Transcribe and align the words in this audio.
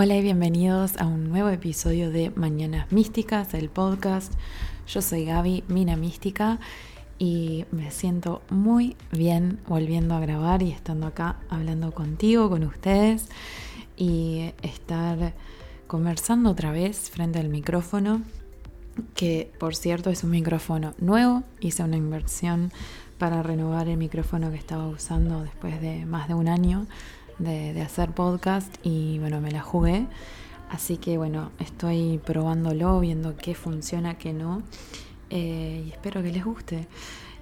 Hola 0.00 0.14
y 0.14 0.22
bienvenidos 0.22 0.96
a 0.98 1.06
un 1.08 1.28
nuevo 1.28 1.48
episodio 1.48 2.12
de 2.12 2.30
Mañanas 2.30 2.92
Místicas, 2.92 3.52
el 3.54 3.68
podcast. 3.68 4.32
Yo 4.86 5.02
soy 5.02 5.24
Gaby, 5.24 5.64
Mina 5.66 5.96
Mística, 5.96 6.60
y 7.18 7.64
me 7.72 7.90
siento 7.90 8.40
muy 8.48 8.94
bien 9.10 9.58
volviendo 9.66 10.14
a 10.14 10.20
grabar 10.20 10.62
y 10.62 10.70
estando 10.70 11.08
acá 11.08 11.40
hablando 11.48 11.90
contigo, 11.90 12.48
con 12.48 12.62
ustedes, 12.62 13.26
y 13.96 14.52
estar 14.62 15.34
conversando 15.88 16.50
otra 16.50 16.70
vez 16.70 17.10
frente 17.10 17.40
al 17.40 17.48
micrófono, 17.48 18.22
que 19.16 19.50
por 19.58 19.74
cierto 19.74 20.10
es 20.10 20.22
un 20.22 20.30
micrófono 20.30 20.94
nuevo, 20.98 21.42
hice 21.58 21.82
una 21.82 21.96
inversión 21.96 22.70
para 23.18 23.42
renovar 23.42 23.88
el 23.88 23.96
micrófono 23.96 24.52
que 24.52 24.58
estaba 24.58 24.86
usando 24.86 25.42
después 25.42 25.80
de 25.80 26.06
más 26.06 26.28
de 26.28 26.34
un 26.34 26.46
año 26.46 26.86
de, 27.38 27.80
hacer 27.82 28.12
podcast 28.12 28.74
y 28.82 29.18
bueno, 29.18 29.40
me 29.40 29.50
la 29.50 29.62
jugué. 29.62 30.06
Así 30.70 30.98
que 30.98 31.16
bueno, 31.16 31.50
estoy 31.58 32.18
probándolo, 32.18 33.00
viendo 33.00 33.36
qué 33.36 33.54
funciona, 33.54 34.18
qué 34.18 34.32
no. 34.32 34.62
Eh, 35.30 35.84
y 35.86 35.90
espero 35.90 36.22
que 36.22 36.32
les 36.32 36.44
guste. 36.44 36.88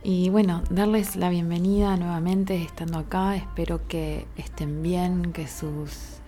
Y 0.03 0.29
bueno, 0.29 0.63
darles 0.71 1.17
la 1.17 1.31
bienvenida 1.31 1.97
nuevamente 1.97 2.63
estando 2.63 2.99
acá. 2.99 3.35
Espero 3.35 3.89
que 3.89 4.27
estén 4.37 4.83
bien, 4.83 5.33
que 5.33 5.49
sus 5.49 6.21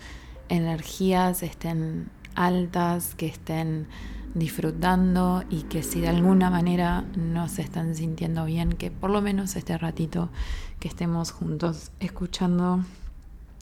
energías 0.48 1.42
estén 1.42 2.10
altas, 2.34 3.14
que 3.14 3.26
estén 3.26 3.86
disfrutando 4.34 5.44
y 5.48 5.62
que 5.62 5.82
si 5.82 6.00
de 6.00 6.08
alguna 6.08 6.50
manera 6.50 7.04
no 7.16 7.48
se 7.48 7.62
están 7.62 7.94
sintiendo 7.94 8.44
bien, 8.44 8.72
que 8.72 8.90
por 8.90 9.10
lo 9.10 9.22
menos 9.22 9.56
este 9.56 9.76
ratito 9.78 10.30
que 10.80 10.88
estemos 10.88 11.32
juntos 11.32 11.90
escuchando 12.00 12.84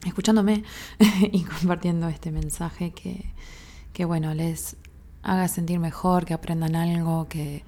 escuchándome 0.07 0.65
y 1.33 1.43
compartiendo 1.43 2.09
este 2.09 2.31
mensaje 2.31 2.93
que, 2.93 3.33
que, 3.93 4.05
bueno, 4.05 4.35
les 4.35 4.77
haga 5.23 5.49
sentir 5.49 5.79
mejor, 5.79 6.25
que 6.25 6.35
aprendan 6.35 6.77
algo, 6.77 7.29
que 7.29 7.65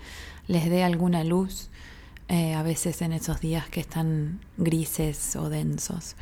les 0.46 0.70
dé 0.70 0.84
alguna 0.84 1.24
luz, 1.24 1.70
eh, 2.28 2.54
a 2.54 2.62
veces 2.62 3.02
en 3.02 3.12
esos 3.12 3.40
días 3.40 3.68
que 3.68 3.80
están 3.80 4.40
grises 4.56 5.36
o 5.36 5.48
densos. 5.48 6.16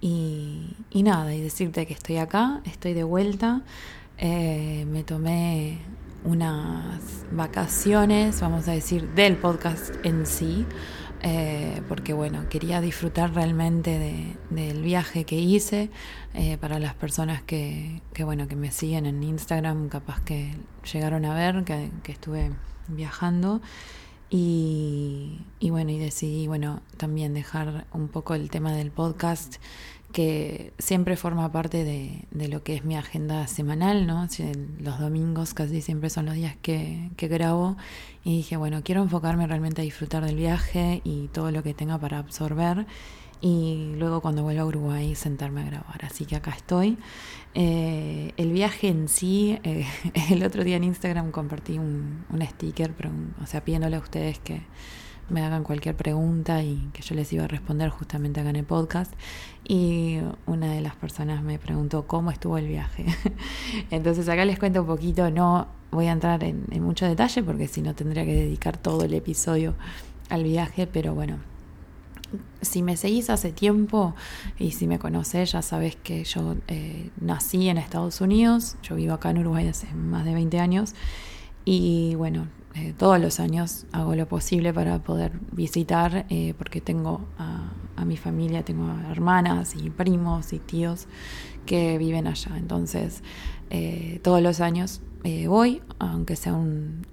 Y, 0.00 0.76
y 0.90 1.02
nada, 1.02 1.34
y 1.34 1.40
decirte 1.40 1.86
que 1.86 1.94
estoy 1.94 2.16
acá, 2.16 2.60
estoy 2.64 2.92
de 2.92 3.04
vuelta, 3.04 3.62
eh, 4.18 4.84
me 4.90 5.04
tomé 5.04 5.78
unas 6.24 7.00
vacaciones, 7.32 8.40
vamos 8.40 8.68
a 8.68 8.72
decir, 8.72 9.08
del 9.14 9.36
podcast 9.36 9.94
en 10.04 10.26
sí. 10.26 10.66
Eh, 11.24 11.82
porque 11.88 12.12
bueno, 12.12 12.48
quería 12.48 12.80
disfrutar 12.80 13.32
realmente 13.32 14.36
del 14.50 14.82
viaje 14.82 15.24
que 15.24 15.38
hice. 15.38 15.90
Eh, 16.34 16.58
para 16.58 16.78
las 16.78 16.94
personas 16.94 17.42
que, 17.42 18.02
bueno, 18.24 18.48
que 18.48 18.56
me 18.56 18.70
siguen 18.72 19.06
en 19.06 19.22
Instagram, 19.22 19.88
capaz 19.88 20.20
que 20.22 20.54
llegaron 20.92 21.24
a 21.24 21.34
ver 21.34 21.64
que, 21.64 21.90
estuve 22.10 22.50
viajando. 22.88 23.60
Y, 24.30 25.42
y, 25.60 25.70
bueno, 25.70 25.90
y 25.90 25.98
decidí, 25.98 26.48
bueno, 26.48 26.80
también 26.96 27.34
dejar 27.34 27.86
un 27.92 28.08
poco 28.08 28.34
el 28.34 28.48
tema 28.50 28.72
del 28.72 28.90
podcast 28.90 29.56
que 30.12 30.72
siempre 30.78 31.16
forma 31.16 31.50
parte 31.50 31.84
de, 31.84 32.24
de, 32.30 32.48
lo 32.48 32.62
que 32.62 32.74
es 32.74 32.84
mi 32.84 32.96
agenda 32.96 33.46
semanal, 33.46 34.06
¿no? 34.06 34.28
Los 34.78 35.00
domingos 35.00 35.54
casi 35.54 35.80
siempre 35.80 36.10
son 36.10 36.26
los 36.26 36.34
días 36.34 36.56
que, 36.62 37.10
que, 37.16 37.28
grabo 37.28 37.76
y 38.24 38.36
dije, 38.36 38.56
bueno, 38.56 38.82
quiero 38.84 39.02
enfocarme 39.02 39.46
realmente 39.46 39.80
a 39.80 39.84
disfrutar 39.84 40.24
del 40.24 40.36
viaje 40.36 41.00
y 41.04 41.28
todo 41.28 41.50
lo 41.50 41.62
que 41.62 41.74
tenga 41.74 41.98
para 41.98 42.18
absorber 42.18 42.86
y 43.42 43.94
luego 43.98 44.20
cuando 44.20 44.44
vuelva 44.44 44.62
a 44.62 44.66
Uruguay 44.66 45.14
sentarme 45.16 45.62
a 45.62 45.64
grabar. 45.64 46.04
Así 46.04 46.24
que 46.24 46.36
acá 46.36 46.52
estoy. 46.52 46.96
Eh, 47.54 48.32
el 48.36 48.52
viaje 48.52 48.88
en 48.88 49.08
sí, 49.08 49.58
eh, 49.64 49.84
el 50.30 50.44
otro 50.44 50.62
día 50.62 50.76
en 50.76 50.84
Instagram 50.84 51.32
compartí 51.32 51.78
un, 51.78 52.24
un 52.30 52.46
sticker, 52.46 52.92
pero, 52.92 53.10
o 53.42 53.46
sea, 53.46 53.64
pidiéndole 53.64 53.96
a 53.96 53.98
ustedes 53.98 54.38
que 54.38 54.62
me 55.32 55.42
hagan 55.42 55.64
cualquier 55.64 55.96
pregunta 55.96 56.62
y 56.62 56.88
que 56.92 57.02
yo 57.02 57.14
les 57.14 57.32
iba 57.32 57.44
a 57.44 57.48
responder 57.48 57.88
justamente 57.90 58.40
acá 58.40 58.50
en 58.50 58.56
el 58.56 58.64
podcast. 58.64 59.12
Y 59.66 60.18
una 60.46 60.72
de 60.72 60.80
las 60.80 60.94
personas 60.94 61.42
me 61.42 61.58
preguntó 61.58 62.06
cómo 62.06 62.30
estuvo 62.30 62.58
el 62.58 62.68
viaje. 62.68 63.06
Entonces 63.90 64.28
acá 64.28 64.44
les 64.44 64.58
cuento 64.58 64.82
un 64.82 64.86
poquito, 64.86 65.30
no 65.30 65.66
voy 65.90 66.06
a 66.06 66.12
entrar 66.12 66.44
en, 66.44 66.64
mucho 66.82 67.06
detalle 67.06 67.42
porque 67.42 67.68
si 67.68 67.82
no 67.82 67.94
tendría 67.94 68.24
que 68.24 68.34
dedicar 68.34 68.76
todo 68.76 69.04
el 69.04 69.14
episodio 69.14 69.74
al 70.28 70.44
viaje, 70.44 70.86
pero 70.86 71.14
bueno, 71.14 71.38
si 72.60 72.82
me 72.82 72.96
seguís 72.96 73.28
hace 73.28 73.52
tiempo 73.52 74.14
y 74.58 74.72
si 74.72 74.86
me 74.86 74.98
conocés, 74.98 75.52
ya 75.52 75.62
sabes 75.62 75.96
que 75.96 76.24
yo 76.24 76.56
eh, 76.68 77.10
nací 77.20 77.68
en 77.68 77.78
Estados 77.78 78.20
Unidos, 78.20 78.76
yo 78.82 78.96
vivo 78.96 79.14
acá 79.14 79.30
en 79.30 79.38
Uruguay 79.38 79.68
hace 79.68 79.92
más 79.94 80.24
de 80.24 80.34
20 80.34 80.58
años 80.58 80.94
y 81.64 82.14
bueno, 82.16 82.48
eh, 82.74 82.94
todos 82.96 83.20
los 83.20 83.38
años 83.38 83.86
hago 83.92 84.14
lo 84.14 84.26
posible 84.26 84.72
para 84.72 84.98
poder 84.98 85.32
visitar, 85.52 86.24
eh, 86.30 86.54
porque 86.56 86.80
tengo 86.80 87.20
a, 87.38 87.70
mi 88.04 88.16
familia, 88.16 88.64
tengo 88.64 88.90
hermanas 89.12 89.76
y 89.76 89.88
primos 89.88 90.52
y 90.52 90.58
tíos 90.58 91.06
que 91.66 91.98
viven 91.98 92.26
allá. 92.26 92.56
Entonces, 92.56 93.22
eh, 93.70 94.18
todos 94.24 94.42
los 94.42 94.60
años 94.60 95.02
voy, 95.46 95.82
aunque 96.00 96.34
sea 96.34 96.52
un, 96.52 97.06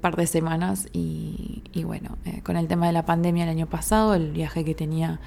par 0.00 0.16
de 0.16 0.26
semanas. 0.26 0.88
Y, 0.92 1.62
y 1.72 1.84
bueno, 1.84 2.18
con 2.42 2.56
el 2.56 2.66
tema 2.66 2.88
de 2.88 2.94
la 2.94 3.06
pandemia 3.06 3.44
el 3.44 3.50
año 3.50 3.68
pasado, 3.68 4.14
el 4.14 4.32
viaje 4.32 4.64
que 4.64 4.74
tenía 4.74 5.20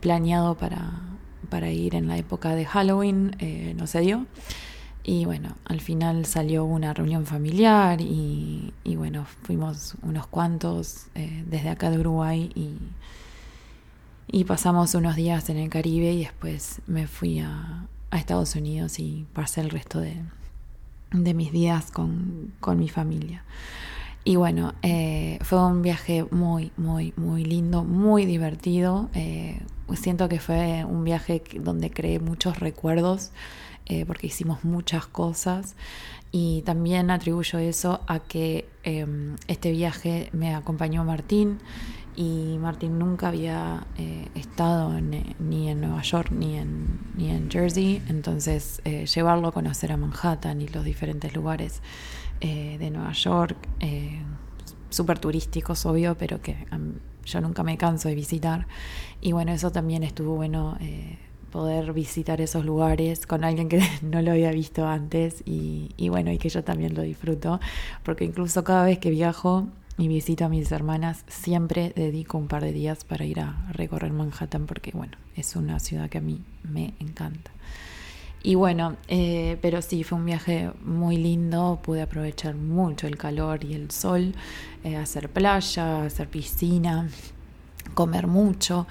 planeado 0.00 0.58
para, 0.58 1.00
para 1.48 1.70
ir 1.70 1.94
en 1.94 2.06
la 2.06 2.18
época 2.18 2.54
de 2.54 2.66
Halloween 2.66 3.34
no 3.78 3.86
se 3.86 4.00
dio. 4.00 4.26
Y 5.04 5.24
bueno, 5.24 5.56
al 5.64 5.80
final 5.80 6.26
salió 6.26 6.64
una 6.64 6.94
reunión 6.94 7.26
familiar 7.26 8.00
y, 8.00 8.72
bueno, 8.84 9.26
fuimos 9.42 9.94
unos 10.02 10.26
cuantos 10.28 11.06
eh, 11.14 11.44
desde 11.48 11.70
acá 11.70 11.90
de 11.90 11.98
Uruguay 11.98 12.50
y, 12.54 14.44
pasamos 14.44 14.94
unos 14.94 15.16
días 15.16 15.50
en 15.50 15.58
el 15.58 15.68
Caribe 15.70 16.12
y 16.12 16.20
después 16.20 16.80
me 16.86 17.06
fui 17.06 17.40
a, 17.40 17.86
Estados 18.12 18.56
Unidos 18.56 18.98
y 18.98 19.26
pasé 19.32 19.62
el 19.62 19.70
resto 19.70 19.98
de, 19.98 20.14
mis 21.34 21.50
días 21.50 21.90
con, 21.90 22.52
con, 22.60 22.78
mi 22.78 22.88
familia. 22.88 23.42
Y 24.24 24.36
bueno, 24.36 24.74
eh, 24.82 25.38
fue 25.42 25.64
un 25.66 25.82
viaje 25.82 26.24
muy, 26.30 26.70
muy, 26.76 27.12
muy 27.16 27.44
lindo, 27.44 27.84
muy 27.84 28.26
divertido. 28.26 29.08
Eh, 29.14 29.60
siento 29.94 30.28
que 30.28 30.38
fue 30.38 30.84
un 30.84 31.04
viaje 31.04 31.42
donde 31.60 31.90
creé 31.90 32.20
muchos 32.20 32.60
recuerdos 32.60 33.30
eh, 33.92 34.06
porque 34.06 34.28
hicimos 34.28 34.64
muchas 34.64 35.06
cosas. 35.06 35.74
Y 36.30 36.62
también 36.62 37.10
atribuyo 37.10 37.58
eso 37.58 38.00
a 38.06 38.20
que 38.20 38.66
em, 38.84 39.36
este 39.48 39.70
viaje 39.70 40.30
me 40.32 40.54
acompañó 40.54 41.04
Martín 41.04 41.58
y 42.16 42.56
Martín 42.58 42.98
nunca 42.98 43.28
había 43.28 43.86
eh, 43.98 44.28
estado 44.34 44.96
eh, 44.96 45.36
ni 45.38 45.68
en 45.68 45.82
Nueva 45.82 46.00
York 46.00 46.30
ni 46.30 46.56
en, 46.56 47.00
ni 47.18 47.28
en 47.28 47.50
Jersey, 47.50 48.02
entonces 48.08 48.80
llevarlo 49.14 49.48
a 49.48 49.52
conocer 49.52 49.92
a 49.92 49.98
Manhattan 49.98 50.62
y 50.62 50.68
los 50.68 50.84
diferentes 50.84 51.34
lugares 51.34 51.82
de 52.40 52.90
Nueva 52.90 53.12
York, 53.12 53.56
súper 54.90 55.18
turísticos 55.20 55.86
obvio, 55.86 56.16
pero 56.16 56.40
que 56.42 56.56
yo 57.24 57.40
nunca 57.40 57.62
me 57.62 57.76
canso 57.78 58.08
de 58.08 58.16
visitar. 58.16 58.66
Y 59.20 59.30
bueno, 59.32 59.52
eso 59.52 59.70
también 59.70 60.02
estuvo 60.02 60.34
bueno 60.34 60.76
poder 61.52 61.92
visitar 61.92 62.40
esos 62.40 62.64
lugares 62.64 63.26
con 63.26 63.44
alguien 63.44 63.68
que 63.68 63.80
no 64.02 64.20
lo 64.22 64.32
había 64.32 64.50
visto 64.50 64.88
antes 64.88 65.42
y, 65.46 66.08
bueno, 66.08 66.32
y 66.32 66.38
que 66.38 66.48
yo 66.48 66.64
también 66.64 66.94
lo 66.94 67.02
disfruto, 67.02 67.60
porque 68.02 68.24
incluso 68.24 68.64
cada 68.64 68.84
vez 68.84 68.98
que 68.98 69.10
viajo 69.10 69.68
y 69.98 70.08
visito 70.08 70.46
a 70.46 70.48
mis 70.48 70.72
hermanas, 70.72 71.24
siempre 71.28 71.92
dedico 71.94 72.38
un 72.38 72.48
par 72.48 72.64
de 72.64 72.72
días 72.72 73.04
para 73.04 73.24
ir 73.24 73.38
a 73.38 73.68
recorrer 73.70 74.12
Manhattan, 74.12 74.66
porque 74.66 74.90
bueno, 74.92 75.18
es 75.36 75.54
una 75.54 75.78
ciudad 75.78 76.08
que 76.08 76.18
a 76.18 76.22
mí 76.22 76.40
me 76.64 76.94
encanta. 76.98 77.52
Y 78.42 78.56
bueno, 78.56 78.96
eh, 79.06 79.56
pero 79.60 79.82
sí, 79.82 80.02
fue 80.02 80.18
un 80.18 80.24
viaje 80.24 80.70
muy 80.84 81.16
lindo, 81.16 81.78
pude 81.80 82.02
aprovechar 82.02 82.56
mucho 82.56 83.06
el 83.06 83.16
calor 83.16 83.62
y 83.62 83.74
el 83.74 83.92
sol, 83.92 84.34
eh, 84.82 84.96
hacer 84.96 85.28
playa, 85.28 86.04
hacer 86.04 86.28
piscina, 86.28 87.08
comer 87.94 88.26
mucho, 88.26 88.86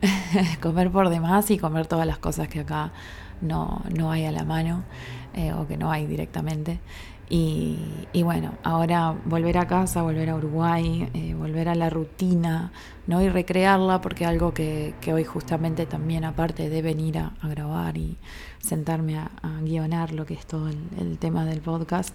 comer 0.62 0.90
por 0.90 1.08
demás 1.08 1.50
y 1.50 1.58
comer 1.58 1.86
todas 1.86 2.06
las 2.06 2.18
cosas 2.18 2.48
que 2.48 2.60
acá 2.60 2.92
no, 3.40 3.82
no 3.94 4.10
hay 4.10 4.24
a 4.24 4.32
la 4.32 4.44
mano 4.44 4.84
eh, 5.34 5.52
o 5.52 5.66
que 5.66 5.76
no 5.76 5.90
hay 5.90 6.06
directamente. 6.06 6.80
Y, 7.28 7.78
y, 8.12 8.22
bueno, 8.22 8.54
ahora 8.62 9.16
volver 9.24 9.58
a 9.58 9.66
casa, 9.66 10.00
volver 10.02 10.30
a 10.30 10.36
Uruguay, 10.36 11.10
eh, 11.12 11.34
volver 11.34 11.68
a 11.68 11.74
la 11.74 11.90
rutina, 11.90 12.70
¿no? 13.08 13.20
Y 13.20 13.28
recrearla, 13.28 14.00
porque 14.00 14.24
algo 14.24 14.54
que, 14.54 14.94
que 15.00 15.12
hoy 15.12 15.24
justamente 15.24 15.86
también, 15.86 16.24
aparte 16.24 16.70
de 16.70 16.82
venir 16.82 17.18
a, 17.18 17.32
grabar 17.42 17.98
y 17.98 18.16
sentarme 18.60 19.18
a, 19.18 19.30
guionar 19.62 20.12
lo 20.12 20.24
que 20.24 20.34
es 20.34 20.46
todo 20.46 20.68
el, 20.68 21.18
tema 21.18 21.44
del 21.44 21.60
podcast, 21.60 22.14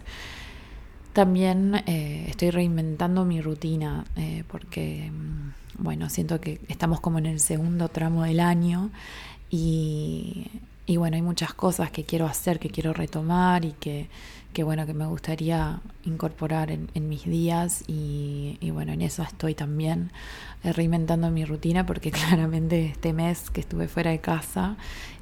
también 1.11 1.83
eh, 1.87 2.27
estoy 2.29 2.51
reinventando 2.51 3.25
mi 3.25 3.41
rutina, 3.41 4.05
porque 4.47 5.11
bueno, 5.81 6.09
siento 6.09 6.39
que 6.39 6.61
estamos 6.67 6.99
como 6.99 7.17
en 7.17 7.25
el 7.25 7.39
segundo 7.39 7.89
tramo 7.89 8.23
del 8.23 8.39
año 8.39 8.91
y, 9.49 10.47
y 10.85 10.97
bueno, 10.97 11.15
hay 11.15 11.21
muchas 11.21 11.53
cosas 11.53 11.91
que 11.91 12.03
quiero 12.03 12.25
hacer, 12.25 12.59
que 12.59 12.69
quiero 12.69 12.93
retomar 12.93 13.65
y 13.65 13.71
que, 13.73 14.07
que 14.53 14.63
bueno, 14.63 14.85
que 14.85 14.93
me 14.93 15.05
gustaría 15.05 15.79
incorporar 16.03 16.71
en, 16.71 17.09
mis 17.09 17.23
días 17.25 17.83
y, 17.87 18.57
bueno, 18.71 18.91
en 18.93 19.01
eso 19.01 19.23
estoy 19.23 19.55
también 19.55 20.11
reinventando 20.63 21.31
mi 21.31 21.45
rutina 21.45 21.85
porque 21.85 22.11
claramente 22.11 22.87
este 22.87 23.13
mes 23.13 23.49
que 23.49 23.61
estuve 23.61 23.87
fuera 23.87 24.11
de 24.11 24.19
casa, 24.19 24.77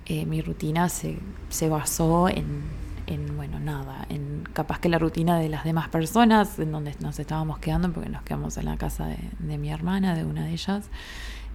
eh, 0.06 0.26
mi 0.26 0.42
rutina 0.42 0.90
se, 0.90 1.20
se 1.50 1.70
basó 1.70 2.28
en, 2.28 2.64
en, 3.10 3.36
bueno, 3.36 3.60
nada, 3.60 4.06
en 4.10 4.44
capaz 4.54 4.80
que 4.80 4.90
la 4.90 5.00
rutina 5.00 5.38
de 5.40 5.50
las 5.50 5.64
demás 5.64 5.90
personas, 5.90 6.60
en 6.60 6.72
donde 6.72 6.96
nos 7.02 7.20
estábamos 7.20 7.60
quedando, 7.60 7.92
porque 7.92 8.10
nos 8.10 8.24
quedamos 8.24 8.58
en 8.58 8.66
la 8.66 8.78
casa 8.78 9.08
de, 9.08 9.58
mi 9.58 9.72
hermana, 9.72 10.16
de 10.16 10.26
una 10.26 10.46
de 10.46 10.52
ellas. 10.52 10.90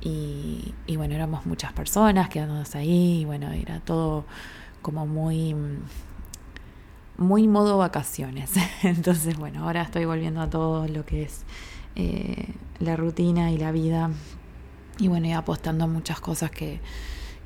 Y, 0.01 0.75
y, 0.87 0.97
bueno, 0.97 1.15
éramos 1.15 1.47
muchas 1.47 1.73
personas 1.73 2.29
quedándonos 2.29 2.75
ahí, 2.75 3.21
y 3.21 3.25
bueno, 3.25 3.51
era 3.53 3.81
todo 3.81 4.25
como 4.83 5.07
muy 5.07 5.55
muy 7.17 7.47
modo 7.49 7.79
vacaciones. 7.79 8.53
Entonces, 8.83 9.37
bueno, 9.39 9.65
ahora 9.65 9.83
estoy 9.83 10.05
volviendo 10.05 10.41
a 10.41 10.51
todo 10.51 10.89
lo 10.89 11.05
que 11.05 11.23
es 11.23 11.45
eh, 11.97 12.49
la 12.81 12.97
rutina 12.97 13.51
y 13.51 13.59
la 13.59 13.73
vida. 13.73 14.11
Y 14.99 15.09
bueno, 15.09 15.27
y 15.27 15.33
apostando 15.33 15.85
a 15.85 15.87
muchas 15.87 16.21
cosas 16.21 16.51
que, 16.51 16.81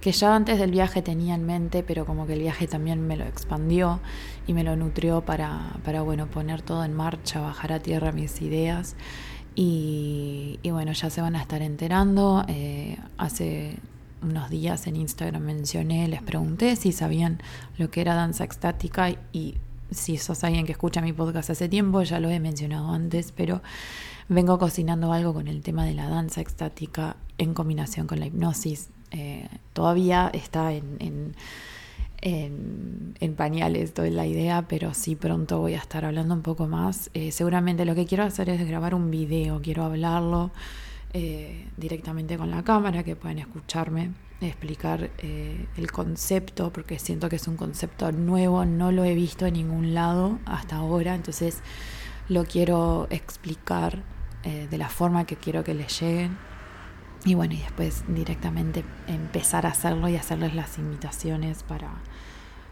que 0.00 0.12
ya 0.12 0.34
antes 0.34 0.58
del 0.58 0.70
viaje 0.70 1.02
tenía 1.02 1.34
en 1.34 1.44
mente, 1.44 1.82
pero 1.82 2.06
como 2.06 2.26
que 2.26 2.34
el 2.34 2.40
viaje 2.40 2.66
también 2.66 3.06
me 3.06 3.16
lo 3.16 3.24
expandió 3.24 4.00
y 4.46 4.52
me 4.52 4.62
lo 4.64 4.76
nutrió 4.76 5.22
para, 5.22 5.76
para 5.84 6.02
bueno, 6.02 6.26
poner 6.28 6.62
todo 6.62 6.84
en 6.84 6.94
marcha, 6.94 7.40
bajar 7.40 7.72
a 7.72 7.80
tierra 7.80 8.12
mis 8.12 8.40
ideas. 8.40 8.96
Y, 9.54 10.60
y 10.62 10.70
bueno, 10.70 10.92
ya 10.92 11.10
se 11.10 11.20
van 11.20 11.34
a 11.34 11.42
estar 11.42 11.62
enterando. 11.62 12.44
Eh, 12.46 12.96
hace 13.16 13.76
unos 14.22 14.50
días 14.50 14.86
en 14.86 14.96
Instagram 14.96 15.42
mencioné, 15.42 16.06
les 16.08 16.22
pregunté 16.22 16.76
si 16.76 16.92
sabían 16.92 17.40
lo 17.76 17.90
que 17.90 18.00
era 18.00 18.14
danza 18.14 18.44
extática 18.44 19.10
y 19.32 19.56
si 19.90 20.16
sos 20.18 20.44
alguien 20.44 20.66
que 20.66 20.72
escucha 20.72 21.00
mi 21.00 21.12
podcast 21.12 21.50
hace 21.50 21.68
tiempo, 21.68 22.02
ya 22.02 22.20
lo 22.20 22.30
he 22.30 22.40
mencionado 22.40 22.92
antes, 22.92 23.32
pero 23.32 23.62
vengo 24.28 24.58
cocinando 24.58 25.12
algo 25.12 25.32
con 25.32 25.48
el 25.48 25.62
tema 25.62 25.84
de 25.84 25.94
la 25.94 26.08
danza 26.08 26.40
extática 26.40 27.16
en 27.38 27.54
combinación 27.54 28.06
con 28.06 28.20
la 28.20 28.26
hipnosis. 28.26 28.90
Eh, 29.10 29.48
todavía 29.72 30.30
está 30.32 30.72
en, 30.72 31.34
en, 32.20 33.14
en, 33.20 33.34
pañales 33.34 33.94
toda 33.94 34.10
la 34.10 34.26
idea, 34.26 34.66
pero 34.68 34.94
sí 34.94 35.16
pronto 35.16 35.58
voy 35.58 35.74
a 35.74 35.78
estar 35.78 36.04
hablando 36.04 36.34
un 36.34 36.42
poco 36.42 36.66
más. 36.66 37.10
Eh, 37.14 37.32
seguramente 37.32 37.84
lo 37.84 37.94
que 37.94 38.06
quiero 38.06 38.24
hacer 38.24 38.48
es 38.48 38.66
grabar 38.66 38.94
un 38.94 39.10
video, 39.10 39.60
quiero 39.62 39.84
hablarlo 39.84 40.50
eh, 41.14 41.66
directamente 41.78 42.36
con 42.36 42.50
la 42.50 42.62
cámara, 42.62 43.02
que 43.02 43.16
pueden 43.16 43.38
escucharme, 43.38 44.12
explicar 44.42 45.10
eh, 45.18 45.66
el 45.78 45.90
concepto, 45.90 46.70
porque 46.70 46.98
siento 46.98 47.30
que 47.30 47.36
es 47.36 47.48
un 47.48 47.56
concepto 47.56 48.12
nuevo, 48.12 48.66
no 48.66 48.92
lo 48.92 49.04
he 49.04 49.14
visto 49.14 49.46
en 49.46 49.54
ningún 49.54 49.94
lado 49.94 50.38
hasta 50.44 50.76
ahora, 50.76 51.14
entonces 51.14 51.60
lo 52.28 52.44
quiero 52.44 53.06
explicar 53.08 54.02
eh, 54.44 54.68
de 54.70 54.76
la 54.76 54.90
forma 54.90 55.24
que 55.24 55.36
quiero 55.36 55.64
que 55.64 55.72
les 55.72 55.98
lleguen. 55.98 56.36
Y 57.24 57.34
bueno, 57.34 57.54
y 57.54 57.58
después 57.58 58.04
directamente 58.08 58.84
empezar 59.06 59.66
a 59.66 59.70
hacerlo 59.70 60.08
y 60.08 60.16
hacerles 60.16 60.54
las 60.54 60.78
invitaciones 60.78 61.62
para, 61.62 61.90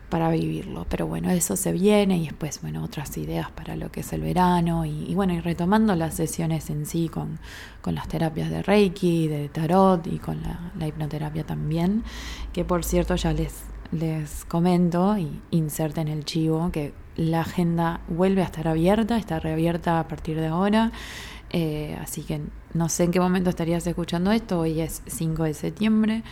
para 0.09 0.31
vivirlo. 0.31 0.87
Pero 0.89 1.07
bueno, 1.07 1.31
eso 1.31 1.57
se 1.57 1.73
viene 1.73 2.19
y 2.19 2.25
después, 2.27 2.61
bueno, 2.63 2.83
otras 2.83 3.17
ideas 3.19 3.51
para 3.51 3.77
lo 3.77 3.91
que 3.91 4.01
es 4.01 4.13
el 4.13 4.23
verano 4.23 4.85
y, 4.85 5.15
bueno, 5.15 5.35
y 5.35 5.41
retomando 5.41 5.95
las 5.97 6.15
sesiones 6.15 6.71
en 6.71 6.87
sí 6.87 7.09
con, 7.09 7.39
con, 7.83 7.95
las 7.95 8.09
terapias 8.09 8.51
de 8.51 8.63
Reiki, 8.63 9.29
de 9.29 9.49
Tarot 9.49 10.07
y 10.07 10.19
con 10.19 10.41
la, 10.43 10.87
hipnoterapia 10.87 11.45
también, 11.45 12.05
que 12.53 12.65
por 12.65 12.85
cierto 12.85 13.17
ya 13.17 13.33
les, 13.33 13.65
les 13.91 14.45
comento 14.45 15.19
y 15.19 15.41
inserten 15.51 16.09
el 16.09 16.25
chivo 16.25 16.71
que 16.71 16.93
la 17.17 17.41
agenda 17.41 18.01
vuelve 18.09 18.43
a 18.43 18.45
estar 18.45 18.69
abierta, 18.69 19.17
está 19.17 19.41
reabierta 19.41 19.99
a 19.99 20.07
partir 20.07 20.39
de 20.39 20.47
ahora. 20.47 20.93
Eh, 21.59 21.97
así 22.03 22.21
que 22.21 22.43
no 22.75 22.91
sé 22.91 23.05
en 23.05 23.13
qué 23.13 23.19
momento 23.19 23.49
estarías 23.49 23.87
escuchando 23.87 24.31
esto, 24.31 24.61
hoy 24.61 24.83
es 24.83 25.01
5 25.07 25.45
de 25.45 25.55
septiembre 25.55 26.23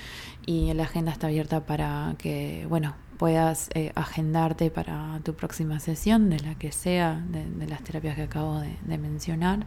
y 0.45 0.71
la 0.75 0.83
agenda 0.83 1.13
está 1.13 1.29
abierta 1.29 1.65
para 1.65 2.15
que, 2.19 2.67
bueno, 2.69 2.95
puedas 3.17 3.71
eh, 3.73 3.91
agendarte 3.95 4.71
para 4.71 5.19
tu 5.25 5.33
próxima 5.33 5.81
sesión, 5.81 6.29
de 6.29 6.41
la 6.41 6.57
que 6.57 6.73
sea, 6.73 7.25
de, 7.27 7.67
las 7.67 7.83
terapias 7.83 8.17
que 8.17 8.23
acabo 8.25 8.61
de, 8.61 8.99
mencionar, 8.99 9.65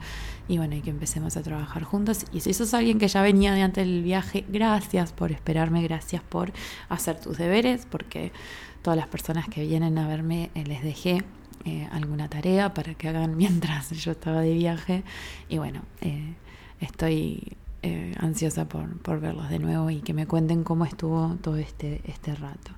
y 0.47 0.59
bueno, 0.59 0.75
y 0.75 0.81
que 0.81 0.91
empecemos 0.91 1.37
a 1.37 1.41
trabajar 1.41 1.81
juntos. 1.81 2.27
Y 2.31 2.41
si 2.41 2.53
sos 2.53 2.75
alguien 2.75 2.99
que 2.99 3.07
ya 3.07 3.23
venía 3.23 3.51
de 3.53 3.63
antes 3.63 3.83
del 3.83 4.03
viaje, 4.03 4.45
gracias 4.47 5.11
por 5.11 5.31
esperarme, 5.31 5.81
gracias 5.81 6.21
por 6.21 6.53
hacer 6.87 7.19
tus 7.19 7.35
deberes, 7.39 7.87
porque 7.89 8.31
todas 8.83 8.97
las 8.97 9.07
personas 9.07 9.47
que 9.47 9.65
vienen 9.65 9.97
a 9.97 10.07
verme 10.07 10.51
eh, 10.53 10.65
les 10.65 10.83
dejé 10.83 11.23
eh, 11.67 11.87
alguna 11.91 12.29
tarea 12.29 12.73
para 12.73 12.93
que 12.95 13.09
hagan 13.09 13.37
mientras 13.43 13.91
yo 13.91 14.11
estaba 14.11 14.41
de 14.41 14.53
viaje, 14.53 15.03
y 15.49 15.57
bueno, 15.57 15.81
estoy 16.79 17.57
ansiosa 18.19 18.67
por, 18.67 18.97
por 18.97 19.21
verlos 19.21 19.49
de 19.49 19.59
nuevo 19.59 19.89
y 19.89 20.01
que 20.01 20.13
me 20.13 20.27
cuenten 20.27 20.65
cómo 20.65 20.83
estuvo 20.83 21.37
todo 21.41 21.55
este, 21.55 22.01
este 22.05 22.35
rato. 22.35 22.71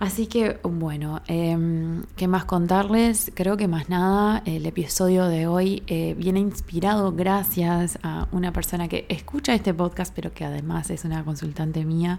Así 0.00 0.28
que 0.28 0.58
bueno, 0.62 1.20
em, 1.26 2.04
¿qué 2.16 2.26
más 2.26 2.46
contarles? 2.46 3.30
Creo 3.34 3.58
que 3.58 3.68
más 3.68 3.90
nada, 3.90 4.42
el 4.46 4.64
episodio 4.64 5.26
de 5.26 5.46
hoy 5.46 5.82
eh, 5.88 6.14
viene 6.16 6.40
inspirado 6.40 7.12
gracias 7.12 7.98
a 8.02 8.26
una 8.32 8.50
persona 8.50 8.88
que 8.88 9.04
escucha 9.10 9.52
este 9.52 9.74
podcast, 9.74 10.14
pero 10.16 10.32
que 10.32 10.46
además 10.46 10.88
es 10.88 11.04
una 11.04 11.22
consultante 11.22 11.84
mía 11.84 12.18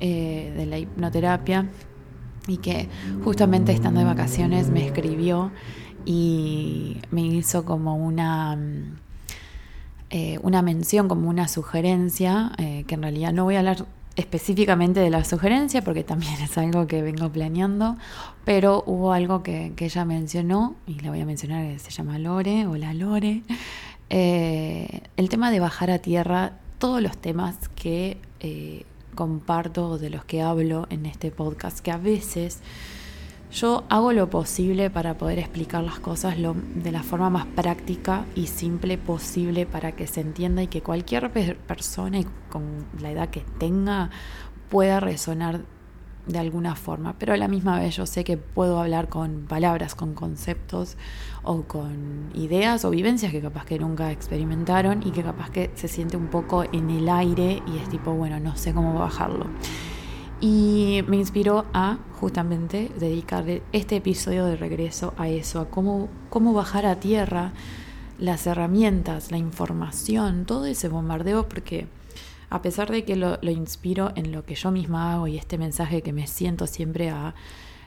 eh, 0.00 0.52
de 0.54 0.66
la 0.66 0.76
hipnoterapia 0.76 1.66
y 2.46 2.58
que 2.58 2.88
justamente 3.24 3.72
estando 3.72 4.00
de 4.00 4.06
vacaciones 4.06 4.70
me 4.70 4.86
escribió 4.86 5.50
y 6.04 6.98
me 7.10 7.22
hizo 7.22 7.64
como 7.64 7.96
una... 7.96 8.58
Eh, 10.10 10.38
una 10.42 10.62
mención, 10.62 11.08
como 11.08 11.28
una 11.28 11.48
sugerencia, 11.48 12.52
que 12.56 12.94
en 12.94 13.02
realidad 13.02 13.32
no 13.32 13.42
voy 13.42 13.56
a 13.56 13.58
hablar 13.58 13.84
específicamente 14.16 15.00
de 15.00 15.10
la 15.10 15.24
sugerencia, 15.24 15.82
porque 15.82 16.04
también 16.04 16.34
es 16.34 16.56
algo 16.56 16.86
que 16.86 17.02
vengo 17.02 17.30
planeando, 17.30 17.96
pero 18.44 18.84
hubo 18.86 19.12
algo 19.12 19.42
que, 19.42 19.72
ella 19.76 20.04
mencionó, 20.04 20.76
y 20.86 21.00
le 21.00 21.10
voy 21.10 21.20
a 21.20 21.26
mencionar 21.26 21.66
que 21.66 21.78
se 21.78 21.90
llama 21.90 22.18
Lore, 22.18 22.66
o 22.66 22.76
la 22.76 22.94
Lore, 22.94 23.42
eh, 24.10 25.02
el 25.16 25.28
tema 25.28 25.50
de 25.50 25.60
bajar 25.60 25.90
a 25.90 25.98
tierra 25.98 26.52
todos 26.78 27.02
los 27.02 27.16
temas 27.16 27.68
que 27.74 28.18
comparto, 29.14 29.98
de 29.98 30.10
los 30.10 30.24
que 30.24 30.42
hablo 30.42 30.86
en 30.90 31.06
este 31.06 31.30
podcast, 31.30 31.80
que 31.80 31.90
a 31.90 31.96
veces 31.96 32.60
yo 33.52 33.84
hago 33.88 34.12
lo 34.12 34.28
posible 34.30 34.90
para 34.90 35.16
poder 35.16 35.38
explicar 35.38 35.84
las 35.84 36.00
cosas 36.00 36.36
de 36.36 36.92
la 36.92 37.02
forma 37.04 37.30
más 37.30 37.46
práctica 37.46 38.24
y 38.34 38.48
simple 38.48 38.98
posible 38.98 39.64
para 39.64 39.92
que 39.92 40.08
se 40.08 40.22
entienda 40.22 40.62
y 40.62 40.66
que 40.66 40.82
cualquier 40.82 41.30
persona 41.30 42.18
y 42.18 42.26
con 42.50 42.84
la 43.00 43.12
edad 43.12 43.28
que 43.28 43.44
tenga 43.58 44.10
pueda 44.70 44.98
resonar 44.98 45.60
de 46.26 46.38
alguna 46.38 46.74
forma. 46.74 47.14
Pero 47.18 47.34
a 47.34 47.36
la 47.36 47.48
misma 47.48 47.78
vez 47.78 47.96
yo 47.96 48.06
sé 48.06 48.24
que 48.24 48.36
puedo 48.36 48.80
hablar 48.80 49.08
con 49.08 49.46
palabras, 49.46 49.94
con 49.94 50.14
conceptos 50.14 50.96
o 51.42 51.62
con 51.62 52.30
ideas 52.34 52.84
o 52.84 52.90
vivencias 52.90 53.32
que 53.32 53.40
capaz 53.40 53.64
que 53.66 53.78
nunca 53.78 54.10
experimentaron 54.10 55.02
y 55.06 55.10
que 55.10 55.22
capaz 55.22 55.50
que 55.50 55.70
se 55.74 55.88
siente 55.88 56.16
un 56.16 56.28
poco 56.28 56.64
en 56.72 56.90
el 56.90 57.08
aire 57.08 57.62
y 57.66 57.78
es 57.78 57.88
tipo, 57.88 58.12
bueno, 58.12 58.40
no 58.40 58.56
sé 58.56 58.72
cómo 58.72 58.94
bajarlo. 58.98 59.46
Y 60.40 61.02
me 61.06 61.16
inspiró 61.16 61.64
a 61.72 61.98
justamente 62.20 62.90
dedicarle 62.98 63.62
este 63.72 63.96
episodio 63.96 64.46
de 64.46 64.56
regreso 64.56 65.14
a 65.16 65.28
eso, 65.28 65.60
a 65.60 65.70
cómo, 65.70 66.08
cómo 66.28 66.52
bajar 66.52 66.86
a 66.86 66.96
tierra 66.96 67.52
las 68.18 68.46
herramientas, 68.46 69.30
la 69.30 69.38
información, 69.38 70.44
todo 70.44 70.66
ese 70.66 70.88
bombardeo, 70.88 71.48
porque 71.48 71.86
a 72.54 72.62
pesar 72.62 72.88
de 72.88 73.04
que 73.04 73.16
lo, 73.16 73.36
inspiro 73.50 74.12
en 74.14 74.30
lo 74.30 74.44
que 74.44 74.54
yo 74.54 74.70
misma 74.70 75.12
hago 75.12 75.26
y 75.26 75.36
este 75.36 75.58
mensaje 75.58 76.02
que 76.02 76.12
me 76.12 76.28
siento 76.28 76.68
siempre 76.68 77.10
a 77.10 77.34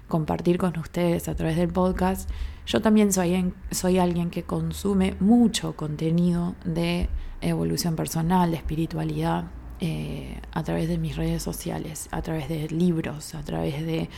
compartir 0.09 0.57
con 0.57 0.77
ustedes 0.77 1.29
a 1.29 1.35
través 1.35 1.55
del 1.55 1.69
podcast, 1.69 2.29
yo 2.65 2.81
también 2.81 3.13
soy, 3.13 3.53
soy 3.71 3.97
alguien 3.97 4.29
que 4.29 4.43
consume 4.43 5.15
mucho 5.21 5.77
contenido 5.77 6.55
de 6.65 7.07
evolución 7.39 7.95
personal, 7.95 8.51
de 8.51 8.57
espiritualidad, 8.57 9.45
eh, 9.79 10.41
a 10.51 10.63
través 10.63 10.89
de 10.89 10.97
mis 10.97 11.15
redes 11.15 11.41
sociales, 11.41 12.09
a 12.11 12.21
través 12.21 12.49
de 12.49 12.67
libros, 12.67 13.35
a 13.35 13.43
través 13.43 13.85
de 13.85 14.09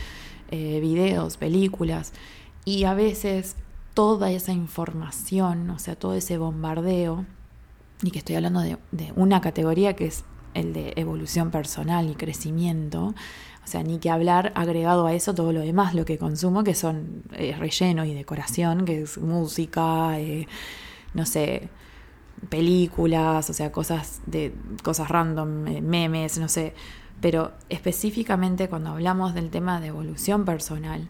eh, 0.50 0.80
videos, 0.80 1.36
películas. 1.36 2.12
Y 2.64 2.84
a 2.84 2.94
veces 2.94 3.54
toda 3.94 4.32
esa 4.32 4.50
información, 4.50 5.70
o 5.70 5.78
sea, 5.78 5.94
todo 5.94 6.14
ese 6.14 6.38
bombardeo, 6.38 7.24
y 8.02 8.10
que 8.10 8.18
estoy 8.18 8.36
hablando 8.36 8.60
de, 8.60 8.78
una 9.16 9.40
categoría 9.40 9.94
que 9.94 10.06
es 10.06 10.24
el 10.54 10.72
de 10.72 10.92
evolución 10.96 11.50
personal 11.50 12.10
y 12.10 12.14
crecimiento, 12.14 13.14
o 13.64 13.66
sea, 13.66 13.82
ni 13.82 13.98
que 13.98 14.10
hablar 14.10 14.52
agregado 14.54 15.06
a 15.06 15.12
eso 15.12 15.34
todo 15.34 15.52
lo 15.52 15.60
demás, 15.60 15.94
lo 15.94 16.04
que 16.04 16.18
consumo, 16.18 16.64
que 16.64 16.74
son 16.74 17.22
eh, 17.32 17.54
relleno 17.58 18.04
y 18.04 18.14
decoración, 18.14 18.84
que 18.84 19.02
es 19.02 19.18
música, 19.18 20.16
no 21.14 21.26
sé, 21.26 21.68
películas, 22.48 23.50
o 23.50 23.52
sea, 23.52 23.70
cosas 23.70 24.22
de 24.26 24.54
cosas 24.82 25.08
random, 25.08 25.66
eh, 25.68 25.80
memes, 25.82 26.38
no 26.38 26.48
sé. 26.48 26.74
pero 27.20 27.52
específicamente 27.68 28.68
cuando 28.68 28.90
hablamos 28.90 29.34
del 29.34 29.50
tema 29.50 29.80
de 29.80 29.88
evolución 29.88 30.44
personal, 30.44 31.08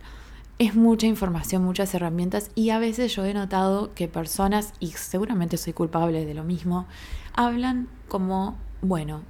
es 0.59 0.75
mucha 0.75 1.07
información, 1.07 1.65
muchas 1.65 1.95
herramientas 1.95 2.51
y 2.55 2.71
a 2.71 2.79
veces 2.79 3.15
yo 3.15 3.25
he 3.25 3.33
notado 3.33 3.95
que 3.95 4.09
personas, 4.09 4.75
y 4.81 4.89
seguramente 4.89 5.57
soy 5.57 5.73
culpable 5.73 6.27
de 6.27 6.35
lo 6.35 6.45
mismo, 6.45 6.87
hablan 7.33 7.89
como, 8.09 8.59
bueno, 8.83 9.23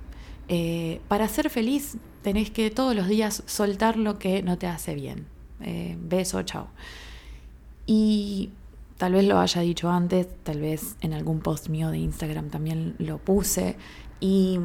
eh, 0.49 1.01
para 1.09 1.29
ser 1.29 1.51
feliz 1.51 1.97
tenés 2.23 2.51
que 2.51 2.71
todos 2.71 2.95
los 2.95 3.09
días 3.09 3.43
soltar 3.47 3.97
lo 3.97 4.19
que 4.19 4.43
no 4.43 4.59
te 4.59 4.67
hace 4.67 4.95
bien. 4.95 5.27
Eh, 5.61 5.97
beso, 6.01 6.43
chao. 6.43 6.69
Y 7.87 8.51
tal 8.97 9.15
vez 9.15 9.25
lo 9.25 9.39
haya 9.39 9.63
dicho 9.63 9.91
antes, 9.91 10.29
tal 10.43 10.61
vez 10.61 10.97
en 11.01 11.13
algún 11.13 11.41
post 11.41 11.69
mío 11.69 11.91
de 11.91 11.99
Instagram 11.99 12.51
también 12.51 12.95
lo 12.99 13.19
puse. 13.19 13.77
Y 14.21 14.59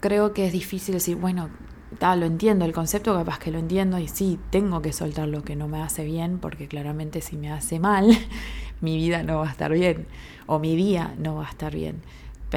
creo 0.00 0.32
que 0.32 0.46
es 0.46 0.52
difícil 0.52 0.94
decir, 0.94 1.16
bueno, 1.16 1.50
tal, 1.98 2.20
lo 2.20 2.26
entiendo, 2.26 2.64
el 2.64 2.72
concepto 2.72 3.14
capaz 3.14 3.38
que 3.38 3.50
lo 3.50 3.58
entiendo 3.58 3.98
y 3.98 4.08
sí, 4.08 4.38
tengo 4.50 4.82
que 4.82 4.92
soltar 4.92 5.28
lo 5.28 5.42
que 5.42 5.56
no 5.56 5.68
me 5.68 5.82
hace 5.82 6.04
bien, 6.04 6.38
porque 6.38 6.68
claramente 6.68 7.20
si 7.20 7.36
me 7.36 7.50
hace 7.50 7.78
mal, 7.78 8.16
mi 8.80 8.96
vida 8.96 9.22
no 9.22 9.38
va 9.38 9.48
a 9.48 9.50
estar 9.50 9.72
bien, 9.72 10.06
o 10.46 10.58
mi 10.58 10.76
día 10.76 11.14
no 11.18 11.36
va 11.36 11.46
a 11.46 11.50
estar 11.50 11.74
bien. 11.74 12.02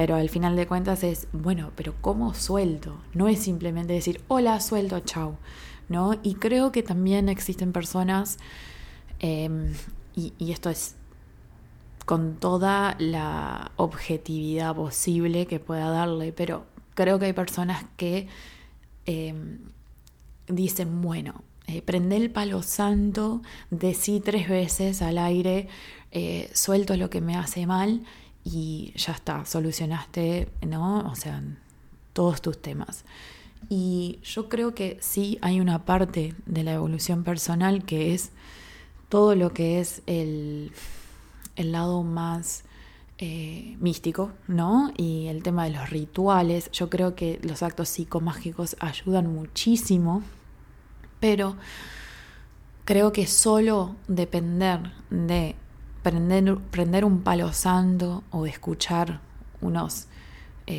Pero 0.00 0.16
al 0.16 0.30
final 0.30 0.56
de 0.56 0.66
cuentas 0.66 1.04
es, 1.04 1.28
bueno, 1.32 1.72
pero 1.76 1.94
¿cómo 2.00 2.32
suelto? 2.32 3.02
No 3.12 3.28
es 3.28 3.40
simplemente 3.40 3.92
decir, 3.92 4.22
hola, 4.28 4.58
suelto, 4.60 5.00
chao. 5.00 5.36
¿No? 5.90 6.18
Y 6.22 6.36
creo 6.36 6.72
que 6.72 6.82
también 6.82 7.28
existen 7.28 7.72
personas, 7.72 8.38
em, 9.18 9.74
y, 10.16 10.32
y 10.38 10.52
esto 10.52 10.70
es 10.70 10.94
con 12.06 12.36
toda 12.36 12.96
la 12.98 13.72
objetividad 13.76 14.74
posible 14.74 15.46
que 15.46 15.60
pueda 15.60 15.90
darle, 15.90 16.32
pero 16.32 16.64
creo 16.94 17.18
que 17.18 17.26
hay 17.26 17.32
personas 17.34 17.84
que 17.96 18.28
Em, 19.06 19.58
dicen, 20.46 21.02
bueno, 21.02 21.42
eh, 21.66 21.82
prende 21.82 22.16
el 22.16 22.30
palo 22.30 22.62
santo, 22.62 23.42
decí 23.70 24.20
tres 24.20 24.48
veces 24.48 25.02
al 25.02 25.18
aire, 25.18 25.68
eh, 26.12 26.48
suelto 26.54 26.96
lo 26.96 27.10
que 27.10 27.20
me 27.20 27.36
hace 27.36 27.66
mal 27.66 28.02
y 28.44 28.92
ya 28.96 29.12
está, 29.12 29.44
solucionaste, 29.44 30.48
¿no? 30.66 31.10
O 31.10 31.14
sea, 31.14 31.42
todos 32.12 32.40
tus 32.42 32.60
temas. 32.60 33.04
Y 33.68 34.18
yo 34.22 34.48
creo 34.48 34.74
que 34.74 34.98
sí 35.00 35.38
hay 35.42 35.60
una 35.60 35.84
parte 35.84 36.34
de 36.46 36.64
la 36.64 36.72
evolución 36.72 37.24
personal 37.24 37.84
que 37.84 38.14
es 38.14 38.30
todo 39.08 39.34
lo 39.34 39.52
que 39.52 39.80
es 39.80 40.02
el, 40.06 40.72
el 41.56 41.72
lado 41.72 42.02
más 42.02 42.64
eh, 43.18 43.76
místico, 43.80 44.32
¿no? 44.48 44.92
Y 44.96 45.26
el 45.26 45.42
tema 45.42 45.64
de 45.64 45.70
los 45.70 45.90
rituales. 45.90 46.70
Yo 46.72 46.88
creo 46.88 47.14
que 47.14 47.38
los 47.42 47.62
actos 47.62 47.90
psicomágicos 47.90 48.76
ayudan 48.80 49.30
muchísimo, 49.30 50.22
pero 51.20 51.56
creo 52.86 53.12
que 53.12 53.26
solo 53.26 53.94
depender 54.08 54.92
de 55.10 55.54
prender, 56.02 56.56
prender 56.70 57.04
un 57.04 57.22
palo 57.22 57.52
santo 57.52 58.22
o 58.30 58.46
escuchar 58.46 59.20
unos 59.60 60.08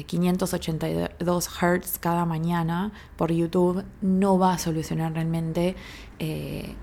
582 0.06 1.48
eh, 1.48 1.50
Hz 1.50 2.00
cada 2.00 2.26
mañana 2.26 2.92
por 3.18 3.32
YouTube 3.32 3.84
no 4.02 4.40
va 4.40 4.54
a 4.54 4.58
solucionar 4.58 5.14
realmente 5.14 5.76
eh, 6.20 6.76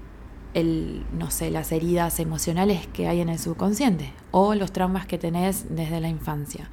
el, 0.55 1.05
no 1.13 1.31
sé, 1.31 1.51
las 1.51 1.73
heridas 1.73 2.21
emocionales 2.21 2.87
que 2.89 3.09
hay 3.09 3.21
en 3.21 3.29
el 3.29 3.39
subconsciente 3.39 4.13
o 4.31 4.55
los 4.55 4.73
traumas 4.73 5.07
que 5.07 5.19
tenés 5.19 5.67
desde 5.75 6.01
la 6.01 6.09
infancia. 6.09 6.71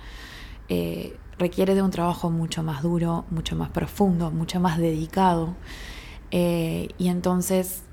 Eh, 0.67 1.17
requiere 1.37 1.75
de 1.75 1.81
un 1.81 1.91
trabajo 1.91 2.29
mucho 2.29 2.63
más 2.63 2.81
duro, 2.81 3.25
mucho 3.29 3.55
más 3.55 3.69
profundo, 3.69 4.31
mucho 4.31 4.59
más 4.59 4.77
dedicado. 4.77 5.55
Y 6.31 7.07
entonces 7.07 7.84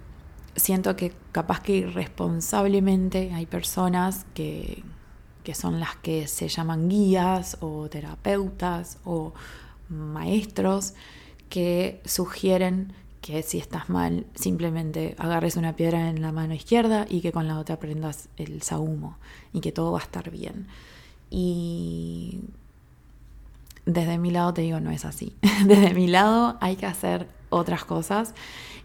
siento 0.56 0.96
que 0.96 1.12
capaz 1.32 1.60
que 1.60 1.76
irresponsablemente 1.76 3.32
hay 3.32 3.46
personas 3.46 4.26
que, 4.34 4.82
que 5.44 5.54
son 5.54 5.80
las 5.80 5.96
que 5.96 6.26
se 6.26 6.48
llaman 6.48 6.88
guías 6.88 7.56
o 7.60 7.88
terapeutas 7.88 8.98
o 9.04 9.32
maestros 9.88 10.94
que 11.48 12.00
sugieren 12.04 12.92
que 13.20 13.42
si 13.42 13.58
estás 13.58 13.88
mal 13.88 14.26
simplemente 14.34 15.14
agarres 15.16 15.56
una 15.56 15.76
piedra 15.76 16.10
en 16.10 16.20
la 16.22 16.32
mano 16.32 16.54
izquierda 16.54 17.06
y 17.08 17.20
que 17.20 17.30
con 17.30 17.46
la 17.46 17.58
otra 17.58 17.78
prendas 17.78 18.28
el 18.36 18.62
sahumo 18.62 19.16
y 19.52 19.60
que 19.60 19.70
todo 19.70 19.92
va 19.92 20.00
a 20.00 20.02
estar 20.02 20.30
bien. 20.30 20.66
Y 21.30 22.40
desde 23.86 24.18
mi 24.18 24.30
lado 24.32 24.52
te 24.52 24.62
digo, 24.62 24.80
no 24.80 24.90
es 24.90 25.04
así. 25.04 25.36
Desde 25.66 25.94
mi 25.94 26.08
lado 26.08 26.56
hay 26.60 26.76
que 26.76 26.86
hacer 26.86 27.28
otras 27.52 27.84
cosas 27.84 28.34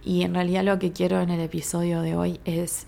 y 0.03 0.23
en 0.23 0.33
realidad 0.33 0.63
lo 0.63 0.79
que 0.79 0.91
quiero 0.91 1.21
en 1.21 1.29
el 1.29 1.39
episodio 1.39 2.01
de 2.01 2.15
hoy 2.15 2.39
es 2.45 2.85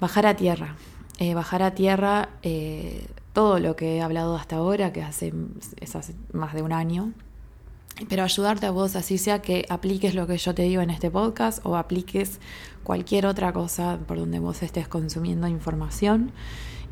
bajar 0.00 0.26
a 0.26 0.36
tierra. 0.36 0.76
Eh, 1.18 1.34
bajar 1.34 1.62
a 1.62 1.74
tierra 1.74 2.28
eh, 2.42 3.06
todo 3.32 3.58
lo 3.58 3.76
que 3.76 3.96
he 3.96 4.02
hablado 4.02 4.36
hasta 4.36 4.56
ahora, 4.56 4.92
que 4.92 5.02
hace, 5.02 5.32
es 5.80 5.94
hace 5.96 6.14
más 6.32 6.54
de 6.54 6.62
un 6.62 6.72
año, 6.72 7.12
pero 8.08 8.24
ayudarte 8.24 8.66
a 8.66 8.70
vos, 8.70 8.96
así 8.96 9.18
sea 9.18 9.40
que 9.40 9.66
apliques 9.68 10.14
lo 10.14 10.26
que 10.26 10.36
yo 10.36 10.54
te 10.54 10.62
digo 10.62 10.82
en 10.82 10.90
este 10.90 11.10
podcast 11.10 11.64
o 11.64 11.76
apliques 11.76 12.40
cualquier 12.82 13.26
otra 13.26 13.52
cosa 13.52 13.98
por 14.06 14.18
donde 14.18 14.40
vos 14.40 14.62
estés 14.62 14.88
consumiendo 14.88 15.46
información 15.46 16.32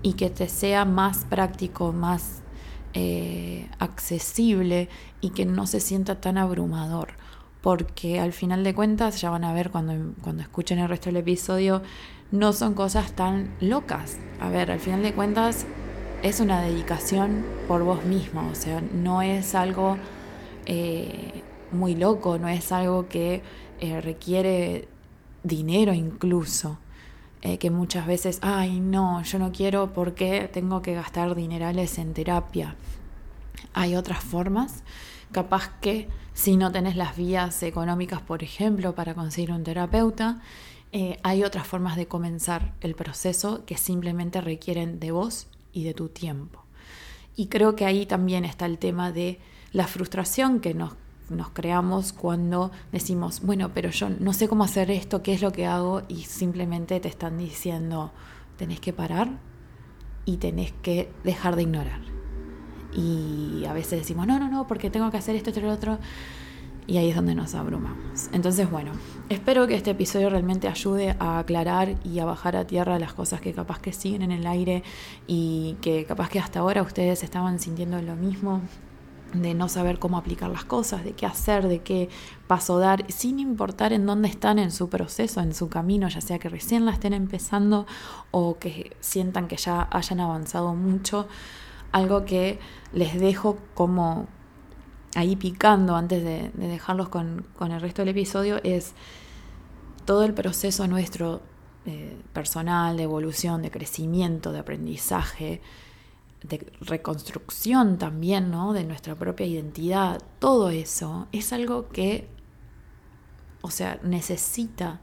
y 0.03 0.13
que 0.15 0.31
te 0.31 0.49
sea 0.49 0.85
más 0.85 1.25
práctico, 1.25 1.93
más 1.93 2.43
eh, 2.95 3.69
accesible 3.79 4.89
y 5.21 5.31
que 5.31 5.47
no 5.47 5.67
se 5.67 5.81
sienta 5.81 6.21
tan 6.21 6.39
abrumador. 6.39 7.15
Porque 7.63 8.21
al 8.21 8.33
final 8.33 8.65
de 8.65 8.75
cuentas, 8.75 9.21
ya 9.21 9.31
van 9.31 9.45
a 9.45 9.55
ver 9.55 9.71
cuando, 9.71 10.15
cuando 10.21 10.43
escuchen 10.43 10.79
el 10.79 10.89
resto 10.89 11.07
del 11.07 11.17
episodio, 11.19 11.83
no 12.33 12.53
son 12.53 12.75
cosas 12.75 13.13
tan 13.13 13.55
locas. 13.61 14.19
A 14.41 14.51
ver, 14.51 14.71
al 14.71 14.81
final 14.81 15.03
de 15.03 15.15
cuentas 15.15 15.67
es 16.23 16.41
una 16.41 16.63
dedicación 16.63 17.45
por 17.69 17.83
vos 17.83 18.05
mismo, 18.05 18.49
o 18.51 18.55
sea, 18.55 18.81
no 18.81 19.23
es 19.23 19.55
algo 19.55 19.97
eh, 20.67 21.43
muy 21.73 21.95
loco, 21.97 22.39
no 22.39 22.49
es 22.49 22.71
algo 22.71 23.09
que 23.09 23.43
eh, 23.81 24.01
requiere 24.01 24.89
dinero 25.43 25.93
incluso. 25.93 26.79
Eh, 27.45 27.59
que 27.59 27.71
muchas 27.71 28.07
veces, 28.07 28.39
ay 28.43 28.79
no, 28.79 29.21
yo 29.25 29.41
no 29.41 29.51
quiero 29.51 29.93
porque 29.93 30.49
tengo 30.53 30.81
que 30.81 30.95
gastar 30.95 31.35
dinerales 31.35 31.99
en 31.99 32.15
terapia. 32.15 32.77
Hay 33.75 33.97
otras 33.97 34.23
formas, 34.23 34.85
capaz 35.33 35.73
que 35.81 36.07
si 36.35 36.57
no 36.57 36.73
tenés 36.73 36.97
las 36.97 37.17
vías 37.17 37.63
económicas, 37.63 38.21
por 38.21 38.43
ejemplo, 38.43 38.95
para 38.95 39.15
conseguir 39.15 39.53
un 39.53 39.65
terapeuta, 39.65 40.41
hay 41.23 41.43
otras 41.43 41.67
formas 41.67 41.97
de 41.97 42.07
comenzar 42.07 42.75
el 42.81 42.95
proceso 42.95 43.65
que 43.65 43.77
simplemente 43.77 44.41
requieren 44.41 45.01
de 45.01 45.11
vos 45.11 45.47
y 45.73 45.85
de 45.85 45.95
tu 45.95 46.09
tiempo. 46.09 46.65
Y 47.35 47.47
creo 47.47 47.75
que 47.77 47.87
ahí 47.87 48.05
también 48.05 48.45
está 48.45 48.67
el 48.67 48.79
tema 48.79 49.11
de 49.11 49.41
la 49.73 49.87
frustración 49.87 50.61
que 50.61 50.75
nos, 50.75 50.95
nos 51.31 51.49
creamos 51.51 52.13
cuando 52.13 52.71
decimos, 52.93 53.41
bueno, 53.41 53.71
pero 53.73 53.91
yo 53.91 54.11
no 54.11 54.35
sé 54.35 54.49
cómo 54.49 54.65
hacer 54.65 54.91
esto, 54.91 55.23
qué 55.23 55.33
es 55.33 55.41
lo 55.41 55.51
que 55.51 55.67
hago, 55.67 56.03
y 56.09 56.25
simplemente 56.25 57.01
te 57.01 57.09
están 57.09 57.39
diciendo, 57.39 58.13
tenés 58.59 58.81
que 58.81 58.93
parar 58.93 59.31
y 60.27 60.37
tenés 60.37 60.73
que 60.83 61.11
dejar 61.25 61.57
de 61.57 61.63
ignorar. 61.63 62.22
Y 62.95 63.65
a 63.67 63.73
veces 63.73 64.01
decimos, 64.01 64.27
no, 64.27 64.39
no, 64.39 64.49
no, 64.49 64.67
porque 64.67 64.91
tengo 64.91 65.11
que 65.11 65.17
hacer 65.17 65.37
esto, 65.37 65.51
esto 65.51 65.61
lo 65.61 65.73
otro. 65.73 65.99
Y 66.87 66.97
ahí 66.99 67.11
es 67.11 67.17
donde 67.17 67.35
nos 67.35 67.55
abrumamos. 67.55 68.29
Entonces, 68.33 68.69
bueno, 68.71 68.93
espero 69.29 69.67
que 69.67 69.77
este 69.77 69.91
episodio 69.93 70.31
realmente 70.31 70.67
ayude 70.69 71.17
a 71.21 71.39
aclarar 71.39 71.95
y 72.05 72.19
a 72.19 72.25
bajar 72.25 72.57
a 72.57 72.67
tierra 72.67 72.99
las 72.99 73.15
cosas 73.15 73.41
que 73.41 73.53
capaz 73.53 73.79
que 73.79 73.93
siguen 73.93 74.23
en 74.23 74.33
el 74.33 74.47
aire 74.47 74.83
y 75.29 75.77
que 75.81 76.05
capaz 76.05 76.29
que 76.29 76.41
hasta 76.41 76.59
ahora 76.59 76.83
ustedes 76.83 77.23
estaban 77.23 77.61
sintiendo 77.61 78.03
lo 78.03 78.17
mismo 78.17 78.61
de 79.33 79.55
no 79.55 79.69
saber 79.69 79.99
cómo 79.99 80.19
aplicar 80.19 80.51
las 80.51 80.65
cosas, 80.65 81.05
de 81.05 81.13
qué 81.13 81.27
hacer, 81.27 81.69
de 81.69 81.81
qué 81.81 82.09
paso 82.47 82.79
dar, 82.79 83.11
sin 83.11 83.39
importar 83.39 83.93
en 83.93 84.05
dónde 84.05 84.29
están 84.29 84.59
en 84.59 84.71
su 84.71 84.89
proceso, 84.89 85.41
en 85.41 85.55
su 85.55 85.69
camino, 85.69 86.09
ya 86.09 86.21
sea 86.21 86.39
que 86.39 86.49
recién 86.49 86.85
la 86.85 86.93
estén 86.93 87.13
empezando 87.13 87.87
o 88.31 88.59
que 88.59 88.95
sientan 89.01 89.49
que 89.49 89.57
ya 89.57 89.89
hayan 89.91 90.21
avanzado 90.21 90.75
mucho. 90.75 91.29
Algo 91.93 92.25
que 92.25 92.59
les 92.93 93.19
dejo 93.21 93.59
como 93.75 94.27
ahí 95.15 95.37
picando 95.37 95.97
antes 95.97 96.23
de, 96.25 96.51
dejarlos 96.55 97.09
con, 97.09 97.47
el 97.61 97.81
resto 97.81 98.03
del 98.03 98.09
episodio 98.09 98.61
es 98.65 98.95
todo 100.05 100.25
el 100.25 100.35
proceso 100.35 100.87
nuestro 100.89 101.43
eh, 101.87 102.17
personal, 102.33 102.97
de 102.97 103.05
evolución, 103.05 103.63
de 103.63 103.71
crecimiento, 103.71 104.53
de 104.53 104.61
aprendizaje, 104.61 105.61
de 106.43 106.73
reconstrucción 106.81 107.99
también, 107.99 108.51
¿no? 108.51 108.73
De 108.73 108.85
nuestra 108.85 109.15
propia 109.15 109.47
identidad, 109.47 110.21
todo 110.39 110.71
eso 110.71 111.29
es 111.31 111.53
algo 111.53 111.89
que, 111.89 112.29
o 113.61 113.71
sea, 113.71 114.01
necesita 114.03 115.01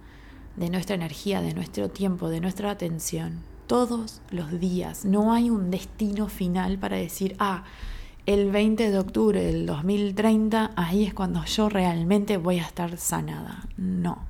de 0.55 0.69
nuestra 0.69 0.95
energía, 0.95 1.41
de 1.41 1.53
nuestro 1.53 1.89
tiempo, 1.89 2.29
de 2.29 2.41
nuestra 2.41 2.71
atención, 2.71 3.43
todos 3.69 4.23
los 4.31 4.59
días. 4.59 5.05
No 5.05 5.31
hay 5.31 5.51
un 5.51 5.69
destino 5.69 6.27
final 6.27 6.79
para 6.79 6.97
decir, 6.97 7.35
ah, 7.37 7.65
el 8.25 8.49
20 8.49 8.89
de 8.89 8.97
octubre 8.97 9.43
del 9.43 9.67
2030, 9.67 10.71
ahí 10.75 11.03
es 11.05 11.13
cuando 11.13 11.45
yo 11.45 11.69
realmente 11.69 12.37
voy 12.37 12.57
a 12.57 12.63
estar 12.63 12.97
sanada. 12.97 13.67
No, 13.77 14.25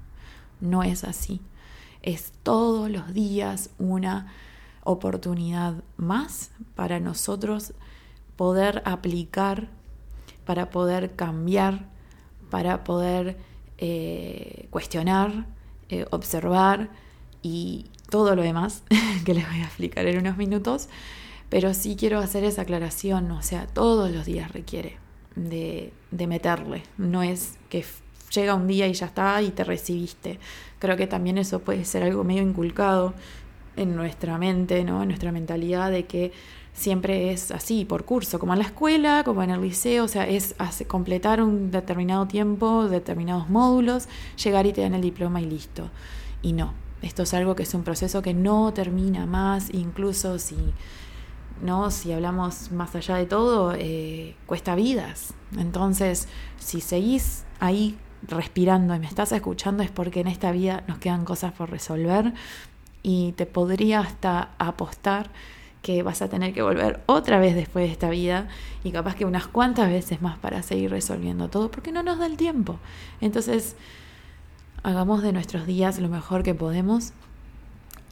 no 0.59 0.83
es 0.83 1.05
así. 1.05 1.39
Es 2.01 2.33
todos 2.43 2.91
los 2.91 3.13
días 3.13 3.69
una 3.79 4.27
oportunidad 4.83 5.85
más 5.95 6.51
para 6.75 6.99
nosotros 6.99 7.71
poder 8.35 8.81
aplicar, 8.83 9.69
para 10.43 10.69
poder 10.69 11.15
cambiar, 11.15 11.85
para 12.49 12.83
poder 12.83 13.37
eh, 13.77 14.67
cuestionar, 14.69 15.45
eh, 15.87 16.05
observar 16.11 16.89
y 17.41 17.85
todo 18.09 18.35
lo 18.35 18.41
demás 18.41 18.83
que 19.25 19.33
les 19.33 19.47
voy 19.47 19.61
a 19.61 19.65
explicar 19.65 20.05
en 20.07 20.19
unos 20.19 20.37
minutos. 20.37 20.89
Pero 21.49 21.73
sí 21.73 21.95
quiero 21.97 22.19
hacer 22.19 22.43
esa 22.43 22.61
aclaración, 22.61 23.31
o 23.31 23.41
sea, 23.41 23.65
todos 23.65 24.11
los 24.11 24.25
días 24.25 24.51
requiere 24.51 24.97
de, 25.35 25.91
meterle. 26.11 26.83
No 26.97 27.23
es 27.23 27.57
que 27.69 27.83
llega 28.31 28.53
un 28.53 28.67
día 28.67 28.87
y 28.87 28.93
ya 28.93 29.07
está 29.07 29.41
y 29.41 29.49
te 29.49 29.63
recibiste. 29.63 30.39
Creo 30.77 30.95
que 30.95 31.07
también 31.07 31.37
eso 31.39 31.59
puede 31.59 31.85
ser 31.85 32.03
algo 32.03 32.23
medio 32.23 32.43
inculcado 32.43 33.15
en 33.75 33.95
nuestra 33.95 34.37
mente, 34.37 34.83
¿no? 34.83 35.01
En 35.01 35.07
nuestra 35.07 35.31
mentalidad 35.31 35.89
de 35.89 36.05
que 36.05 36.31
siempre 36.73 37.31
es 37.31 37.49
así, 37.49 37.83
por 37.83 38.05
curso, 38.05 38.37
como 38.37 38.53
en 38.53 38.59
la 38.59 38.65
escuela, 38.65 39.23
como 39.25 39.41
en 39.41 39.49
el 39.49 39.61
liceo, 39.61 40.03
o 40.03 40.07
sea, 40.07 40.27
es 40.27 40.55
completar 40.87 41.41
un 41.41 41.71
determinado 41.71 42.27
tiempo, 42.27 42.87
determinados 42.87 43.49
módulos, 43.49 44.07
llegar 44.41 44.67
y 44.67 44.73
te 44.73 44.81
dan 44.81 44.93
el 44.93 45.01
diploma 45.01 45.41
y 45.41 45.45
listo. 45.45 45.89
Y 46.41 46.53
no, 46.53 46.73
esto 47.01 47.23
es 47.23 47.33
algo 47.33 47.55
que 47.55 47.63
es 47.63 47.73
un 47.73 47.83
proceso 47.83 48.21
que 48.21 48.33
no 48.33 48.73
termina 48.73 49.25
más, 49.25 49.73
incluso 49.73 50.39
si, 50.39 50.57
¿no? 51.61 51.91
si 51.91 52.11
hablamos 52.11 52.71
más 52.71 52.95
allá 52.95 53.15
de 53.15 53.25
todo, 53.25 53.73
eh, 53.75 54.35
cuesta 54.45 54.75
vidas. 54.75 55.33
Entonces, 55.57 56.27
si 56.57 56.81
seguís 56.81 57.45
ahí 57.59 57.97
respirando 58.27 58.93
y 58.95 58.99
me 58.99 59.07
estás 59.07 59.31
escuchando 59.31 59.81
es 59.81 59.91
porque 59.91 60.19
en 60.19 60.27
esta 60.27 60.51
vida 60.51 60.83
nos 60.87 60.97
quedan 60.97 61.23
cosas 61.23 61.53
por 61.53 61.69
resolver 61.69 62.33
y 63.01 63.31
te 63.33 63.45
podría 63.45 64.01
hasta 64.01 64.51
apostar 64.57 65.29
que 65.81 66.03
vas 66.03 66.21
a 66.21 66.27
tener 66.27 66.53
que 66.53 66.61
volver 66.61 66.99
otra 67.05 67.39
vez 67.39 67.55
después 67.55 67.85
de 67.85 67.91
esta 67.93 68.09
vida 68.09 68.49
y 68.83 68.91
capaz 68.91 69.15
que 69.15 69.23
unas 69.23 69.47
cuantas 69.47 69.89
veces 69.89 70.21
más 70.21 70.37
para 70.37 70.61
seguir 70.61 70.91
resolviendo 70.91 71.49
todo 71.49 71.71
porque 71.71 71.93
no 71.93 72.03
nos 72.03 72.19
da 72.19 72.25
el 72.25 72.35
tiempo. 72.35 72.77
Entonces, 73.21 73.77
hagamos 74.83 75.21
de 75.21 75.33
nuestros 75.33 75.65
días 75.65 75.99
lo 75.99 76.09
mejor 76.09 76.43
que 76.43 76.53
podemos 76.53 77.13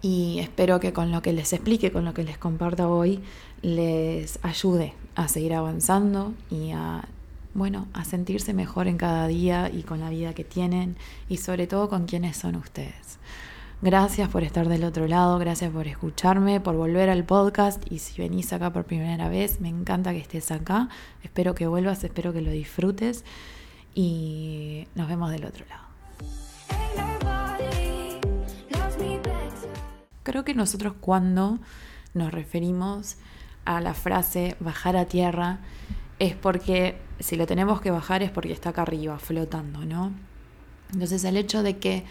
y 0.01 0.39
espero 0.39 0.79
que 0.79 0.93
con 0.93 1.12
lo 1.12 1.21
que 1.21 1.33
les 1.33 1.53
explique, 1.53 1.91
con 1.91 2.05
lo 2.05 2.13
que 2.13 2.24
les 2.24 2.38
comparta 2.38 2.88
hoy, 2.88 3.21
les 3.62 4.39
ayude 4.43 4.93
a 5.15 5.27
seguir 5.27 5.53
avanzando 5.53 6.33
y 6.50 6.71
a 6.71 7.07
bueno, 7.53 7.88
a 7.93 8.05
sentirse 8.05 8.53
mejor 8.53 8.88
en 8.88 8.97
cada 8.97 9.25
día 9.25 9.71
y 9.71 9.81
con 9.81 10.00
la 10.00 10.12
vida 10.12 10.36
que 10.36 10.43
tienen 10.43 10.95
y 11.27 11.38
sobre 11.38 11.65
todo 11.65 11.89
con 11.89 12.05
quienes 12.05 12.38
son 12.38 12.55
ustedes. 12.55 13.17
Gracias 13.81 14.29
por 14.29 14.43
estar 14.43 14.69
del 14.69 14.83
otro 14.83 15.07
lado, 15.07 15.39
gracias 15.39 15.71
por 15.71 15.88
escucharme, 15.88 16.59
por 16.59 16.75
volver 16.75 17.09
al 17.09 17.24
podcast 17.24 17.83
y 17.91 18.00
si 18.00 18.21
venís 18.21 18.53
acá 18.53 18.71
por 18.71 18.86
primera 18.86 19.27
vez, 19.27 19.59
me 19.59 19.69
encanta 19.69 20.12
que 20.12 20.19
estés 20.19 20.51
acá. 20.51 20.89
Espero 21.24 21.55
que 21.55 21.65
vuelvas, 21.65 22.03
espero 22.03 22.31
que 22.31 22.41
lo 22.41 22.51
disfrutes 22.51 23.24
y 23.95 24.88
nos 24.93 25.07
vemos 25.07 25.31
del 25.31 25.45
otro 25.45 25.65
lado. 25.67 25.87
Creo 30.27 30.43
que 30.43 30.53
nosotros 30.53 30.93
cuando 31.00 31.57
nos 32.13 32.34
referimos 32.34 33.15
a 33.63 33.79
la 33.79 33.93
frase 33.93 34.57
bajar 34.60 34.98
a 34.98 35.05
tierra 35.05 35.60
es 36.19 36.36
porque 36.36 36.98
si 37.22 37.38
lo 37.38 37.48
tenemos 37.48 37.79
que 37.79 37.92
bajar 37.92 38.24
es 38.24 38.29
porque 38.29 38.51
está 38.51 38.72
acá 38.72 38.81
arriba, 38.81 39.20
flotando, 39.20 39.85
¿no? 39.85 40.11
Entonces 40.92 41.24
el 41.24 41.37
hecho 41.37 41.63
de 41.63 41.77
que 41.77 42.03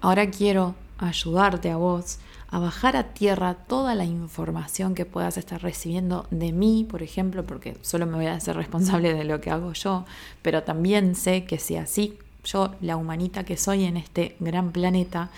ahora 0.00 0.32
quiero 0.32 0.74
ayudarte 0.98 1.70
a 1.70 1.76
vos 1.76 2.18
a 2.48 2.58
bajar 2.58 2.96
a 2.96 3.14
tierra 3.14 3.54
toda 3.54 3.94
la 3.94 4.04
información 4.04 4.96
que 4.96 5.06
puedas 5.06 5.36
estar 5.36 5.62
recibiendo 5.62 6.26
de 6.32 6.50
mí, 6.50 6.84
por 6.90 7.04
ejemplo, 7.04 7.46
porque 7.46 7.78
solo 7.82 8.04
me 8.06 8.16
voy 8.16 8.26
a 8.26 8.34
hacer 8.34 8.56
responsable 8.56 9.14
de 9.14 9.22
lo 9.22 9.40
que 9.40 9.52
hago 9.52 9.74
yo, 9.74 10.06
pero 10.42 10.64
también 10.64 11.14
sé 11.14 11.44
que 11.44 11.60
si 11.60 11.76
así 11.76 12.18
yo, 12.44 12.74
la 12.80 12.96
humanita 12.96 13.44
que 13.44 13.56
soy 13.56 13.84
en 13.84 13.96
este 13.96 14.36
gran 14.40 14.72
planeta, 14.72 15.30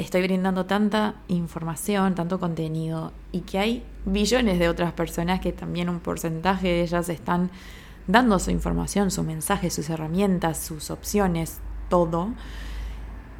estoy 0.00 0.22
brindando 0.22 0.66
tanta 0.66 1.14
información, 1.28 2.14
tanto 2.14 2.40
contenido, 2.40 3.12
y 3.32 3.40
que 3.42 3.58
hay 3.58 3.84
billones 4.04 4.58
de 4.58 4.68
otras 4.68 4.92
personas 4.92 5.40
que 5.40 5.52
también 5.52 5.88
un 5.88 6.00
porcentaje 6.00 6.68
de 6.68 6.82
ellas 6.82 7.08
están 7.08 7.50
dando 8.06 8.38
su 8.38 8.50
información, 8.50 9.10
su 9.10 9.22
mensaje, 9.22 9.70
sus 9.70 9.90
herramientas, 9.90 10.58
sus 10.58 10.90
opciones, 10.90 11.58
todo 11.88 12.32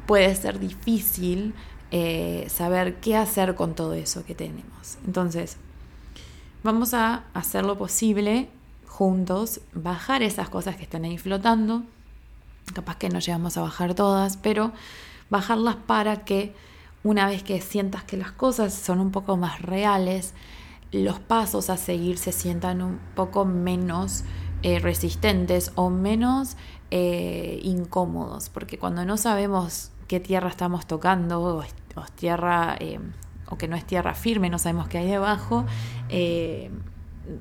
puede 0.05 0.35
ser 0.35 0.59
difícil 0.59 1.53
eh, 1.89 2.45
saber 2.49 2.95
qué 2.95 3.17
hacer 3.17 3.55
con 3.55 3.75
todo 3.75 3.93
eso 3.93 4.23
que 4.25 4.35
tenemos. 4.35 4.97
Entonces, 5.05 5.57
vamos 6.63 6.93
a 6.93 7.23
hacer 7.33 7.65
lo 7.65 7.77
posible 7.77 8.49
juntos, 8.87 9.61
bajar 9.73 10.21
esas 10.21 10.49
cosas 10.49 10.75
que 10.75 10.83
están 10.83 11.05
ahí 11.05 11.17
flotando. 11.17 11.83
Capaz 12.73 12.97
que 12.97 13.09
no 13.09 13.19
llegamos 13.19 13.57
a 13.57 13.61
bajar 13.61 13.95
todas, 13.95 14.37
pero 14.37 14.71
bajarlas 15.31 15.77
para 15.77 16.23
que 16.23 16.53
una 17.03 17.25
vez 17.25 17.41
que 17.41 17.59
sientas 17.61 18.03
que 18.03 18.17
las 18.17 18.31
cosas 18.31 18.75
son 18.75 18.99
un 18.99 19.09
poco 19.09 19.37
más 19.37 19.61
reales, 19.61 20.35
los 20.91 21.19
pasos 21.19 21.71
a 21.71 21.77
seguir 21.77 22.19
se 22.19 22.31
sientan 22.31 22.83
un 22.83 22.99
poco 23.15 23.45
menos 23.45 24.23
eh, 24.61 24.77
resistentes 24.77 25.71
o 25.75 25.89
menos 25.89 26.57
eh, 26.91 27.59
incómodos, 27.63 28.49
porque 28.49 28.77
cuando 28.77 29.05
no 29.05 29.17
sabemos 29.17 29.91
qué 30.07 30.19
tierra 30.19 30.49
estamos 30.49 30.85
tocando 30.85 31.41
o, 31.41 31.63
tierra 32.15 32.75
eh, 32.79 32.99
o 33.47 33.57
que 33.57 33.67
no 33.67 33.75
es 33.75 33.85
tierra 33.85 34.13
firme, 34.13 34.49
no 34.49 34.59
sabemos 34.59 34.89
qué 34.89 34.99
hay 34.99 35.07
debajo, 35.07 35.65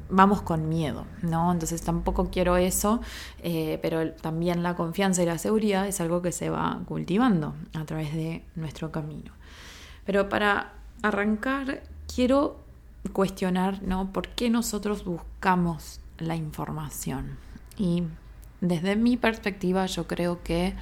vamos 0.08 0.42
con 0.42 0.68
miedo, 0.68 1.06
¿no? 1.22 1.52
Entonces 1.52 1.82
tampoco 1.82 2.30
quiero 2.30 2.56
eso, 2.56 3.00
eh, 3.42 3.78
pero 3.82 4.12
también 4.12 4.62
la 4.62 4.76
confianza 4.76 5.22
y 5.22 5.26
la 5.26 5.38
seguridad 5.38 5.86
es 5.86 6.00
algo 6.00 6.22
que 6.22 6.32
se 6.32 6.50
va 6.50 6.80
cultivando 6.86 7.54
a 7.74 7.84
través 7.84 8.14
de 8.14 8.44
nuestro 8.56 8.90
camino. 8.90 9.32
Pero 10.04 10.28
para 10.28 10.72
arrancar, 11.02 11.82
quiero 12.12 12.58
cuestionar, 13.12 13.82
¿no? 13.82 14.12
¿Por 14.12 14.28
qué 14.28 14.50
nosotros 14.50 15.04
buscamos 15.04 16.00
la 16.18 16.36
información? 16.36 17.38
Y 17.76 18.04
desde 18.60 18.96
mi 18.96 19.16
perspectiva, 19.16 19.86
yo 19.86 20.06
creo 20.06 20.42
que 20.42 20.74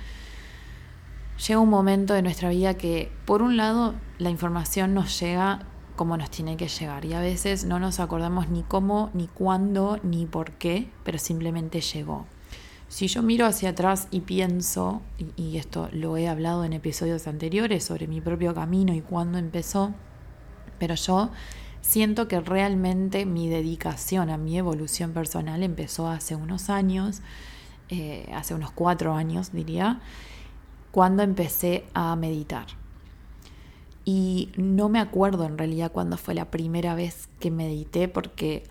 llega 1.47 1.61
un 1.61 1.71
momento 1.71 2.15
de 2.15 2.23
nuestra 2.23 2.49
vida 2.49 2.75
que, 2.75 3.13
por 3.25 3.43
un 3.43 3.57
lado, 3.57 3.95
la 4.19 4.31
información 4.31 4.95
nos 4.95 5.21
llega 5.21 5.61
como 5.99 6.17
nos 6.17 6.31
tiene 6.31 6.57
que 6.57 6.69
llegar 6.69 7.05
y 7.05 7.13
a 7.13 7.21
veces 7.21 7.65
no 7.65 7.81
nos 7.81 7.99
acordamos 7.99 8.49
ni 8.49 8.63
cómo, 8.63 9.11
ni 9.15 9.27
cuándo, 9.27 9.99
ni 10.05 10.27
por 10.27 10.53
qué, 10.53 10.89
pero 11.03 11.19
simplemente 11.19 11.81
llegó. 11.81 12.25
Si 12.87 13.09
yo 13.09 13.21
miro 13.21 13.47
hacia 13.47 13.71
atrás 13.71 14.07
y 14.13 14.21
pienso, 14.21 15.03
y, 15.37 15.59
esto 15.59 15.89
lo 15.93 16.17
he 16.17 16.29
hablado 16.29 16.65
en 16.65 16.73
episodios 16.73 17.27
anteriores 17.27 17.83
sobre 17.83 18.07
mi 18.07 18.21
propio 18.21 18.55
camino 18.55 18.95
y 18.95 19.01
cuándo 19.01 19.39
empezó, 19.39 19.93
pero 20.79 20.95
yo 20.95 21.31
siento 21.81 22.29
que 22.29 22.41
realmente 22.41 23.27
mi 23.27 23.49
dedicación 23.49 24.31
a 24.31 24.39
mi 24.39 24.57
evolución 24.57 25.13
personal 25.13 25.65
empezó 25.65 26.09
hace 26.09 26.37
unos 26.37 26.71
años, 26.71 27.23
eh, 27.89 28.31
hace 28.33 28.55
unos 28.55 28.71
cuatro 28.71 29.15
años 29.15 29.51
diría, 29.51 30.01
cuando 30.93 31.25
empecé 31.25 31.87
a 31.93 32.15
meditar. 32.15 32.78
Y 34.11 34.49
no 34.57 34.89
me 34.89 35.01
acuerdo 35.01 35.45
en 35.45 35.59
realidad 35.59 35.93
cuándo 35.93 36.17
fue 36.17 36.33
la 36.33 36.47
primera 36.47 36.95
vez 36.95 37.29
que 37.41 37.51
medité, 37.51 38.09
porque 38.09 38.63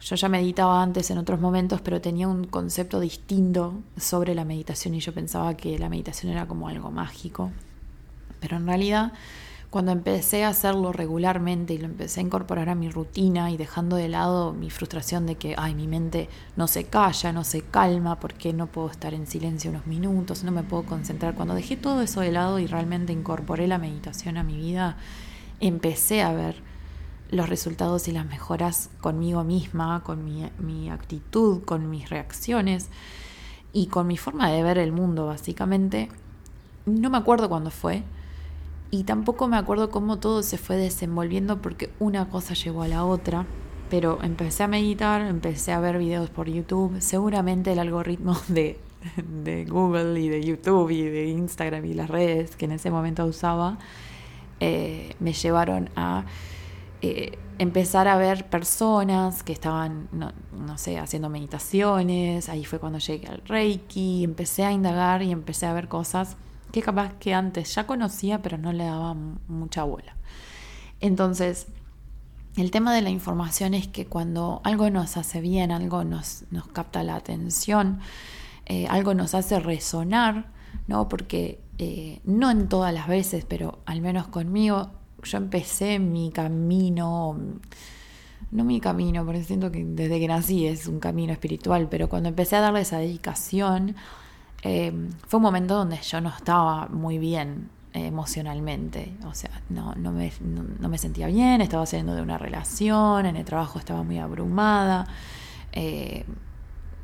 yo 0.00 0.16
ya 0.16 0.30
meditaba 0.30 0.82
antes 0.82 1.10
en 1.10 1.18
otros 1.18 1.42
momentos, 1.42 1.82
pero 1.82 2.00
tenía 2.00 2.26
un 2.26 2.44
concepto 2.44 2.98
distinto 2.98 3.74
sobre 3.98 4.34
la 4.34 4.46
meditación 4.46 4.94
y 4.94 5.00
yo 5.00 5.12
pensaba 5.12 5.58
que 5.58 5.78
la 5.78 5.90
meditación 5.90 6.32
era 6.32 6.48
como 6.48 6.68
algo 6.68 6.90
mágico. 6.90 7.50
Pero 8.40 8.56
en 8.56 8.66
realidad 8.66 9.12
cuando 9.72 9.90
empecé 9.90 10.44
a 10.44 10.50
hacerlo 10.50 10.92
regularmente 10.92 11.72
y 11.72 11.78
lo 11.78 11.86
empecé 11.86 12.20
a 12.20 12.24
incorporar 12.24 12.68
a 12.68 12.74
mi 12.74 12.90
rutina 12.90 13.50
y 13.50 13.56
dejando 13.56 13.96
de 13.96 14.06
lado 14.06 14.52
mi 14.52 14.68
frustración 14.68 15.24
de 15.24 15.36
que, 15.36 15.54
ay, 15.56 15.74
mi 15.74 15.88
mente 15.88 16.28
no 16.56 16.66
se 16.66 16.84
calla, 16.84 17.32
no 17.32 17.42
se 17.42 17.62
calma, 17.62 18.20
porque 18.20 18.52
no 18.52 18.66
puedo 18.66 18.90
estar 18.90 19.14
en 19.14 19.26
silencio 19.26 19.70
unos 19.70 19.86
minutos, 19.86 20.44
no 20.44 20.52
me 20.52 20.62
puedo 20.62 20.82
concentrar. 20.82 21.34
Cuando 21.34 21.54
dejé 21.54 21.78
todo 21.78 22.02
eso 22.02 22.20
de 22.20 22.32
lado 22.32 22.58
y 22.58 22.66
realmente 22.66 23.14
incorporé 23.14 23.66
la 23.66 23.78
meditación 23.78 24.36
a 24.36 24.42
mi 24.42 24.58
vida, 24.58 24.98
empecé 25.58 26.20
a 26.20 26.34
ver 26.34 26.56
los 27.30 27.48
resultados 27.48 28.08
y 28.08 28.12
las 28.12 28.26
mejoras 28.26 28.90
conmigo 29.00 29.42
misma, 29.42 30.02
con 30.04 30.22
mi, 30.22 30.50
mi 30.58 30.90
actitud, 30.90 31.62
con 31.64 31.88
mis 31.88 32.10
reacciones 32.10 32.90
y 33.72 33.86
con 33.86 34.06
mi 34.06 34.18
forma 34.18 34.50
de 34.50 34.62
ver 34.62 34.76
el 34.76 34.92
mundo, 34.92 35.24
básicamente. 35.24 36.10
No 36.84 37.08
me 37.08 37.16
acuerdo 37.16 37.48
cuándo 37.48 37.70
fue, 37.70 38.02
y 38.92 39.04
tampoco 39.04 39.48
me 39.48 39.56
acuerdo 39.56 39.90
cómo 39.90 40.18
todo 40.18 40.42
se 40.42 40.58
fue 40.58 40.76
desenvolviendo 40.76 41.62
porque 41.62 41.88
una 41.98 42.28
cosa 42.28 42.52
llegó 42.52 42.82
a 42.82 42.88
la 42.88 43.06
otra, 43.06 43.46
pero 43.88 44.18
empecé 44.22 44.64
a 44.64 44.68
meditar, 44.68 45.22
empecé 45.22 45.72
a 45.72 45.80
ver 45.80 45.96
videos 45.96 46.28
por 46.28 46.46
YouTube. 46.46 47.00
Seguramente 47.00 47.72
el 47.72 47.78
algoritmo 47.78 48.36
de, 48.48 48.78
de 49.42 49.64
Google 49.64 50.20
y 50.20 50.28
de 50.28 50.44
YouTube 50.44 50.90
y 50.90 51.04
de 51.04 51.26
Instagram 51.28 51.86
y 51.86 51.94
las 51.94 52.10
redes 52.10 52.54
que 52.54 52.66
en 52.66 52.72
ese 52.72 52.90
momento 52.90 53.24
usaba 53.24 53.78
eh, 54.60 55.16
me 55.20 55.32
llevaron 55.32 55.88
a 55.96 56.26
eh, 57.00 57.38
empezar 57.58 58.08
a 58.08 58.18
ver 58.18 58.50
personas 58.50 59.42
que 59.42 59.54
estaban, 59.54 60.08
no, 60.12 60.34
no, 60.54 60.76
sé, 60.76 60.98
haciendo 60.98 61.30
meditaciones. 61.30 62.50
Ahí 62.50 62.66
fue 62.66 62.78
cuando 62.78 62.98
llegué 62.98 63.26
al 63.26 63.40
Reiki, 63.46 64.22
empecé 64.22 64.66
a 64.66 64.72
indagar 64.72 65.22
y 65.22 65.32
empecé 65.32 65.64
a 65.64 65.72
ver 65.72 65.88
cosas 65.88 66.36
que 66.72 66.82
capaz 66.82 67.12
que 67.20 67.34
antes 67.34 67.74
ya 67.74 67.86
conocía, 67.86 68.42
pero 68.42 68.58
no 68.58 68.72
le 68.72 68.84
daba 68.84 69.14
mucha 69.14 69.84
bola. 69.84 70.16
Entonces, 71.00 71.66
el 72.56 72.70
tema 72.70 72.94
de 72.94 73.02
la 73.02 73.10
información 73.10 73.74
es 73.74 73.88
que 73.88 74.06
cuando 74.06 74.60
algo 74.64 74.90
nos 74.90 75.16
hace 75.16 75.40
bien, 75.40 75.70
algo 75.70 76.04
nos, 76.04 76.44
nos 76.50 76.66
capta 76.68 77.02
la 77.02 77.16
atención, 77.16 78.00
eh, 78.66 78.86
algo 78.88 79.14
nos 79.14 79.34
hace 79.34 79.58
resonar, 79.58 80.46
¿no? 80.86 81.08
Porque 81.08 81.60
eh, 81.78 82.20
no 82.24 82.50
en 82.50 82.68
todas 82.68 82.92
las 82.92 83.08
veces, 83.08 83.44
pero 83.46 83.80
al 83.86 84.00
menos 84.00 84.28
conmigo, 84.28 84.90
yo 85.22 85.38
empecé 85.38 85.98
mi 85.98 86.30
camino, 86.30 87.38
no 88.50 88.64
mi 88.64 88.80
camino, 88.80 89.24
porque 89.24 89.44
siento 89.44 89.72
que 89.72 89.84
desde 89.84 90.20
que 90.20 90.28
nací 90.28 90.66
es 90.66 90.86
un 90.86 91.00
camino 91.00 91.32
espiritual, 91.32 91.88
pero 91.90 92.08
cuando 92.08 92.28
empecé 92.28 92.56
a 92.56 92.60
darle 92.60 92.82
esa 92.82 92.98
dedicación, 92.98 93.96
eh, 94.62 94.92
fue 95.26 95.38
un 95.38 95.42
momento 95.42 95.74
donde 95.74 95.98
yo 95.98 96.20
no 96.20 96.30
estaba 96.30 96.86
muy 96.88 97.18
bien 97.18 97.70
emocionalmente. 97.92 99.14
O 99.26 99.34
sea, 99.34 99.50
no, 99.68 99.94
no, 99.96 100.12
me, 100.12 100.32
no, 100.40 100.88
me 100.88 100.98
sentía 100.98 101.26
bien, 101.26 101.60
estaba 101.60 101.84
saliendo 101.86 102.14
de 102.14 102.22
una 102.22 102.38
relación, 102.38 103.26
en 103.26 103.36
el 103.36 103.44
trabajo 103.44 103.78
estaba 103.78 104.02
muy 104.02 104.18
abrumada. 104.18 105.06
Eh, 105.72 106.24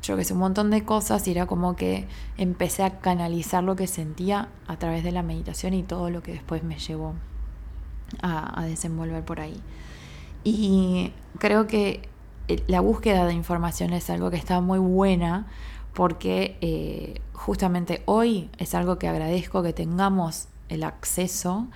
yo 0.01 0.15
que 0.15 0.23
sé, 0.23 0.33
un 0.33 0.39
montón 0.39 0.69
de 0.71 0.85
cosas 0.85 1.27
y 1.27 1.31
era 1.31 1.45
como 1.45 1.75
que 1.75 2.07
empecé 2.37 2.83
a 2.83 2.99
canalizar 2.99 3.63
lo 3.63 3.75
que 3.75 3.85
sentía 3.85 4.47
a 4.67 4.77
través 4.77 5.03
de 5.03 5.11
la 5.11 5.23
meditación 5.23 5.73
y 5.73 5.83
todo 5.83 6.09
lo 6.09 6.23
que 6.23 6.31
después 6.31 6.63
me 6.63 6.79
llevó 6.79 7.13
a, 8.21 8.63
desenvolver 8.65 9.23
por 9.23 9.41
ahí. 9.41 9.61
Y 10.43 11.11
creo 11.37 11.67
que 11.67 12.09
eh, 12.47 12.63
la 12.67 12.79
búsqueda 12.79 13.25
de 13.25 13.33
información 13.33 13.91
es 13.93 14.09
algo 14.09 14.31
que 14.31 14.37
está 14.37 14.61
muy 14.61 14.79
buena 14.79 15.47
porque 15.99 16.57
eh, 16.61 17.19
justamente 17.33 18.03
hoy 18.05 18.49
es 18.57 18.73
algo 18.73 18.97
que 18.97 19.09
agradezco 19.09 19.61
que 19.61 19.73
tengamos 19.73 20.47
el 20.69 20.85
acceso 20.85 21.67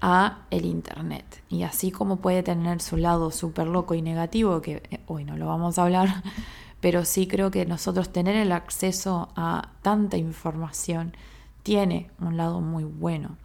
a 0.00 0.44
el 0.52 0.64
internet. 0.64 1.42
Y 1.48 1.64
así 1.64 1.90
como 1.90 2.18
puede 2.18 2.44
tener 2.44 2.80
su 2.80 2.96
lado 2.96 3.32
súper 3.32 3.66
loco 3.66 3.94
y 3.94 4.00
negativo 4.00 4.62
que 4.62 4.80
eh, 4.92 5.00
hoy 5.08 5.24
no 5.24 5.36
lo 5.36 5.48
vamos 5.48 5.76
a 5.76 5.82
hablar 5.82 6.22
pero 6.80 7.04
sí 7.04 7.26
creo 7.26 7.50
que 7.50 7.66
nosotros 7.66 8.12
tener 8.12 8.36
el 8.36 8.52
acceso 8.52 9.30
a 9.34 9.70
tanta 9.82 10.16
información 10.16 11.16
tiene 11.64 12.12
un 12.20 12.36
lado 12.36 12.60
muy 12.60 12.84
bueno. 12.84 13.38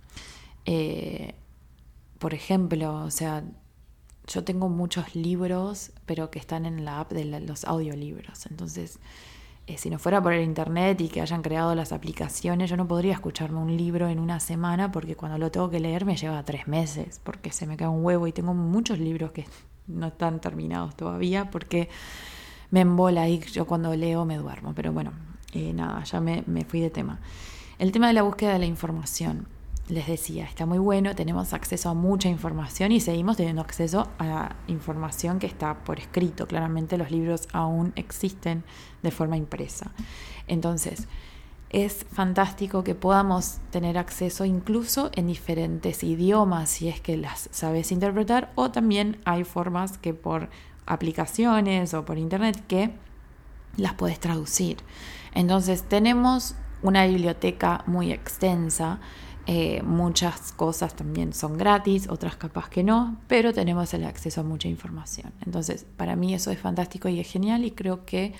Eh, 0.67 1.33
por 2.19 2.35
ejemplo 2.35 3.03
o 3.03 3.09
sea 3.09 3.43
yo 4.27 4.43
tengo 4.43 4.69
muchos 4.69 5.15
libros 5.15 5.91
pero 6.05 6.29
que 6.29 6.37
están 6.37 6.67
en 6.67 6.85
la 6.85 6.99
app 6.99 7.11
de 7.11 7.25
los 7.39 7.65
audiolibros. 7.65 8.45
Entonces 8.45 8.99
eh, 9.65 9.77
si 9.77 9.89
no 9.89 9.97
fuera 9.97 10.21
por 10.21 10.33
el 10.33 10.43
internet 10.43 10.99
y 10.99 11.07
que 11.07 11.21
hayan 11.21 11.41
creado 11.41 11.73
las 11.73 11.93
aplicaciones, 11.93 12.69
yo 12.69 12.75
no 12.75 12.87
podría 12.87 13.13
escucharme 13.13 13.59
un 13.59 13.75
libro 13.77 14.09
en 14.09 14.19
una 14.19 14.39
semana 14.41 14.91
porque 14.91 15.15
cuando 15.15 15.37
lo 15.37 15.51
tengo 15.51 15.69
que 15.69 15.79
leer 15.79 16.03
me 16.03 16.17
lleva 16.17 16.43
tres 16.43 16.67
meses, 16.67 17.21
porque 17.23 17.51
se 17.51 17.65
me 17.65 17.77
cae 17.77 17.87
un 17.87 18.03
huevo 18.03 18.27
y 18.27 18.33
tengo 18.33 18.53
muchos 18.53 18.99
libros 18.99 19.31
que 19.31 19.45
no 19.87 20.07
están 20.07 20.41
terminados 20.41 20.95
todavía 20.95 21.49
porque 21.49 21.89
me 22.71 22.81
embola 22.81 23.29
y 23.29 23.39
yo 23.39 23.65
cuando 23.65 23.95
leo 23.95 24.25
me 24.25 24.37
duermo. 24.37 24.73
Pero 24.75 24.91
bueno, 24.91 25.13
eh, 25.53 25.71
nada, 25.73 26.03
ya 26.03 26.19
me, 26.19 26.43
me 26.45 26.65
fui 26.65 26.81
de 26.81 26.89
tema. 26.89 27.19
El 27.79 27.91
tema 27.91 28.07
de 28.07 28.13
la 28.13 28.23
búsqueda 28.23 28.53
de 28.53 28.59
la 28.59 28.65
información 28.65 29.47
les 29.89 30.07
decía, 30.07 30.45
está 30.45 30.65
muy 30.65 30.77
bueno, 30.77 31.13
tenemos 31.13 31.53
acceso 31.53 31.89
a 31.89 31.93
mucha 31.93 32.29
información 32.29 32.91
y 32.91 33.01
seguimos 33.01 33.37
teniendo 33.37 33.61
acceso 33.61 34.07
a 34.17 34.55
información 34.67 35.39
que 35.39 35.47
está 35.47 35.83
por 35.83 35.99
escrito. 35.99 36.47
Claramente 36.47 36.97
los 36.97 37.11
libros 37.11 37.47
aún 37.51 37.91
existen 37.95 38.63
de 39.01 39.11
forma 39.11 39.35
impresa. 39.35 39.91
Entonces, 40.47 41.07
es 41.69 42.05
fantástico 42.11 42.83
que 42.83 42.95
podamos 42.95 43.57
tener 43.71 43.97
acceso 43.97 44.45
incluso 44.45 45.09
en 45.15 45.27
diferentes 45.27 46.03
idiomas 46.03 46.69
si 46.69 46.87
es 46.87 47.01
que 47.01 47.17
las 47.17 47.49
sabes 47.51 47.91
interpretar 47.91 48.51
o 48.55 48.71
también 48.71 49.19
hay 49.25 49.43
formas 49.43 49.97
que 49.97 50.13
por 50.13 50.49
aplicaciones 50.85 51.93
o 51.93 52.05
por 52.05 52.17
internet 52.17 52.63
que 52.67 52.91
las 53.75 53.95
puedes 53.95 54.19
traducir. 54.19 54.77
Entonces 55.33 55.83
tenemos 55.83 56.55
una 56.83 57.05
biblioteca 57.07 57.83
muy 57.87 58.11
extensa 58.11 58.99
eh, 59.45 59.81
muchas 59.83 60.53
cosas 60.53 60.95
también 60.95 61.33
son 61.33 61.57
gratis, 61.57 62.07
otras 62.09 62.37
capaz 62.37 62.69
que 62.69 62.83
no, 62.83 63.17
pero 63.27 63.53
tenemos 63.53 63.93
el 63.93 64.05
acceso 64.05 64.41
a 64.41 64.43
mucha 64.43 64.69
información. 64.69 65.33
Entonces, 65.45 65.85
para 65.97 66.15
mí 66.15 66.33
eso 66.33 66.49
es 66.51 66.59
fantástico 66.59 67.09
y 67.09 67.19
es 67.19 67.29
genial 67.29 67.65
y 67.65 67.71
creo 67.71 68.05
que 68.05 68.33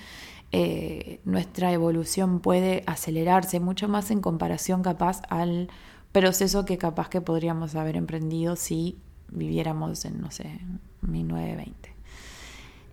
eh, 0.52 1.20
nuestra 1.24 1.72
evolución 1.72 2.40
puede 2.40 2.84
acelerarse 2.86 3.60
mucho 3.60 3.86
más 3.88 4.10
en 4.10 4.20
comparación 4.20 4.82
capaz 4.82 5.20
al 5.28 5.68
proceso 6.12 6.64
que 6.64 6.78
capaz 6.78 7.08
que 7.08 7.20
podríamos 7.20 7.74
haber 7.74 7.96
emprendido 7.96 8.56
si 8.56 8.96
viviéramos 9.30 10.04
en, 10.06 10.20
no 10.20 10.30
sé, 10.30 10.60
1920. 11.02 11.92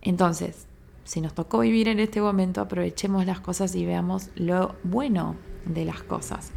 Entonces, 0.02 0.66
si 1.04 1.20
nos 1.20 1.32
tocó 1.32 1.60
vivir 1.60 1.88
en 1.88 2.00
este 2.00 2.20
momento, 2.20 2.60
aprovechemos 2.60 3.24
las 3.24 3.40
cosas 3.40 3.74
y 3.74 3.86
veamos 3.86 4.30
lo 4.34 4.74
bueno 4.82 5.36
de 5.64 5.84
las 5.84 6.02
cosas. 6.02 6.50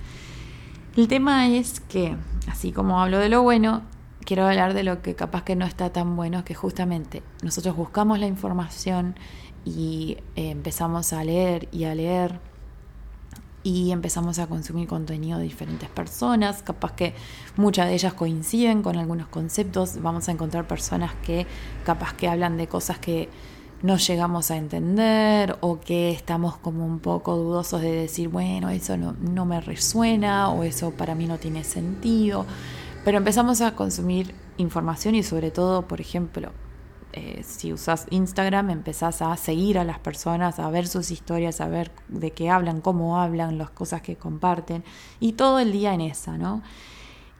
El 0.96 1.10
tema 1.10 1.50
es 1.50 1.82
que, 1.82 2.16
así 2.50 2.72
como 2.72 3.02
hablo 3.02 3.20
de 3.20 3.28
lo 3.28 3.44
bueno, 3.44 3.82
quiero 4.24 4.46
hablar 4.46 4.74
de 4.74 4.84
lo 4.84 5.02
que 5.02 5.14
capaz 5.14 5.44
que 5.44 5.58
no 5.58 5.66
está 5.66 5.92
tan 5.92 6.16
bueno, 6.16 6.46
que 6.46 6.56
justamente 6.56 7.22
nosotros 7.44 7.76
buscamos 7.76 8.18
la 8.18 8.28
información 8.28 9.16
y 9.66 10.18
eh, 10.38 10.52
empezamos 10.52 11.12
a 11.12 11.22
leer 11.26 11.68
y 11.74 11.84
a 11.84 11.96
leer 11.96 12.40
y 13.62 13.92
empezamos 13.92 14.40
a 14.40 14.48
consumir 14.48 14.88
contenido 14.88 15.38
de 15.38 15.44
diferentes 15.44 15.90
personas, 15.90 16.64
capaz 16.64 16.94
que 16.94 17.14
muchas 17.58 17.88
de 17.88 17.96
ellas 17.96 18.14
coinciden 18.14 18.82
con 18.82 18.96
algunos 18.96 19.28
conceptos, 19.28 20.02
vamos 20.02 20.30
a 20.30 20.32
encontrar 20.32 20.66
personas 20.66 21.14
que 21.26 21.46
capaz 21.84 22.14
que 22.14 22.30
hablan 22.30 22.56
de 22.56 22.68
cosas 22.68 23.00
que 23.00 23.28
no 23.82 23.98
llegamos 23.98 24.52
a 24.52 24.58
entender 24.58 25.58
o 25.62 25.80
que 25.80 26.12
estamos 26.12 26.58
como 26.58 26.86
un 26.86 27.00
poco 27.00 27.36
dudosos 27.36 27.82
de 27.82 27.92
decir, 27.92 28.30
bueno, 28.30 28.70
eso 28.70 28.98
no, 28.98 29.46
me 29.46 29.62
resuena 29.62 30.50
o 30.50 30.64
eso 30.64 30.92
para 30.92 31.16
mí 31.16 31.28
no 31.28 31.38
tiene 31.38 31.64
sentido. 31.64 32.46
Pero 33.04 33.18
empezamos 33.18 33.62
a 33.62 33.76
consumir 33.76 34.34
información 34.58 35.16
y 35.16 35.24
sobre 35.24 35.52
todo, 35.52 35.88
por 35.88 36.02
ejemplo, 36.02 36.52
eh, 37.14 37.44
si 37.44 37.72
usas 37.72 38.08
Instagram, 38.10 38.72
empezás 38.72 39.22
a 39.22 39.36
seguir 39.38 39.78
a 39.78 39.84
las 39.84 40.00
personas, 40.00 40.60
a 40.60 40.70
ver 40.70 40.88
sus 40.88 41.12
historias, 41.12 41.62
a 41.62 41.68
ver 41.68 41.92
de 42.08 42.32
qué 42.32 42.50
hablan, 42.50 42.82
cómo 42.82 43.20
hablan, 43.20 43.58
las 43.58 43.70
cosas 43.70 44.02
que 44.02 44.16
comparten 44.16 44.84
y 45.20 45.34
todo 45.34 45.60
el 45.60 45.72
día 45.72 45.94
en 45.94 46.02
esa, 46.02 46.38
¿no? 46.38 46.62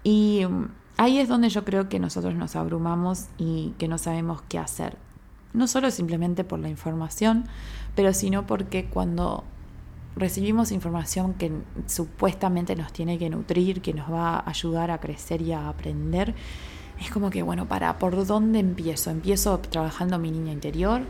Y 0.04 0.46
mm, 0.48 0.68
ahí 0.98 1.18
es 1.18 1.28
donde 1.28 1.50
yo 1.50 1.66
creo 1.66 1.90
que 1.90 2.00
nosotros 2.00 2.36
nos 2.36 2.56
abrumamos 2.56 3.26
y 3.38 3.74
que 3.80 3.88
no 3.88 3.98
sabemos 3.98 4.44
qué 4.44 4.60
hacer 4.60 4.98
no 5.56 5.68
solo 5.68 5.90
simplemente 5.92 6.44
por 6.44 6.60
la 6.60 6.70
información, 6.70 7.46
pero 7.96 8.14
sino 8.14 8.46
porque 8.46 8.86
cuando 8.86 9.44
recibimos 10.16 10.72
información 10.72 11.34
que 11.34 11.52
supuestamente 11.88 12.76
nos 12.76 12.94
tiene 12.94 13.18
que 13.18 13.30
nutrir, 13.30 13.82
que 13.82 13.94
nos 13.94 14.12
va 14.12 14.38
a 14.38 14.50
ayudar 14.50 14.92
a 14.92 15.00
crecer 15.00 15.42
y 15.42 15.52
a 15.52 15.68
aprender, 15.68 16.34
es 17.00 17.12
como 17.12 17.30
que, 17.30 17.42
bueno, 17.42 17.68
para, 17.68 18.00
¿por 18.00 18.26
dónde 18.26 18.60
empiezo? 18.60 19.10
Empiezo 19.10 19.60
trabajando 19.60 20.18
mi 20.18 20.32
niña 20.32 20.54
interior, 20.54 21.02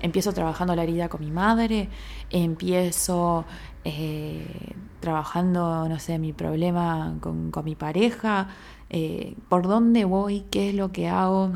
empiezo 0.00 0.32
trabajando 0.32 0.74
la 0.74 0.82
herida 0.82 1.08
con 1.08 1.20
mi 1.20 1.30
madre, 1.30 1.90
empiezo 2.30 3.44
eh, 3.84 4.74
trabajando, 5.00 5.88
no 5.88 5.98
sé, 5.98 6.18
mi 6.18 6.32
problema 6.32 7.16
con, 7.20 7.52
mi 7.64 7.74
pareja, 7.74 8.48
eh, 8.88 9.36
por 9.48 9.66
dónde 9.66 10.04
voy, 10.04 10.44
qué 10.50 10.70
es 10.70 10.74
lo 10.74 10.92
que 10.92 11.08
hago 11.08 11.52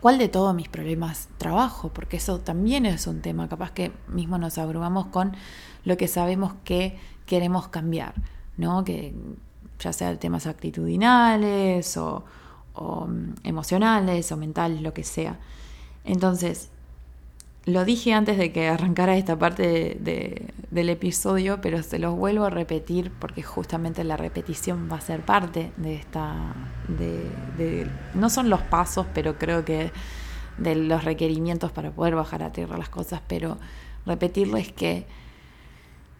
¿Cuál 0.00 0.18
de 0.18 0.28
todos 0.28 0.54
mis 0.54 0.68
problemas 0.68 1.28
trabajo? 1.38 1.90
Porque 1.90 2.18
eso 2.18 2.40
también 2.40 2.86
es 2.86 3.06
un 3.06 3.22
tema, 3.22 3.48
capaz 3.48 3.72
que 3.72 3.92
mismo 4.08 4.38
nos 4.38 4.58
abrumamos 4.58 5.06
con 5.06 5.34
lo 5.84 5.96
que 5.96 6.08
sabemos 6.08 6.54
que 6.64 6.98
queremos 7.26 7.68
cambiar, 7.68 8.14
¿no? 8.56 8.84
Que 8.84 9.14
ya 9.78 9.92
sea 9.92 10.18
temas 10.18 10.46
actitudinales 10.46 11.96
o, 11.96 12.24
mm, 12.74 13.34
emocionales 13.44 14.30
o 14.32 14.36
mentales, 14.36 14.82
lo 14.82 14.92
que 14.92 15.04
sea. 15.04 15.38
Entonces, 16.04 16.70
lo 17.64 17.84
dije 17.84 18.12
antes 18.12 18.38
de 18.38 18.52
que 18.52 18.68
arrancara 18.68 19.16
esta 19.16 19.38
parte 19.38 19.96
del 20.76 20.90
episodio, 20.90 21.60
pero 21.60 21.82
se 21.82 21.98
los 21.98 22.14
vuelvo 22.14 22.44
a 22.44 22.50
repetir 22.50 23.10
porque 23.10 23.42
justamente 23.42 24.04
la 24.04 24.18
repetición 24.18 24.88
va 24.92 24.96
a 24.96 25.00
ser 25.00 25.22
parte 25.22 25.72
de 25.78 25.96
esta... 25.96 26.54
De, 26.86 27.90
no 28.14 28.28
son 28.30 28.50
los 28.50 28.60
pasos, 28.60 29.06
pero 29.14 29.38
creo 29.38 29.64
que 29.64 29.90
de 30.58 30.74
los 30.76 31.02
requerimientos 31.02 31.72
para 31.72 31.90
poder 31.90 32.14
bajar 32.14 32.42
a 32.42 32.52
tierra 32.52 32.76
las 32.76 32.90
cosas, 32.90 33.22
pero 33.26 33.58
repetirles 34.04 34.70
que 34.70 35.06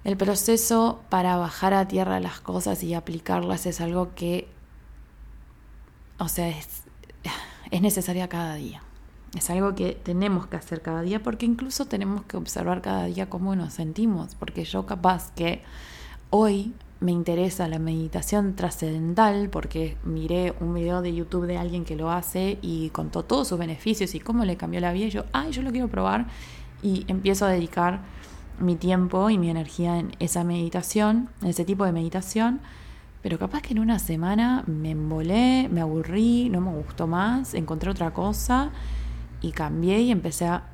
el 0.04 0.16
proceso 0.16 1.02
para 1.10 1.36
bajar 1.36 1.74
a 1.74 1.86
tierra 1.86 2.18
las 2.18 2.40
cosas 2.40 2.82
y 2.82 2.94
aplicarlas 2.94 3.66
es 3.66 3.82
algo 3.82 4.14
que, 4.14 4.48
o 6.18 6.28
sea, 6.28 6.48
es, 6.48 6.84
es 7.70 7.82
necesaria 7.82 8.28
cada 8.28 8.54
día. 8.54 8.85
Es 9.34 9.50
algo 9.50 9.74
que 9.74 9.92
tenemos 9.92 10.46
que 10.46 10.56
hacer 10.56 10.80
cada 10.82 11.02
día 11.02 11.22
porque 11.22 11.46
incluso 11.46 11.86
tenemos 11.86 12.22
que 12.24 12.36
observar 12.36 12.80
cada 12.80 13.04
día 13.04 13.28
cómo 13.28 13.54
nos 13.56 13.74
sentimos, 13.74 14.34
porque 14.34 14.64
yo 14.64 14.86
capaz 14.86 15.32
que 15.32 15.62
hoy 16.30 16.72
me 17.00 17.12
interesa 17.12 17.68
la 17.68 17.78
meditación 17.78 18.54
trascendental 18.54 19.50
porque 19.50 19.96
miré 20.04 20.54
un 20.60 20.72
video 20.72 21.02
de 21.02 21.14
YouTube 21.14 21.46
de 21.46 21.58
alguien 21.58 21.84
que 21.84 21.96
lo 21.96 22.10
hace 22.10 22.58
y 22.62 22.88
contó 22.90 23.22
todos 23.22 23.48
sus 23.48 23.58
beneficios 23.58 24.14
y 24.14 24.20
cómo 24.20 24.44
le 24.44 24.56
cambió 24.56 24.80
la 24.80 24.92
vida 24.92 25.06
y 25.06 25.10
yo, 25.10 25.24
ay, 25.32 25.52
yo 25.52 25.62
lo 25.62 25.70
quiero 25.72 25.88
probar 25.88 26.26
y 26.82 27.04
empiezo 27.08 27.44
a 27.44 27.50
dedicar 27.50 28.00
mi 28.58 28.76
tiempo 28.76 29.28
y 29.28 29.36
mi 29.36 29.50
energía 29.50 29.98
en 29.98 30.12
esa 30.18 30.42
meditación, 30.44 31.28
en 31.42 31.48
ese 31.48 31.66
tipo 31.66 31.84
de 31.84 31.92
meditación, 31.92 32.60
pero 33.20 33.38
capaz 33.38 33.60
que 33.60 33.74
en 33.74 33.80
una 33.80 33.98
semana 33.98 34.64
me 34.66 34.92
embolé, 34.92 35.68
me 35.70 35.82
aburrí, 35.82 36.48
no 36.48 36.62
me 36.62 36.70
gustó 36.70 37.06
más, 37.06 37.52
encontré 37.52 37.90
otra 37.90 38.12
cosa 38.12 38.70
y 39.46 39.52
cambié 39.52 40.00
y 40.00 40.10
empecé 40.10 40.46
a 40.46 40.64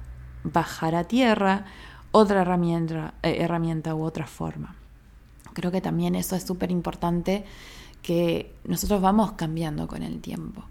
bajar 0.44 0.94
a 0.94 1.04
tierra 1.04 1.66
otra 2.10 2.42
herramienta, 2.42 3.14
eh, 3.22 3.36
herramienta 3.40 3.94
u 3.94 4.02
otra 4.02 4.26
forma. 4.26 4.74
Creo 5.52 5.70
que 5.70 5.80
también 5.80 6.14
eso 6.14 6.36
es 6.36 6.44
súper 6.44 6.70
importante 6.70 7.44
que 8.02 8.54
nosotros 8.64 9.00
vamos 9.00 9.32
cambiando 9.32 9.86
con 9.86 10.02
el 10.02 10.20
tiempo. 10.20 10.64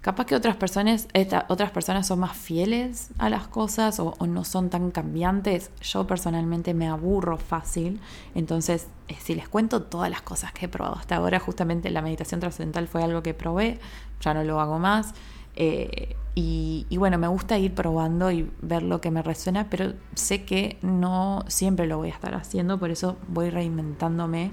Capaz 0.00 0.24
que 0.26 0.34
otras 0.34 0.56
personas, 0.56 1.06
otras 1.46 1.70
personas 1.70 2.08
son 2.08 2.18
más 2.18 2.36
fieles 2.36 3.10
a 3.18 3.30
las 3.30 3.46
cosas 3.46 4.00
o, 4.00 4.16
no 4.26 4.44
son 4.44 4.68
tan 4.68 4.90
cambiantes. 4.90 5.70
Yo 5.80 6.08
personalmente 6.08 6.74
me 6.74 6.88
aburro 6.88 7.38
fácil. 7.38 8.00
Entonces, 8.34 8.88
eh, 9.06 9.16
si 9.22 9.36
les 9.36 9.48
cuento 9.48 9.82
todas 9.82 10.10
las 10.10 10.22
cosas 10.22 10.52
que 10.52 10.66
he 10.66 10.68
probado 10.68 10.96
hasta 10.96 11.16
ahora, 11.16 11.38
justamente 11.38 11.88
la 11.90 12.02
meditación 12.02 12.40
trascendental 12.40 12.88
fue 12.88 13.04
algo 13.04 13.22
que 13.22 13.32
probé, 13.32 13.78
ya 14.20 14.34
no 14.34 14.42
lo 14.42 14.60
hago 14.60 14.80
más. 14.80 15.14
Eh, 15.64 16.16
y, 16.34 16.96
bueno, 16.96 17.18
me 17.18 17.28
gusta 17.28 17.56
ir 17.58 17.74
probando 17.74 18.32
y 18.32 18.50
ver 18.62 18.82
lo 18.82 19.00
que 19.00 19.10
me 19.10 19.22
resuena, 19.22 19.68
pero 19.68 19.92
sé 20.14 20.44
que 20.44 20.78
no 20.82 21.44
siempre 21.46 21.86
lo 21.86 21.98
voy 21.98 22.08
a 22.08 22.14
estar 22.14 22.34
haciendo, 22.34 22.78
por 22.78 22.90
eso 22.90 23.16
voy 23.28 23.50
reinventándome 23.50 24.50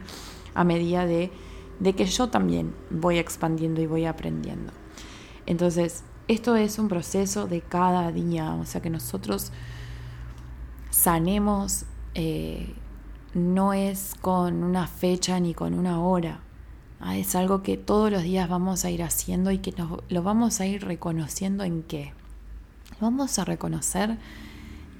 a 0.53 0.63
medida 0.65 1.05
de, 1.05 1.31
de 1.79 1.93
que 1.93 2.05
yo 2.05 2.27
también 2.29 2.75
voy 2.91 3.17
expandiendo 3.17 3.81
y 3.81 3.87
voy 3.87 4.05
aprendiendo. 4.05 4.71
Entonces, 5.45 6.03
esto 6.27 6.55
es 6.55 6.77
un 6.77 6.89
proceso 6.89 7.47
de 7.47 7.61
cada 7.61 8.11
día, 8.11 8.53
o 8.55 8.65
sea 8.65 8.81
que 8.81 8.89
nosotros 8.89 9.51
sanemos 10.91 11.85
eh, 12.13 12.75
no 13.33 13.73
es 13.73 14.15
con 14.19 14.63
una 14.63 14.85
fecha 14.85 15.39
ni 15.39 15.53
con 15.53 15.73
una 15.73 16.01
hora. 16.01 16.41
Ah, 16.99 17.17
es 17.17 17.35
algo 17.35 17.63
que 17.63 17.77
todos 17.77 18.11
los 18.11 18.23
días 18.23 18.49
vamos 18.49 18.83
a 18.83 18.89
ir 18.89 19.03
haciendo 19.03 19.51
y 19.51 19.59
que 19.59 19.73
lo 20.09 20.23
vamos 20.23 20.59
a 20.59 20.65
ir 20.65 20.83
reconociendo 20.85 21.63
en 21.63 21.83
qué. 21.83 22.13
Vamos 22.99 23.39
a 23.39 23.45
reconocer 23.45 24.17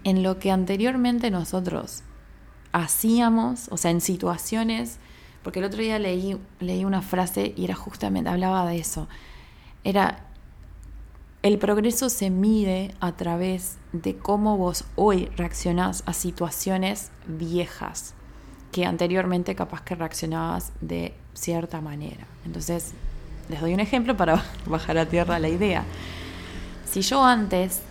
en 0.06 0.24
lo 0.24 0.40
que 0.40 0.52
anteriormente 0.52 1.30
nosotros 1.30 2.04
hacíamos, 2.72 3.68
o 3.70 3.76
sea, 3.76 3.92
en 3.92 4.00
situaciones, 4.00 5.00
porque 5.44 5.60
el 5.60 5.66
otro 5.66 5.82
día 5.82 6.00
leí, 6.00 6.40
leí 6.62 6.86
una 6.86 7.02
frase 7.02 7.54
y 7.58 7.66
era 7.66 7.76
justamente, 7.76 8.30
hablaba 8.30 8.66
de 8.66 8.78
eso. 8.78 9.10
Era 9.84 10.26
el 11.42 11.58
progreso 11.58 12.10
se 12.10 12.30
mide 12.30 12.94
a 13.02 13.14
través 13.18 13.78
de 13.92 14.18
cómo 14.18 14.58
vos 14.58 14.86
hoy 14.96 15.26
reaccionás 15.36 16.04
a 16.06 16.14
situaciones 16.14 17.12
viejas 17.28 18.14
que 18.72 18.86
anteriormente 18.86 19.56
capaz 19.56 19.82
que 19.82 19.96
reaccionabas 19.96 20.72
de 20.82 21.14
cierta 21.34 21.82
manera. 21.82 22.28
Entonces, 22.46 22.94
les 23.50 23.60
doy 23.62 23.74
un 23.74 23.80
ejemplo 23.80 24.16
para 24.16 24.44
bajar 24.66 24.98
a 24.98 25.06
tierra 25.06 25.40
la 25.40 25.50
idea. 25.50 25.84
Si 26.86 27.02
yo 27.02 27.24
antes, 27.24 27.82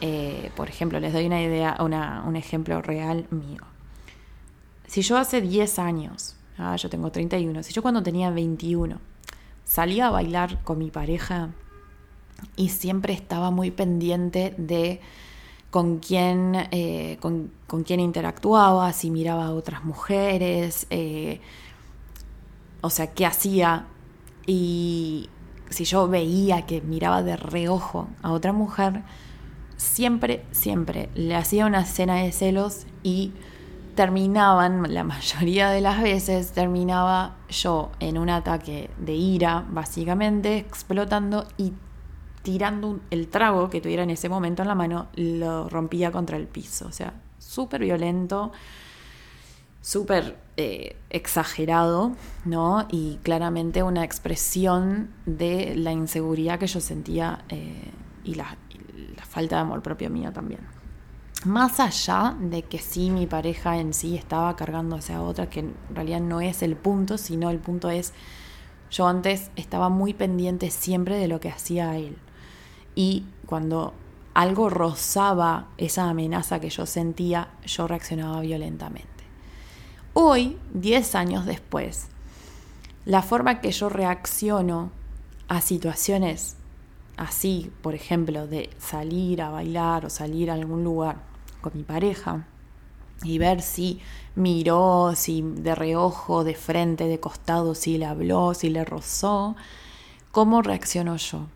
eh, 0.00 0.50
por 0.56 0.68
ejemplo, 0.68 1.00
les 1.00 1.12
doy 1.12 1.26
una 1.26 1.42
idea, 1.42 1.76
un 1.80 2.36
ejemplo 2.36 2.82
real 2.82 3.26
mío. 3.30 3.62
Si 4.86 5.02
yo 5.02 5.16
hace 5.18 5.40
10 5.40 5.78
años, 5.78 6.36
ah, 6.56 6.76
yo 6.76 6.88
tengo 6.88 7.10
31, 7.10 7.62
si 7.62 7.72
yo 7.72 7.82
cuando 7.82 8.02
tenía 8.02 8.30
21 8.30 8.98
salía 9.64 10.06
a 10.06 10.10
bailar 10.10 10.62
con 10.64 10.78
mi 10.78 10.90
pareja, 10.90 11.50
y 12.56 12.70
siempre 12.70 13.12
estaba 13.12 13.50
muy 13.50 13.70
pendiente 13.70 14.54
de 14.56 15.00
con 15.70 15.98
quién, 15.98 16.54
eh, 16.70 17.18
con, 17.20 17.50
quién 17.84 18.00
interactuaba, 18.00 18.92
si 18.92 19.10
miraba 19.10 19.46
a 19.46 19.52
otras 19.52 19.84
mujeres, 19.84 20.86
eh, 20.90 21.40
o 22.80 22.90
sea, 22.90 23.08
qué 23.08 23.26
hacía. 23.26 23.86
Y 24.46 25.28
si 25.68 25.84
yo 25.84 26.08
veía 26.08 26.64
que 26.64 26.80
miraba 26.80 27.22
de 27.22 27.36
reojo 27.36 28.08
a 28.22 28.32
otra 28.32 28.52
mujer, 28.52 29.02
siempre, 29.76 30.44
siempre 30.52 31.10
le 31.14 31.34
hacía 31.36 31.66
una 31.66 31.82
escena 31.82 32.16
de 32.16 32.32
celos 32.32 32.86
y 33.02 33.32
terminaban, 33.94 34.94
la 34.94 35.04
mayoría 35.04 35.70
de 35.70 35.80
las 35.80 36.00
veces, 36.00 36.52
terminaba 36.52 37.36
yo 37.50 37.90
en 38.00 38.16
un 38.16 38.30
ataque 38.30 38.90
de 38.98 39.14
ira, 39.14 39.66
básicamente, 39.68 40.56
explotando 40.58 41.46
y 41.56 41.72
tirando 42.48 43.00
el 43.10 43.28
trago 43.28 43.68
que 43.68 43.82
tuviera 43.82 44.04
en 44.04 44.08
ese 44.08 44.30
momento 44.30 44.62
en 44.62 44.68
la 44.68 44.74
mano, 44.74 45.08
lo 45.16 45.68
rompía 45.68 46.10
contra 46.10 46.38
el 46.38 46.46
piso. 46.46 46.86
O 46.86 46.92
sea, 46.92 47.12
súper 47.38 47.82
violento, 47.82 48.52
súper 49.82 50.38
eh, 50.56 50.96
exagerado, 51.10 52.12
¿no? 52.46 52.88
Y 52.90 53.18
claramente 53.22 53.82
una 53.82 54.02
expresión 54.02 55.10
de 55.26 55.74
la 55.76 55.92
inseguridad 55.92 56.58
que 56.58 56.68
yo 56.68 56.80
sentía 56.80 57.44
eh, 57.50 57.90
y, 58.24 58.34
la, 58.34 58.56
la 59.14 59.26
falta 59.26 59.56
de 59.56 59.60
amor 59.60 59.82
propio 59.82 60.08
mío 60.08 60.32
también. 60.32 60.60
Más 61.44 61.80
allá 61.80 62.34
de 62.40 62.62
que 62.62 62.78
sí 62.78 63.10
mi 63.10 63.26
pareja 63.26 63.76
en 63.76 63.92
sí 63.92 64.16
estaba 64.16 64.56
cargando 64.56 64.96
hacia 64.96 65.20
otra, 65.20 65.50
que 65.50 65.60
en 65.60 65.74
realidad 65.92 66.20
no 66.20 66.40
es 66.40 66.62
el 66.62 66.76
punto, 66.76 67.18
sino 67.18 67.50
el 67.50 67.58
punto 67.58 67.90
es, 67.90 68.14
yo 68.90 69.06
antes 69.06 69.50
estaba 69.54 69.90
muy 69.90 70.14
pendiente 70.14 70.70
siempre 70.70 71.16
de 71.16 71.28
lo 71.28 71.40
que 71.40 71.50
hacía 71.50 71.94
él 71.98 72.16
y 72.98 73.22
cuando 73.46 73.94
algo 74.34 74.68
rozaba 74.70 75.68
esa 75.76 76.10
amenaza 76.10 76.58
que 76.58 76.68
yo 76.68 76.84
sentía, 76.84 77.46
yo 77.64 77.86
reaccionaba 77.86 78.40
violentamente. 78.40 79.22
Hoy, 80.14 80.58
10 80.74 81.14
años 81.14 81.46
después, 81.46 82.08
la 83.04 83.22
forma 83.22 83.60
que 83.60 83.70
yo 83.70 83.88
reacciono 83.88 84.90
a 85.46 85.60
situaciones 85.60 86.56
así, 87.16 87.70
por 87.82 87.94
ejemplo, 87.94 88.48
de 88.48 88.68
salir 88.80 89.42
a 89.42 89.50
bailar 89.50 90.04
o 90.04 90.10
salir 90.10 90.50
a 90.50 90.54
algún 90.54 90.82
lugar 90.82 91.18
con 91.60 91.74
mi 91.76 91.84
pareja 91.84 92.46
y 93.22 93.38
ver 93.38 93.62
si 93.62 94.00
miró, 94.34 95.12
si 95.14 95.42
de 95.42 95.76
reojo, 95.76 96.42
de 96.42 96.56
frente, 96.56 97.04
de 97.04 97.20
costado, 97.20 97.76
si 97.76 97.96
le 97.96 98.06
habló, 98.06 98.54
si 98.54 98.70
le 98.70 98.84
rozó, 98.84 99.54
cómo 100.32 100.62
reacciono 100.62 101.16
yo. 101.16 101.46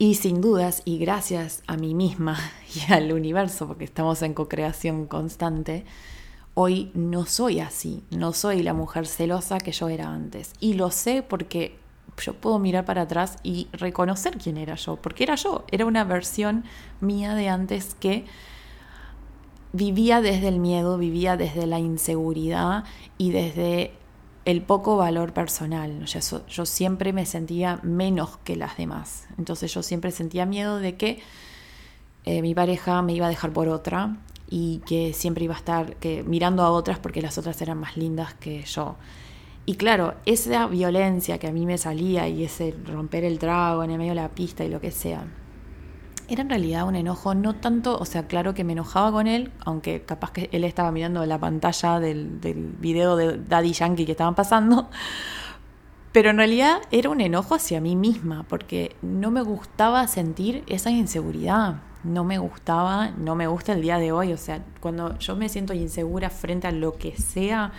Y 0.00 0.14
sin 0.14 0.40
dudas, 0.40 0.80
y 0.86 0.96
gracias 0.96 1.62
a 1.66 1.76
mí 1.76 1.94
misma 1.94 2.38
y 2.74 2.90
al 2.90 3.12
universo, 3.12 3.66
porque 3.66 3.84
estamos 3.84 4.22
en 4.22 4.32
co-creación 4.32 5.04
constante, 5.04 5.84
hoy 6.54 6.90
no 6.94 7.26
soy 7.26 7.60
así, 7.60 8.02
no 8.10 8.32
soy 8.32 8.62
la 8.62 8.72
mujer 8.72 9.06
celosa 9.06 9.58
que 9.58 9.72
yo 9.72 9.90
era 9.90 10.08
antes. 10.08 10.54
Y 10.58 10.72
lo 10.72 10.90
sé 10.90 11.22
porque 11.22 11.76
yo 12.16 12.32
puedo 12.32 12.58
mirar 12.58 12.86
para 12.86 13.02
atrás 13.02 13.36
y 13.42 13.68
reconocer 13.72 14.38
quién 14.38 14.56
era 14.56 14.74
yo, 14.76 14.96
porque 14.96 15.24
era 15.24 15.34
yo, 15.34 15.66
era 15.70 15.84
una 15.84 16.04
versión 16.04 16.64
mía 17.02 17.34
de 17.34 17.50
antes 17.50 17.94
que 17.94 18.24
vivía 19.74 20.22
desde 20.22 20.48
el 20.48 20.60
miedo, 20.60 20.96
vivía 20.96 21.36
desde 21.36 21.66
la 21.66 21.78
inseguridad 21.78 22.84
y 23.18 23.32
desde 23.32 23.92
el 24.44 24.62
poco 24.62 24.96
valor 24.96 25.32
personal. 25.32 26.04
yo 26.48 26.66
siempre 26.66 27.12
me 27.12 27.26
sentía 27.26 27.80
menos 27.82 28.38
que 28.38 28.56
las 28.56 28.76
demás. 28.76 29.26
Entonces 29.38 29.72
yo 29.72 29.82
siempre 29.82 30.10
sentía 30.10 30.46
miedo 30.46 30.78
de 30.78 30.96
que 30.96 31.20
eh, 32.24 32.42
mi 32.42 32.54
pareja 32.54 33.02
me 33.02 33.14
iba 33.14 33.26
a 33.26 33.28
dejar 33.28 33.52
por 33.52 33.68
otra 33.68 34.16
y 34.48 34.78
que 34.86 35.12
siempre 35.12 35.44
iba 35.44 35.54
a 35.54 35.58
estar 35.58 35.96
que, 35.96 36.22
mirando 36.22 36.62
a 36.62 36.70
otras 36.70 36.98
porque 36.98 37.22
las 37.22 37.38
otras 37.38 37.60
eran 37.62 37.78
más 37.78 37.96
lindas 37.96 38.34
que 38.34 38.62
yo. 38.62 38.96
Y 39.66 39.76
claro, 39.76 40.14
esa 40.26 40.66
violencia 40.66 41.38
que 41.38 41.46
a 41.46 41.52
mí 41.52 41.66
me 41.66 41.78
salía 41.78 42.28
y 42.28 42.44
ese 42.44 42.74
romper 42.86 43.24
el 43.24 43.38
trago 43.38 43.84
en 43.84 43.90
el 43.90 43.98
medio 43.98 44.12
de 44.12 44.16
la 44.16 44.28
pista 44.30 44.64
y 44.64 44.68
lo 44.68 44.80
que 44.80 44.90
sea, 44.90 45.24
era 46.30 46.42
en 46.42 46.48
realidad 46.48 46.86
un 46.86 46.94
enojo, 46.94 47.34
no 47.34 47.56
tanto, 47.56 47.98
o 47.98 48.04
sea, 48.04 48.26
claro 48.28 48.54
que 48.54 48.62
me 48.62 48.72
enojaba 48.72 49.10
con 49.10 49.26
él, 49.26 49.52
aunque 49.64 50.02
capaz 50.02 50.30
que 50.30 50.48
él 50.52 50.64
estaba 50.64 50.92
mirando 50.92 51.26
la 51.26 51.38
pantalla 51.38 51.98
del, 51.98 52.38
video 52.78 53.16
de 53.16 53.38
Daddy 53.38 53.72
Yankee 53.72 54.06
que 54.06 54.12
estaban 54.12 54.36
pasando, 54.36 54.88
pero 56.12 56.30
en 56.30 56.36
realidad 56.38 56.82
era 56.92 57.10
un 57.10 57.20
enojo 57.20 57.56
hacia 57.56 57.80
mí 57.80 57.96
misma, 57.96 58.44
porque 58.48 58.96
no 59.02 59.30
me 59.30 59.42
gustaba 59.42 60.06
sentir 60.06 60.64
esa 60.66 60.90
inseguridad. 60.90 61.82
no 62.02 62.24
me 62.24 62.38
gustaba, 62.38 63.10
no 63.10 63.34
me 63.34 63.46
gusta 63.46 63.72
el 63.74 63.82
día 63.82 63.98
de 63.98 64.10
hoy. 64.10 64.32
O 64.32 64.38
sea, 64.38 64.64
cuando 64.80 65.18
yo 65.18 65.36
me 65.36 65.48
siento 65.50 65.74
insegura 65.74 66.30
frente 66.30 66.66
a 66.66 66.72
lo 66.72 66.96
que 66.96 67.16
sea, 67.16 67.72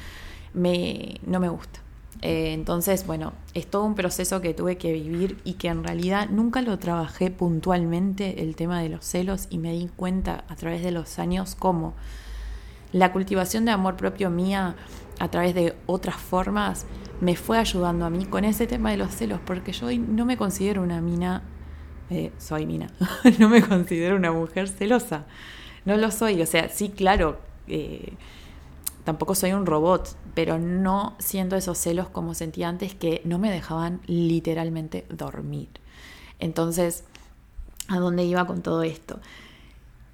me, 0.54 1.20
no 1.26 1.40
me 1.40 1.50
gusta. 1.50 1.80
Eh, 2.22 2.54
entonces, 2.54 3.06
bueno, 3.08 3.34
es 3.54 3.68
todo 3.68 3.84
un 3.84 3.96
proceso 3.96 4.42
que 4.42 4.54
tuve 4.54 4.78
que 4.78 4.94
vivir 4.94 5.38
y 5.44 5.54
que 5.54 5.70
en 5.70 5.84
realidad 5.84 6.30
nunca 6.30 6.62
lo 6.62 6.78
trabajé 6.78 7.32
puntualmente 7.32 8.44
el 8.44 8.56
tema 8.56 8.82
de 8.82 8.90
los 8.90 9.06
celos 9.06 9.48
y 9.50 9.58
me 9.58 9.74
di 9.74 9.90
cuenta 9.96 10.46
a 10.48 10.56
través 10.56 10.84
de 10.84 10.92
los 10.92 11.18
años 11.18 11.56
cómo 11.56 11.96
la 12.94 13.12
cultivación 13.12 13.66
de 13.66 13.72
amor 13.72 13.96
propio 13.96 14.30
mía 14.30 14.76
a 15.20 15.30
través 15.30 15.56
de 15.56 15.76
otras 15.86 16.18
formas 16.18 16.86
me 17.22 17.36
fue 17.36 17.58
ayudando 17.58 18.06
a 18.06 18.10
mí 18.10 18.26
con 18.26 18.44
ese 18.44 18.68
tema 18.68 18.92
de 18.92 18.98
los 18.98 19.14
celos, 19.14 19.40
porque 19.46 19.72
yo 19.72 19.88
no 19.92 20.26
me 20.26 20.38
considero 20.38 20.82
una 20.82 21.02
mina, 21.02 21.44
eh, 22.10 22.32
soy 22.38 22.66
mina, 22.66 22.88
no 23.40 23.48
me 23.48 23.62
considero 23.62 24.16
una 24.16 24.32
mujer 24.32 24.68
celosa, 24.68 25.26
no 25.86 25.96
lo 25.98 26.12
soy, 26.12 26.42
o 26.42 26.46
sea, 26.46 26.70
sí, 26.70 26.90
claro, 26.90 27.40
eh, 27.68 28.14
tampoco 29.04 29.36
soy 29.36 29.54
un 29.54 29.66
robot, 29.66 30.16
pero 30.34 30.60
no 30.60 31.16
siento 31.20 31.56
esos 31.56 31.78
celos 31.78 32.10
como 32.10 32.34
sentía 32.34 32.70
antes 32.70 32.96
que 32.96 33.22
no 33.26 33.40
me 33.40 33.52
dejaban 33.52 34.02
literalmente 34.06 35.06
dormir. 35.10 35.70
Entonces, 36.40 37.04
¿a 37.88 38.00
dónde 38.00 38.24
iba 38.24 38.46
con 38.46 38.62
todo 38.62 38.84
esto? 38.84 39.20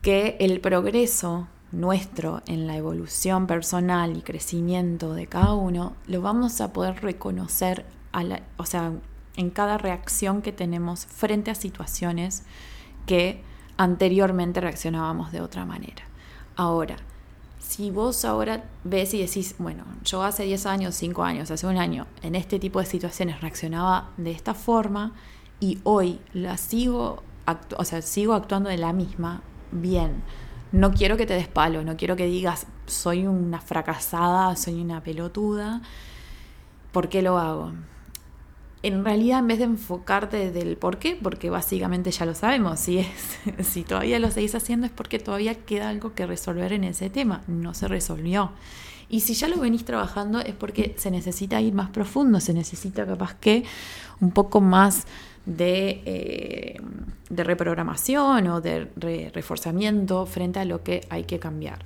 Que 0.01 0.37
el 0.39 0.59
progreso 0.59 1.47
nuestro 1.71 2.41
en 2.47 2.67
la 2.67 2.77
evolución 2.77 3.47
personal 3.47 4.15
y 4.17 4.21
crecimiento 4.21 5.13
de 5.13 5.27
cada 5.27 5.53
uno, 5.53 5.95
lo 6.07 6.21
vamos 6.21 6.61
a 6.61 6.71
poder 6.71 7.01
reconocer, 7.01 7.85
a 8.13 8.23
o 8.57 8.65
sea, 8.65 8.93
en 9.35 9.49
cada 9.49 9.77
reacción 9.77 10.41
que 10.41 10.51
tenemos 10.51 11.05
frente 11.05 11.51
a 11.51 11.55
situaciones 11.55 12.43
que 13.05 13.43
anteriormente 13.77 14.61
reaccionábamos 14.61 15.31
de 15.31 15.41
otra 15.41 15.65
manera. 15.65 16.03
Ahora, 16.55 16.95
si 17.59 17.91
vos 17.91 18.25
ahora 18.25 18.69
ves 18.83 19.13
y 19.13 19.21
decís, 19.21 19.55
bueno, 19.57 19.83
yo 20.03 20.23
hace 20.23 20.43
10 20.43 20.65
años, 20.65 20.95
5 20.95 21.23
años, 21.23 21.51
hace 21.51 21.67
un 21.67 21.77
año, 21.77 22.07
en 22.21 22.35
este 22.35 22.59
tipo 22.59 22.79
de 22.79 22.85
situaciones 22.85 23.41
reaccionaba 23.41 24.11
de 24.17 24.31
esta 24.31 24.53
forma 24.53 25.13
y 25.59 25.79
hoy 25.83 26.19
la 26.33 26.57
sigo, 26.57 27.23
o 27.77 27.83
sea, 27.83 28.01
sigo 28.01 28.33
actuando 28.33 28.69
de 28.69 28.77
la 28.77 28.93
misma, 28.93 29.41
bien 29.71 30.23
no 30.71 30.91
quiero 30.91 31.17
que 31.17 31.25
te 31.25 31.33
des 31.33 31.47
palo, 31.47 31.83
no 31.83 31.95
quiero 31.97 32.15
que 32.15 32.25
digas 32.25 32.67
soy 32.85 33.27
una 33.27 33.59
fracasada, 33.61 34.55
soy 34.55 34.81
una 34.81 35.01
pelotuda. 35.01 35.81
¿Por 36.91 37.09
qué 37.09 37.21
lo 37.21 37.37
hago? 37.37 37.73
En 38.83 39.03
realidad, 39.03 39.39
en 39.39 39.47
vez 39.47 39.57
de 39.57 39.65
enfocarte 39.65 40.51
del 40.51 40.77
por 40.77 40.99
qué, 40.99 41.17
porque 41.21 41.49
básicamente 41.49 42.11
ya 42.11 42.25
lo 42.25 42.35
sabemos, 42.35 42.79
si, 42.79 42.99
es, 42.99 43.07
si 43.67 43.83
todavía 43.83 44.19
lo 44.19 44.29
seguís 44.29 44.55
haciendo 44.55 44.85
es 44.85 44.91
porque 44.91 45.19
todavía 45.19 45.55
queda 45.55 45.89
algo 45.89 46.13
que 46.13 46.27
resolver 46.27 46.73
en 46.73 46.83
ese 46.83 47.09
tema, 47.09 47.41
no 47.47 47.73
se 47.73 47.87
resolvió. 47.87 48.51
Y 49.09 49.21
si 49.21 49.33
ya 49.33 49.47
lo 49.47 49.57
venís 49.57 49.85
trabajando 49.85 50.39
es 50.41 50.53
porque 50.53 50.93
se 50.97 51.11
necesita 51.11 51.61
ir 51.61 51.73
más 51.73 51.89
profundo, 51.89 52.39
se 52.39 52.53
necesita 52.53 53.05
capaz 53.05 53.35
que 53.35 53.63
un 54.19 54.31
poco 54.31 54.59
más 54.59 55.07
de, 55.45 56.01
eh, 56.05 56.81
de 57.29 57.43
reprogramación 57.43 58.47
o 58.47 58.59
de 58.59 59.31
reforzamiento 59.33 60.25
frente 60.25 60.59
a 60.59 60.65
lo 60.65 60.83
que 60.83 61.07
hay 61.09 61.23
que 61.23 61.39
cambiar. 61.39 61.85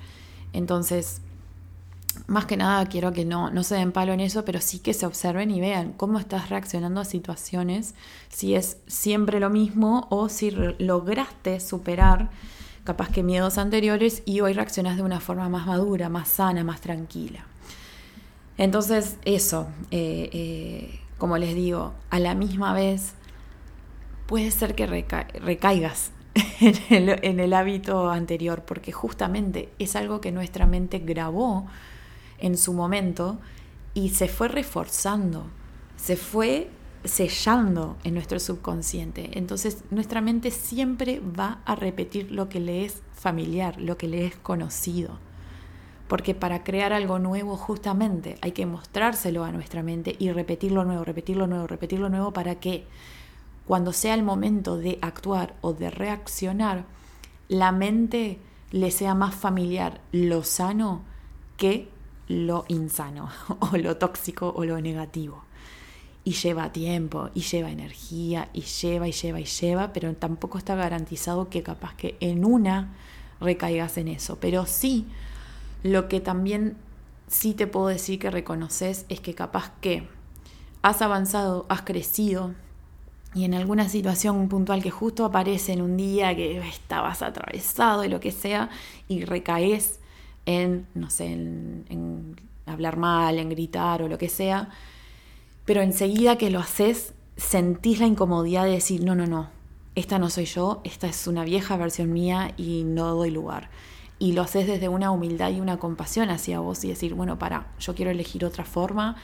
Entonces, 0.54 1.22
más 2.28 2.46
que 2.46 2.58
nada 2.58 2.86
quiero 2.88 3.14
que 3.14 3.26
no, 3.26 3.50
no 3.52 3.64
se 3.64 3.76
den 3.76 3.92
palo 3.92 4.14
en 4.14 4.20
eso, 4.20 4.44
pero 4.46 4.60
sí 4.62 4.80
que 4.80 4.94
se 4.94 5.06
observen 5.06 5.52
y 5.52 5.62
vean 5.62 5.94
cómo 5.94 6.20
estás 6.20 6.50
reaccionando 6.50 7.02
a 7.02 7.06
situaciones, 7.06 7.96
si 8.30 8.56
es 8.56 8.78
siempre 8.88 9.40
lo 9.40 9.50
mismo 9.50 10.08
o 10.10 10.30
si 10.30 10.52
lograste 10.52 11.60
superar 11.60 12.30
capaz 12.84 13.10
que 13.10 13.24
miedos 13.24 13.58
anteriores 13.58 14.24
y 14.26 14.42
hoy 14.42 14.54
reaccionas 14.54 14.98
de 14.98 15.04
una 15.04 15.20
forma 15.20 15.50
más 15.50 15.68
madura, 15.68 16.10
más 16.10 16.28
sana, 16.28 16.64
más 16.64 16.82
tranquila. 16.82 17.46
Entonces, 18.58 19.18
eso, 19.26 19.68
eh, 19.92 20.30
eh, 20.34 21.00
como 21.18 21.38
les 21.38 21.56
digo, 21.56 21.94
a 22.10 22.20
la 22.20 22.36
misma 22.36 22.74
vez 22.74 23.14
puede 24.28 24.52
ser 24.52 24.76
que 24.76 24.88
recaigas 24.88 26.12
en 26.90 27.40
el, 27.40 27.54
hábito 27.54 28.10
anterior, 28.10 28.64
porque 28.64 28.92
justamente 28.92 29.70
es 29.80 29.96
algo 29.96 30.22
que 30.22 30.32
nuestra 30.32 30.66
mente 30.66 31.00
grabó 31.00 31.68
en 32.42 32.58
su 32.58 32.74
momento 32.74 33.40
y 33.94 34.10
se 34.10 34.28
fue 34.28 34.48
reforzando, 34.48 35.46
se 35.98 36.16
fue 36.16 36.70
sellando 37.04 37.98
en 38.04 38.14
nuestro 38.14 38.40
subconsciente. 38.40 39.38
Entonces 39.38 39.84
nuestra 39.90 40.22
mente 40.22 40.52
siempre 40.52 41.20
va 41.20 41.62
a 41.66 41.76
repetir 41.76 42.32
lo 42.32 42.50
que 42.50 42.60
le 42.60 42.86
es 42.86 43.02
familiar, 43.14 43.80
lo 43.80 43.98
que 43.98 44.08
le 44.08 44.26
es 44.26 44.36
conocido. 44.36 45.18
Porque 46.08 46.36
para 46.36 46.64
crear 46.64 46.94
algo 46.94 47.20
nuevo 47.20 47.56
justamente 47.56 48.38
hay 48.42 48.52
que 48.52 48.66
mostrárselo 48.66 49.44
a 49.44 49.52
nuestra 49.52 49.82
mente 49.82 50.16
y 50.20 50.32
repetirlo 50.32 50.84
nuevo, 50.84 51.04
repetirlo 51.04 51.48
nuevo, 51.48 51.68
repetirlo 51.68 52.10
nuevo 52.10 52.34
para 52.34 52.56
que 52.56 52.86
cuando 53.66 53.94
sea 53.94 54.14
el 54.14 54.24
momento 54.24 54.78
de 54.78 55.00
actuar 55.02 55.56
o 55.62 55.74
de 55.74 55.90
reaccionar, 55.90 56.84
la 57.48 57.72
mente 57.72 58.40
le 58.72 58.92
sea 58.92 59.16
más 59.16 59.36
familiar 59.36 60.02
lo 60.12 60.44
sano 60.44 61.04
que 61.58 61.90
lo 62.32 62.66
insano 62.68 63.30
o 63.60 63.78
lo 63.78 63.98
tóxico 63.98 64.54
o 64.56 64.66
lo 64.66 64.80
negativo. 64.82 65.44
Y 66.24 66.34
lleva 66.34 66.72
tiempo, 66.72 67.30
y 67.34 67.42
lleva 67.42 67.72
energía, 67.72 68.50
y 68.54 68.62
lleva, 68.62 69.08
y 69.08 69.12
lleva, 69.12 69.40
y 69.40 69.46
lleva, 69.46 69.92
pero 69.92 70.14
tampoco 70.16 70.60
está 70.60 70.76
garantizado 70.76 71.50
que 71.50 71.64
capaz 71.64 71.96
que 71.96 72.16
en 72.20 72.46
una 72.46 72.94
recaigas 73.40 73.98
en 73.98 74.08
eso. 74.08 74.38
Pero 74.40 74.68
sí, 74.68 75.08
lo 75.82 76.08
que 76.08 76.20
también 76.20 76.78
sí 77.28 77.56
te 77.56 77.66
puedo 77.66 77.88
decir 77.88 78.20
que 78.20 78.30
reconoces 78.30 79.06
es 79.10 79.20
que 79.20 79.34
capaz 79.34 79.72
que 79.82 80.08
has 80.84 81.02
avanzado, 81.02 81.66
has 81.70 81.82
crecido, 81.82 82.54
y 83.34 83.46
en 83.46 83.54
alguna 83.54 83.88
situación 83.88 84.50
puntual 84.50 84.84
que 84.84 84.92
justo 84.92 85.24
aparece 85.24 85.72
en 85.72 85.82
un 85.82 85.96
día 85.96 86.36
que 86.36 86.60
estabas 86.68 87.22
atravesado 87.22 88.04
y 88.04 88.10
lo 88.10 88.20
que 88.20 88.32
sea, 88.32 88.70
y 89.08 89.24
recaes 89.26 90.01
en, 90.46 90.88
no 90.94 91.10
sé, 91.10 91.32
en, 91.32 92.36
hablar 92.66 92.98
mal, 92.98 93.38
en 93.38 93.50
gritar 93.50 94.02
o 94.02 94.08
lo 94.08 94.18
que 94.18 94.30
sea, 94.30 94.70
pero 95.66 95.82
enseguida 95.82 96.38
que 96.38 96.50
lo 96.50 96.60
haces, 96.60 97.14
sentís 97.36 98.00
la 98.00 98.08
incomodidad 98.08 98.66
de 98.66 98.72
decir, 98.72 99.04
no, 99.04 99.16
no, 99.16 99.26
no, 99.26 99.50
esta 99.96 100.20
no 100.20 100.30
soy 100.30 100.46
yo, 100.46 100.82
esta 100.84 101.08
es 101.08 101.28
una 101.28 101.44
vieja 101.44 101.76
versión 101.76 102.14
mía 102.14 102.54
y 102.58 102.84
no 102.84 103.16
doy 103.16 103.32
lugar. 103.32 103.70
Y 104.20 104.34
lo 104.34 104.44
haces 104.44 104.68
desde 104.68 104.88
una 104.88 105.12
humildad 105.12 105.50
y 105.52 105.60
una 105.60 105.80
compasión 105.80 106.30
hacia 106.30 106.60
vos 106.60 106.84
y 106.84 106.90
decir, 106.90 107.16
bueno, 107.16 107.40
para, 107.40 107.72
yo 107.80 107.96
quiero 107.96 108.12
elegir 108.12 108.46
otra 108.46 108.64
forma, 108.64 109.18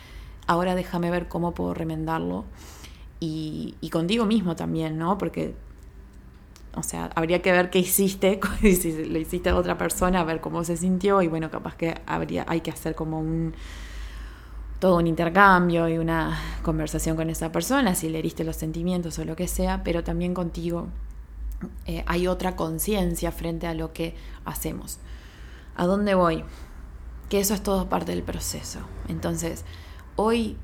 ahora 0.47 0.75
déjame 0.75 1.11
ver 1.11 1.27
cómo 1.27 1.53
puedo 1.53 1.73
remendarlo 1.73 2.45
y, 3.19 3.75
contigo 3.91 4.25
mismo 4.25 4.55
también, 4.55 4.97
¿no? 4.97 5.17
Porque, 5.17 5.55
o 6.77 6.83
sea, 6.83 7.09
habría 7.15 7.41
que 7.41 7.51
ver 7.51 7.69
qué 7.69 7.79
hiciste, 7.79 8.39
si 8.61 9.05
lo 9.05 9.17
hiciste 9.17 9.49
a 9.49 9.55
otra 9.55 9.77
persona, 9.77 10.21
a 10.21 10.23
ver 10.23 10.41
cómo 10.41 10.63
se 10.63 10.77
sintió 10.77 11.21
y 11.21 11.27
bueno, 11.27 11.49
capaz 11.49 11.75
que 11.75 11.95
habría, 12.05 12.45
hay 12.47 12.61
que 12.61 12.71
hacer 12.71 12.95
como 12.95 13.19
un 13.19 13.53
todo 14.79 14.97
un 14.97 15.07
intercambio 15.07 15.89
y 15.89 15.97
una 15.97 16.39
conversación 16.61 17.15
con 17.15 17.29
esa 17.31 17.51
persona, 17.51 17.95
si 17.95 18.09
le 18.09 18.19
heriste 18.19 18.43
los 18.43 18.57
sentimientos 18.57 19.17
o 19.17 19.25
lo 19.25 19.35
que 19.35 19.47
sea, 19.47 19.83
pero 19.83 20.03
también 20.03 20.35
contigo 20.35 20.87
eh, 21.87 22.03
hay 22.05 22.27
otra 22.27 22.55
conciencia 22.55 23.31
frente 23.31 23.65
a 23.65 23.73
lo 23.73 23.91
que 23.91 24.15
hacemos. 24.45 24.99
¿A 25.75 25.87
dónde 25.87 26.13
voy? 26.13 26.43
Que 27.29 27.39
eso 27.39 27.55
es 27.55 27.63
todo 27.63 27.89
parte 27.89 28.11
del 28.11 28.21
proceso. 28.21 28.79
Entonces, 29.07 29.65
hoy 30.15 30.57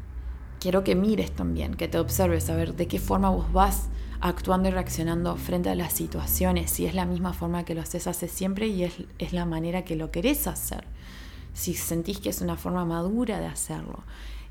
quiero 0.59 0.83
que 0.83 0.95
mires 0.95 1.31
también, 1.31 1.73
que 1.73 1.87
te 1.87 1.97
observes, 1.97 2.49
a 2.49 2.55
ver 2.55 2.75
de 2.75 2.87
qué 2.87 2.99
forma 2.99 3.31
vos 3.31 3.51
vas 3.51 3.89
actuando 4.23 4.69
y 4.69 4.71
reaccionando 4.71 5.35
frente 5.35 5.69
a 5.69 5.75
las 5.75 5.91
situaciones, 5.91 6.71
si 6.71 6.85
es 6.85 6.95
la 6.95 7.05
misma 7.05 7.33
forma 7.33 7.65
que 7.65 7.75
lo 7.75 7.81
haces 7.81 8.07
hace 8.07 8.29
siempre 8.29 8.67
y 8.67 8.85
es, 8.85 8.93
es 9.19 9.33
la 9.33 9.45
manera 9.45 9.83
que 9.83 9.97
lo 9.97 10.11
querés 10.11 10.47
hacer, 10.47 10.85
si 11.53 11.73
sentís 11.73 12.19
que 12.19 12.29
es 12.29 12.39
una 12.39 12.55
forma 12.55 12.85
madura 12.85 13.41
de 13.41 13.47
hacerlo. 13.47 14.05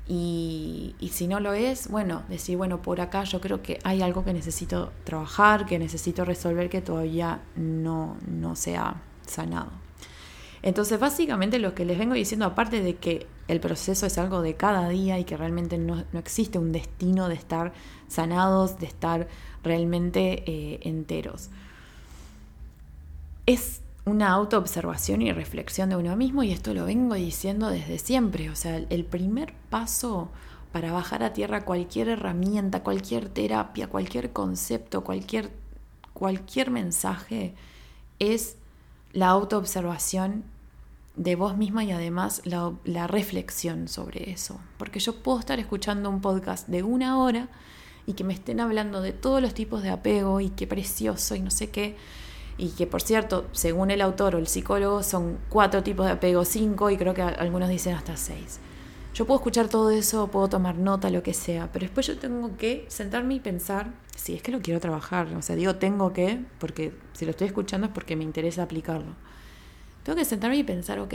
Y, 0.07 0.93
y, 0.99 1.09
si 1.09 1.27
no 1.27 1.39
lo 1.39 1.53
es, 1.53 1.87
bueno, 1.87 2.21
decir, 2.29 2.55
bueno, 2.55 2.83
por 2.83 3.01
acá 3.01 3.23
yo 3.23 3.41
creo 3.41 3.63
que 3.63 3.79
hay 3.83 4.03
algo 4.03 4.23
que 4.23 4.33
necesito 4.33 4.91
trabajar, 5.05 5.65
que 5.65 5.79
necesito 5.79 6.23
resolver 6.23 6.69
que 6.69 6.81
todavía 6.81 7.41
no, 7.55 8.17
no 8.27 8.55
se 8.55 8.77
ha 8.77 9.01
sanado. 9.25 9.71
Entonces, 10.63 10.97
básicamente 10.97 11.59
lo 11.59 11.75
que 11.75 11.83
les 11.83 11.97
vengo 11.97 12.13
diciendo, 12.13 12.45
aparte 12.45 12.81
de 12.81 12.95
que 12.95 13.27
el 13.49 13.59
proceso 13.59 14.05
es 14.05 14.17
algo 14.17 14.41
de 14.41 14.55
cada 14.55 14.87
día 14.87 15.19
y 15.19 15.25
que 15.25 15.35
realmente 15.35 15.77
no, 15.77 16.05
existe 16.13 16.57
un 16.57 16.71
destino 16.71 17.27
de 17.27 17.35
estar 17.35 17.73
sanados, 18.07 18.79
de 18.79 18.85
estar 18.85 19.27
realmente 19.63 20.43
eh, 20.45 20.79
enteros, 20.83 21.49
es 23.45 23.81
una 24.05 24.31
autoobservación 24.31 25.21
y 25.21 25.31
reflexión 25.31 25.89
de 25.89 25.95
uno 25.95 26.15
mismo 26.15 26.43
y 26.43 26.51
esto 26.51 26.73
lo 26.73 26.85
vengo 26.85 27.15
diciendo 27.15 27.69
desde 27.69 27.99
siempre. 27.99 28.49
O 28.49 28.55
sea, 28.55 28.77
el 28.77 29.05
primer 29.05 29.53
paso 29.69 30.29
para 30.71 30.91
bajar 30.91 31.23
a 31.23 31.33
tierra 31.33 31.63
cualquier 31.65 32.09
herramienta, 32.09 32.83
cualquier 32.83 33.29
terapia, 33.29 33.87
cualquier 33.87 34.33
concepto, 34.33 35.03
cualquier, 35.03 35.51
cualquier 36.13 36.71
mensaje, 36.71 37.53
es 38.19 38.57
la 39.13 39.27
autoobservación 39.27 40.43
de 41.15 41.35
vos 41.35 41.55
misma 41.57 41.83
y 41.83 41.91
además 41.91 42.41
la, 42.43 42.73
la, 42.85 43.05
reflexión 43.05 43.87
sobre 43.87 44.31
eso. 44.31 44.59
Porque 44.79 44.99
yo 44.99 45.21
puedo 45.21 45.39
estar 45.39 45.59
escuchando 45.59 46.09
un 46.09 46.21
podcast 46.21 46.67
de 46.67 46.81
una 46.81 47.19
hora 47.19 47.49
y 48.05 48.13
que 48.13 48.23
me 48.23 48.33
estén 48.33 48.59
hablando 48.59 49.01
de 49.01 49.13
todos 49.13 49.41
los 49.41 49.53
tipos 49.53 49.83
de 49.83 49.89
apego 49.89 50.41
y 50.41 50.49
qué 50.49 50.67
precioso 50.67 51.35
y 51.35 51.39
no 51.39 51.51
sé 51.51 51.69
qué. 51.69 51.95
Y 52.57 52.69
que 52.69 52.85
por 52.85 53.01
cierto, 53.01 53.47
según 53.51 53.91
el 53.91 54.01
autor 54.01 54.35
o 54.35 54.37
el 54.37 54.47
psicólogo, 54.47 55.03
son 55.03 55.39
cuatro 55.49 55.83
tipos 55.83 56.05
de 56.05 56.11
apego, 56.11 56.45
cinco 56.45 56.89
y 56.89 56.97
creo 56.97 57.13
que 57.13 57.21
algunos 57.21 57.69
dicen 57.69 57.95
hasta 57.95 58.15
seis. 58.17 58.59
Yo 59.13 59.25
puedo 59.25 59.39
escuchar 59.39 59.67
todo 59.67 59.91
eso, 59.91 60.27
puedo 60.27 60.49
tomar 60.49 60.77
nota, 60.77 61.09
lo 61.11 61.21
que 61.21 61.35
sea, 61.35 61.71
pero 61.71 61.83
después 61.83 62.07
yo 62.07 62.17
tengo 62.17 62.57
que 62.57 62.85
sentarme 62.87 63.35
y 63.35 63.39
pensar 63.39 63.91
si 64.15 64.33
es 64.33 64.41
que 64.41 64.51
lo 64.51 64.59
quiero 64.59 64.79
trabajar. 64.79 65.27
O 65.35 65.41
sea, 65.41 65.55
digo 65.55 65.75
tengo 65.75 66.13
que, 66.13 66.43
porque 66.59 66.93
si 67.13 67.25
lo 67.25 67.31
estoy 67.31 67.47
escuchando 67.47 67.87
es 67.87 67.93
porque 67.93 68.15
me 68.15 68.23
interesa 68.23 68.63
aplicarlo. 68.63 69.13
Tengo 70.03 70.17
que 70.17 70.25
sentarme 70.25 70.57
y 70.57 70.63
pensar, 70.63 70.99
ok, 70.99 71.13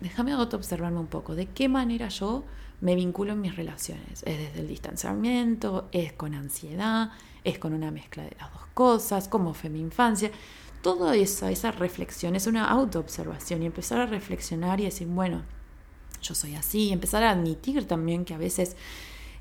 déjame 0.00 0.32
auto-observarme 0.32 1.00
un 1.00 1.08
poco. 1.08 1.34
¿De 1.34 1.46
qué 1.46 1.68
manera 1.68 2.08
yo 2.08 2.44
me 2.80 2.94
vinculo 2.94 3.32
en 3.32 3.40
mis 3.40 3.56
relaciones? 3.56 4.22
¿Es 4.24 4.38
desde 4.38 4.60
el 4.60 4.68
distanciamiento? 4.68 5.88
¿Es 5.92 6.12
con 6.12 6.34
ansiedad? 6.34 7.10
¿Es 7.44 7.58
con 7.58 7.72
una 7.72 7.90
mezcla 7.90 8.24
de 8.24 8.36
las 8.38 8.52
dos 8.52 8.66
cosas? 8.74 9.28
¿Cómo 9.28 9.54
fue 9.54 9.70
mi 9.70 9.80
infancia? 9.80 10.30
Todo 10.82 11.12
eso, 11.12 11.48
esa 11.48 11.72
reflexión, 11.72 12.36
es 12.36 12.46
una 12.46 12.68
auto-observación 12.68 13.62
y 13.62 13.66
empezar 13.66 14.00
a 14.00 14.06
reflexionar 14.06 14.80
y 14.80 14.84
decir, 14.84 15.06
bueno, 15.08 15.42
yo 16.22 16.34
soy 16.34 16.54
así, 16.54 16.90
empezar 16.90 17.22
a 17.22 17.30
admitir 17.30 17.86
también 17.86 18.24
que 18.24 18.34
a 18.34 18.38
veces 18.38 18.76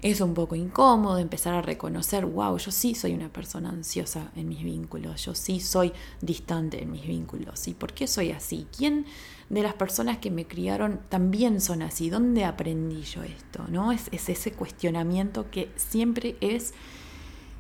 es 0.02 0.22
un 0.22 0.34
poco 0.34 0.56
incómodo, 0.56 1.18
empezar 1.18 1.54
a 1.54 1.62
reconocer, 1.62 2.26
wow, 2.26 2.58
yo 2.58 2.72
sí 2.72 2.96
soy 2.96 3.14
una 3.14 3.32
persona 3.32 3.70
ansiosa 3.70 4.32
en 4.36 4.48
mis 4.48 4.64
vínculos, 4.64 5.26
yo 5.26 5.36
sí 5.36 5.60
soy 5.60 5.92
distante 6.22 6.82
en 6.82 6.92
mis 6.92 7.06
vínculos. 7.06 7.68
¿Y 7.68 7.74
por 7.74 7.94
qué 7.94 8.08
soy 8.08 8.32
así? 8.32 8.66
¿Quién 8.76 9.06
de 9.50 9.62
las 9.62 9.74
personas 9.74 10.20
que 10.20 10.32
me 10.32 10.48
criaron 10.48 11.02
también 11.10 11.60
son 11.60 11.82
así? 11.82 12.10
¿Dónde 12.10 12.46
aprendí 12.46 13.02
yo 13.02 13.24
esto? 13.24 13.66
¿No? 13.70 13.92
Es, 13.92 14.08
es 14.12 14.30
ese 14.30 14.54
cuestionamiento 14.54 15.50
que 15.52 15.70
siempre 15.76 16.38
es 16.40 16.74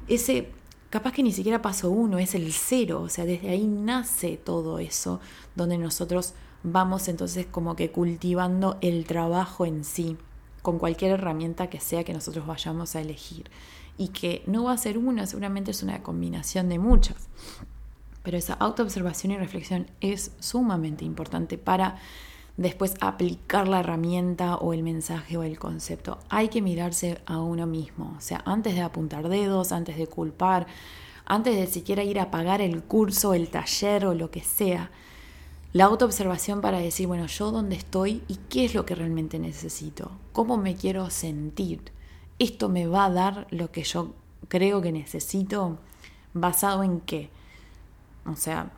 ese 0.07 0.51
capaz 0.89 1.11
que 1.11 1.23
ni 1.23 1.33
siquiera 1.33 1.61
paso 1.61 1.91
uno, 1.91 2.17
es 2.19 2.35
el 2.35 2.51
cero, 2.51 3.01
o 3.01 3.09
sea, 3.09 3.25
desde 3.25 3.49
ahí 3.49 3.67
nace 3.67 4.37
todo 4.37 4.79
eso, 4.79 5.19
donde 5.55 5.77
nosotros 5.77 6.33
vamos 6.63 7.07
entonces 7.07 7.45
como 7.45 7.75
que 7.75 7.91
cultivando 7.91 8.77
el 8.81 9.05
trabajo 9.05 9.65
en 9.65 9.83
sí, 9.83 10.17
con 10.69 10.77
cualquier 10.77 11.13
herramienta 11.13 11.67
que 11.67 11.79
sea 11.79 12.03
que 12.03 12.13
nosotros 12.13 12.45
vayamos 12.45 12.95
a 12.95 13.01
elegir. 13.01 13.49
Y 13.97 14.09
que 14.09 14.43
no 14.45 14.65
va 14.65 14.73
a 14.73 14.77
ser 14.77 14.99
una, 14.99 15.25
seguramente 15.25 15.71
es 15.71 15.81
una 15.81 16.03
combinación 16.03 16.69
de 16.69 16.77
muchas. 16.77 17.27
Pero 18.21 18.37
esa 18.37 18.53
autoobservación 18.53 19.31
y 19.31 19.37
reflexión 19.37 19.87
es 19.99 20.31
sumamente 20.39 21.05
importante 21.05 21.57
para 21.57 21.97
después 22.55 22.93
aplicar 23.01 23.67
la 23.67 23.79
herramienta 23.79 24.57
o 24.57 24.73
el 24.73 24.83
mensaje 24.83 25.37
o 25.37 25.43
el 25.43 25.57
concepto. 25.57 26.19
Hay 26.29 26.49
que 26.49 26.61
mirarse 26.61 27.19
a 27.25 27.39
uno 27.39 27.65
mismo, 27.65 28.13
o 28.15 28.21
sea, 28.21 28.43
antes 28.45 28.75
de 28.75 28.81
apuntar 28.81 29.27
dedos, 29.27 29.71
antes 29.71 29.97
de 29.97 30.05
culpar, 30.05 30.67
antes 31.25 31.55
de 31.55 31.65
siquiera 31.65 32.03
ir 32.03 32.19
a 32.19 32.29
pagar 32.29 32.61
el 32.61 32.83
curso, 32.83 33.33
el 33.33 33.49
taller 33.49 34.05
o 34.05 34.13
lo 34.13 34.29
que 34.29 34.41
sea 34.41 34.91
la 35.71 35.85
autoobservación 35.85 36.61
para 36.61 36.79
decir, 36.79 37.05
bueno, 37.05 37.27
yo 37.27 37.51
dónde 37.51 37.75
estoy 37.75 38.23
y 38.27 38.37
qué 38.49 38.65
es 38.65 38.73
lo 38.73 38.85
que 38.85 38.95
realmente 38.95 39.37
necesito, 39.37 40.11
cómo 40.31 40.57
me 40.57 40.75
quiero 40.75 41.09
sentir. 41.11 41.91
Esto 42.39 42.69
me 42.69 42.87
va 42.87 43.05
a 43.05 43.11
dar 43.11 43.47
lo 43.51 43.71
que 43.71 43.83
yo 43.83 44.13
creo 44.47 44.81
que 44.81 44.91
necesito, 44.91 45.77
basado 46.33 46.83
en 46.83 47.01
qué. 47.01 47.29
O 48.25 48.35
sea, 48.35 48.71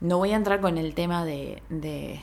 no 0.00 0.18
voy 0.18 0.32
a 0.32 0.36
entrar 0.36 0.60
con 0.60 0.78
el 0.78 0.94
tema 0.94 1.24
de, 1.24 1.62
de, 1.68 2.20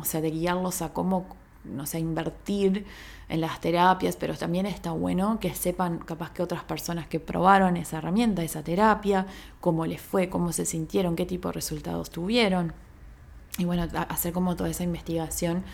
o 0.00 0.04
sea, 0.04 0.20
de 0.20 0.32
guiarlos 0.32 0.82
a 0.82 0.92
cómo, 0.92 1.26
no 1.64 1.86
sé, 1.86 2.00
invertir 2.00 2.84
en 3.28 3.40
las 3.40 3.60
terapias, 3.60 4.16
pero 4.16 4.34
también 4.36 4.66
está 4.66 4.90
bueno 4.90 5.38
que 5.38 5.54
sepan 5.54 5.98
capaz 5.98 6.32
que 6.32 6.42
otras 6.42 6.64
personas 6.64 7.06
que 7.06 7.20
probaron 7.20 7.76
esa 7.76 7.98
herramienta, 7.98 8.42
esa 8.42 8.64
terapia, 8.64 9.26
cómo 9.60 9.86
les 9.86 10.00
fue, 10.00 10.28
cómo 10.28 10.50
se 10.50 10.64
sintieron, 10.64 11.14
qué 11.14 11.26
tipo 11.26 11.48
de 11.48 11.52
resultados 11.52 12.10
tuvieron 12.10 12.72
y 13.58 13.64
bueno, 13.64 13.86
hacer 14.08 14.32
como 14.32 14.56
toda 14.56 14.70
esa 14.70 14.84
investigación 14.84 15.64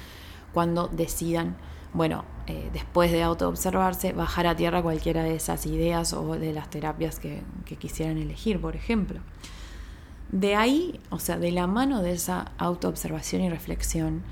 cuando 0.52 0.88
decidan, 0.88 1.56
bueno, 1.92 2.24
eh, 2.46 2.70
después 2.72 3.12
de 3.12 3.22
autoobservarse, 3.22 4.12
bajar 4.12 4.46
a 4.46 4.56
tierra 4.56 4.82
cualquiera 4.82 5.22
de 5.22 5.36
esas 5.36 5.66
ideas 5.66 6.12
o 6.14 6.34
de 6.36 6.52
las 6.52 6.70
terapias 6.70 7.20
que, 7.20 7.42
que 7.66 7.76
quisieran 7.76 8.18
elegir, 8.18 8.60
por 8.60 8.74
ejemplo. 8.74 9.20
De 10.32 10.56
ahí, 10.56 10.98
o 11.10 11.18
sea, 11.18 11.38
de 11.38 11.52
la 11.52 11.66
mano 11.66 12.02
de 12.02 12.12
esa 12.12 12.52
autoobservación 12.58 13.42
y 13.42 13.50
reflexión, 13.50 14.22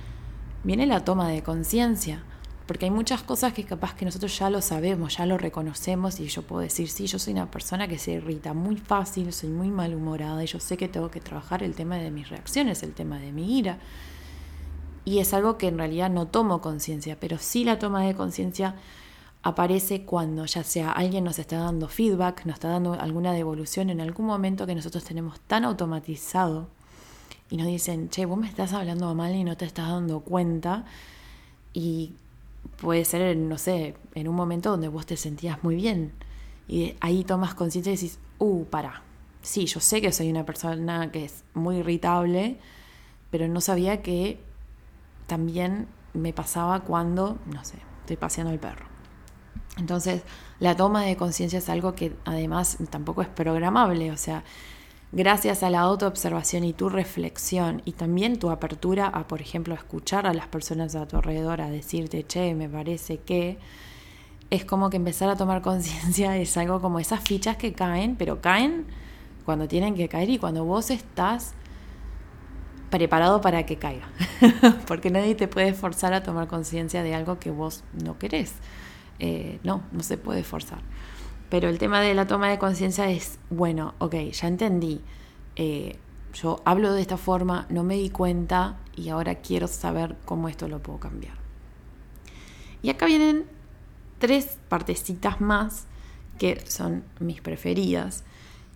viene 0.65 0.87
la 0.87 1.05
toma 1.05 1.29
de 1.29 1.43
conciencia 1.43 2.25
porque 2.67 2.85
hay 2.85 2.91
muchas 2.91 3.23
cosas 3.23 3.53
que 3.53 3.65
capaz 3.65 3.95
que 3.95 4.05
nosotros 4.05 4.39
ya 4.39 4.49
lo 4.49 4.63
sabemos, 4.63 5.17
ya 5.17 5.27
lo 5.27 5.37
reconocemos 5.37 6.21
y 6.21 6.29
yo 6.29 6.43
puedo 6.43 6.63
decir, 6.63 6.89
sí, 6.89 7.07
yo 7.07 7.19
soy 7.19 7.33
una 7.33 7.51
persona 7.51 7.89
que 7.89 7.99
se 7.99 8.13
irrita 8.13 8.55
muy 8.55 8.77
fácil, 8.77 9.33
soy 9.33 9.51
muy 9.51 9.71
malhumorada 9.71 10.43
y 10.45 10.47
yo 10.47 10.61
sé 10.61 10.77
que 10.77 10.89
tengo 10.89 11.11
que 11.11 11.21
trabajar 11.21 11.63
el 11.63 11.75
tema 11.75 11.97
de 11.97 12.11
mis 12.11 12.29
reacciones, 12.29 12.83
el 12.83 12.93
tema 12.93 13.19
de 13.19 13.33
mi 13.33 13.59
ira. 13.59 13.79
Y 15.05 15.19
es 15.19 15.35
algo 15.35 15.59
que 15.59 15.67
en 15.67 15.79
realidad 15.79 16.11
no 16.11 16.29
tomo 16.29 16.61
conciencia, 16.61 17.19
pero 17.19 17.39
sí 17.39 17.65
la 17.65 17.79
toma 17.79 18.05
de 18.05 18.15
conciencia 18.15 18.77
aparece 19.43 20.05
cuando 20.05 20.47
ya 20.47 20.63
sea 20.63 20.93
alguien 20.93 21.25
nos 21.25 21.41
está 21.41 21.59
dando 21.59 21.89
feedback, 21.89 22.45
nos 22.47 22.55
está 22.55 22.69
dando 22.69 22.93
alguna 22.95 23.33
devolución 23.33 23.91
en 23.91 24.01
algún 24.01 24.27
momento 24.27 24.67
que 24.67 24.77
nosotros 24.77 25.03
tenemos 25.03 25.41
tan 25.41 25.65
automatizado 25.65 26.69
y 27.51 27.57
nos 27.57 27.67
dicen, 27.67 28.09
che, 28.09 28.25
vos 28.25 28.39
me 28.39 28.49
estás 28.49 28.73
hablando 28.73 29.13
mal 29.15 29.35
y 29.35 29.43
no 29.43 29.57
te 29.57 29.65
estás 29.65 29.89
dando 29.89 30.21
cuenta. 30.21 30.85
Y 31.75 32.15
puede 32.81 33.05
ser, 33.05 33.37
no 33.37 33.59
sé, 33.59 33.95
en 34.15 34.29
un 34.29 34.35
momento 34.35 34.71
donde 34.71 34.89
vos 34.89 35.07
te 35.07 35.17
sentías 35.17 35.63
muy 35.63 35.77
bien. 35.77 36.13
Y 36.69 36.95
ahí 37.01 37.25
tomas 37.25 37.55
conciencia 37.55 37.93
y 37.93 37.97
decís, 37.97 38.19
uh, 38.39 38.65
para. 38.67 39.03
Sí, 39.43 39.67
yo 39.67 39.81
sé 39.81 40.01
que 40.01 40.13
soy 40.13 40.31
una 40.31 40.47
persona 40.47 41.11
que 41.11 41.25
es 41.25 41.45
muy 41.55 41.79
irritable, 41.79 42.59
pero 43.31 43.49
no 43.49 43.61
sabía 43.61 44.03
que 44.03 44.41
también 45.27 45.89
me 46.15 46.33
pasaba 46.33 46.81
cuando, 46.81 47.39
no 47.47 47.65
sé, 47.65 47.79
estoy 48.01 48.17
paseando 48.17 48.53
el 48.53 48.59
perro. 48.59 48.87
Entonces, 49.79 50.23
la 50.61 50.77
toma 50.77 51.03
de 51.03 51.17
conciencia 51.17 51.59
es 51.59 51.69
algo 51.69 51.95
que 51.95 52.15
además 52.25 52.79
tampoco 52.91 53.23
es 53.23 53.29
programable, 53.29 54.11
o 54.11 54.17
sea, 54.17 54.45
gracias 55.13 55.63
a 55.63 55.71
la 55.71 55.81
autoobservación 55.81 56.65
y 56.65 56.73
tu 56.73 56.89
reflexión 56.89 57.83
y 57.85 57.93
también 57.93 58.39
tu 58.39 58.51
apertura 58.51 59.07
a, 59.07 59.29
por 59.29 59.43
ejemplo, 59.43 59.75
escuchar 59.75 60.27
a 60.27 60.33
las 60.33 60.49
personas 60.49 60.95
a 60.97 61.07
tu 61.07 61.17
alrededor, 61.17 61.61
a 61.61 61.71
decirte, 61.71 62.27
che, 62.27 62.55
me 62.55 62.69
parece 62.69 63.19
que 63.19 63.59
es 64.51 64.65
como 64.65 64.91
que 64.91 64.97
empezar 64.97 65.29
a 65.29 65.37
tomar 65.37 65.61
conciencia 65.71 66.37
es 66.39 66.57
algo 66.57 66.81
como 66.81 66.99
esas 66.99 67.21
fichas 67.21 67.57
que 67.57 67.75
caen, 67.75 68.17
pero 68.17 68.41
caen 68.41 68.87
cuando 69.45 69.69
tienen 69.69 69.95
que 69.95 70.09
caer 70.09 70.31
y 70.31 70.39
cuando 70.39 70.65
vos 70.65 70.91
estás 70.91 71.55
preparado 72.91 73.41
para 73.41 73.65
que 73.65 73.77
caiga, 73.77 74.09
porque 74.87 75.11
nadie 75.11 75.35
te 75.35 75.49
puede 75.49 75.73
forzar 75.73 76.13
a 76.13 76.23
tomar 76.23 76.47
conciencia 76.47 77.03
de 77.03 77.15
algo 77.15 77.39
que 77.39 77.51
vos 77.51 77.85
no 78.05 78.19
querés. 78.19 78.53
Eh, 79.19 79.61
no, 79.63 79.83
no 79.93 80.03
se 80.03 80.19
puede 80.19 80.43
forzar. 80.43 80.81
Pero 81.53 81.69
el 81.69 81.77
tema 81.77 82.01
de 82.01 82.15
la 82.15 82.27
toma 82.27 82.49
de 82.49 82.59
conciencia 82.59 83.11
es, 83.11 83.39
bueno, 83.51 83.93
ok, 83.99 84.15
ya 84.15 84.49
entendí. 84.49 85.03
Eh, 85.55 85.99
yo 86.33 86.63
hablo 86.65 86.95
de 86.95 87.03
esta 87.03 87.19
forma, 87.19 87.67
no 87.69 87.85
me 87.85 87.97
di 87.97 88.09
cuenta 88.09 88.79
y 88.97 89.11
ahora 89.11 89.35
quiero 89.35 89.67
saber 89.69 90.17
cómo 90.25 90.49
esto 90.49 90.67
lo 90.67 90.79
puedo 90.79 90.99
cambiar. 90.99 91.35
Y 92.81 92.89
acá 92.89 93.05
vienen 93.05 93.45
tres 94.19 94.57
partecitas 94.71 95.43
más 95.43 95.85
que 96.39 96.59
son 96.67 97.05
mis 97.21 97.43
preferidas 97.43 98.25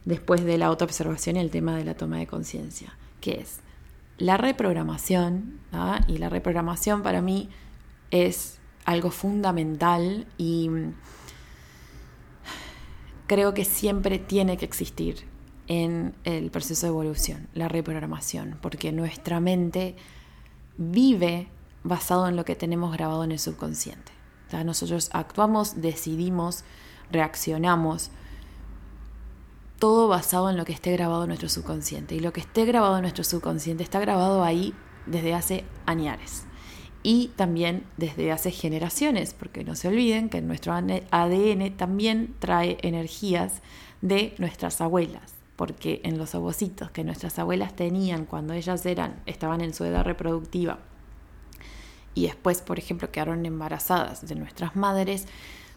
después 0.04 0.44
de 0.44 0.58
la 0.58 0.66
autoobservación 0.66 1.36
y 1.36 1.40
el 1.40 1.50
tema 1.50 1.74
de 1.76 1.84
la 1.84 1.94
toma 1.94 2.18
de 2.18 2.26
conciencia, 2.26 2.94
que 3.22 3.40
es 3.40 3.60
la 4.18 4.36
reprogramación, 4.36 5.60
y 6.08 6.18
la 6.18 6.28
reprogramación 6.28 7.02
para 7.02 7.22
mí 7.22 7.48
es 8.10 8.58
algo 8.84 9.10
fundamental 9.10 10.26
y 10.36 10.68
creo 13.26 13.54
que 13.54 13.64
siempre 13.64 14.18
tiene 14.18 14.56
que 14.56 14.64
existir 14.64 15.26
en 15.68 16.14
el 16.24 16.50
proceso 16.50 16.86
de 16.86 16.90
evolución, 16.90 17.48
la 17.54 17.68
reprogramación, 17.68 18.58
porque 18.62 18.92
nuestra 18.92 19.40
mente 19.40 19.96
vive 20.76 21.48
basado 21.82 22.28
en 22.28 22.36
lo 22.36 22.44
que 22.44 22.56
tenemos 22.56 22.92
grabado 22.92 23.24
en 23.24 23.32
el 23.32 23.38
subconsciente. 23.38 24.12
nosotros 24.64 25.10
actuamos, 25.12 25.80
decidimos, 25.80 26.64
reaccionamos, 27.10 28.10
todo 29.78 30.08
basado 30.08 30.48
en 30.50 30.56
lo 30.56 30.64
que 30.64 30.72
esté 30.72 30.92
grabado 30.92 31.24
en 31.24 31.28
nuestro 31.28 31.48
subconsciente. 31.48 32.14
Y 32.14 32.20
lo 32.20 32.32
que 32.32 32.40
esté 32.40 32.64
grabado 32.64 32.96
en 32.96 33.02
nuestro 33.02 33.24
subconsciente 33.24 33.82
está 33.82 34.00
grabado 34.00 34.42
ahí 34.42 34.72
desde 35.06 35.34
hace 35.34 35.64
años 35.84 36.45
y 37.06 37.28
también 37.36 37.84
desde 37.96 38.32
hace 38.32 38.50
generaciones, 38.50 39.32
porque 39.32 39.62
no 39.62 39.76
se 39.76 39.86
olviden 39.86 40.28
que 40.28 40.42
nuestro 40.42 40.72
ADN 40.72 41.76
también 41.76 42.34
trae 42.40 42.78
energías 42.82 43.62
de 44.00 44.34
nuestras 44.38 44.80
abuelas, 44.80 45.34
porque 45.54 46.00
en 46.02 46.18
los 46.18 46.34
ovocitos 46.34 46.90
que 46.90 47.04
nuestras 47.04 47.38
abuelas 47.38 47.76
tenían 47.76 48.24
cuando 48.24 48.54
ellas 48.54 48.84
eran, 48.86 49.22
estaban 49.26 49.60
en 49.60 49.72
su 49.72 49.84
edad 49.84 50.04
reproductiva 50.04 50.80
y 52.12 52.24
después, 52.26 52.60
por 52.60 52.80
ejemplo, 52.80 53.12
quedaron 53.12 53.46
embarazadas 53.46 54.26
de 54.26 54.34
nuestras 54.34 54.74
madres, 54.74 55.26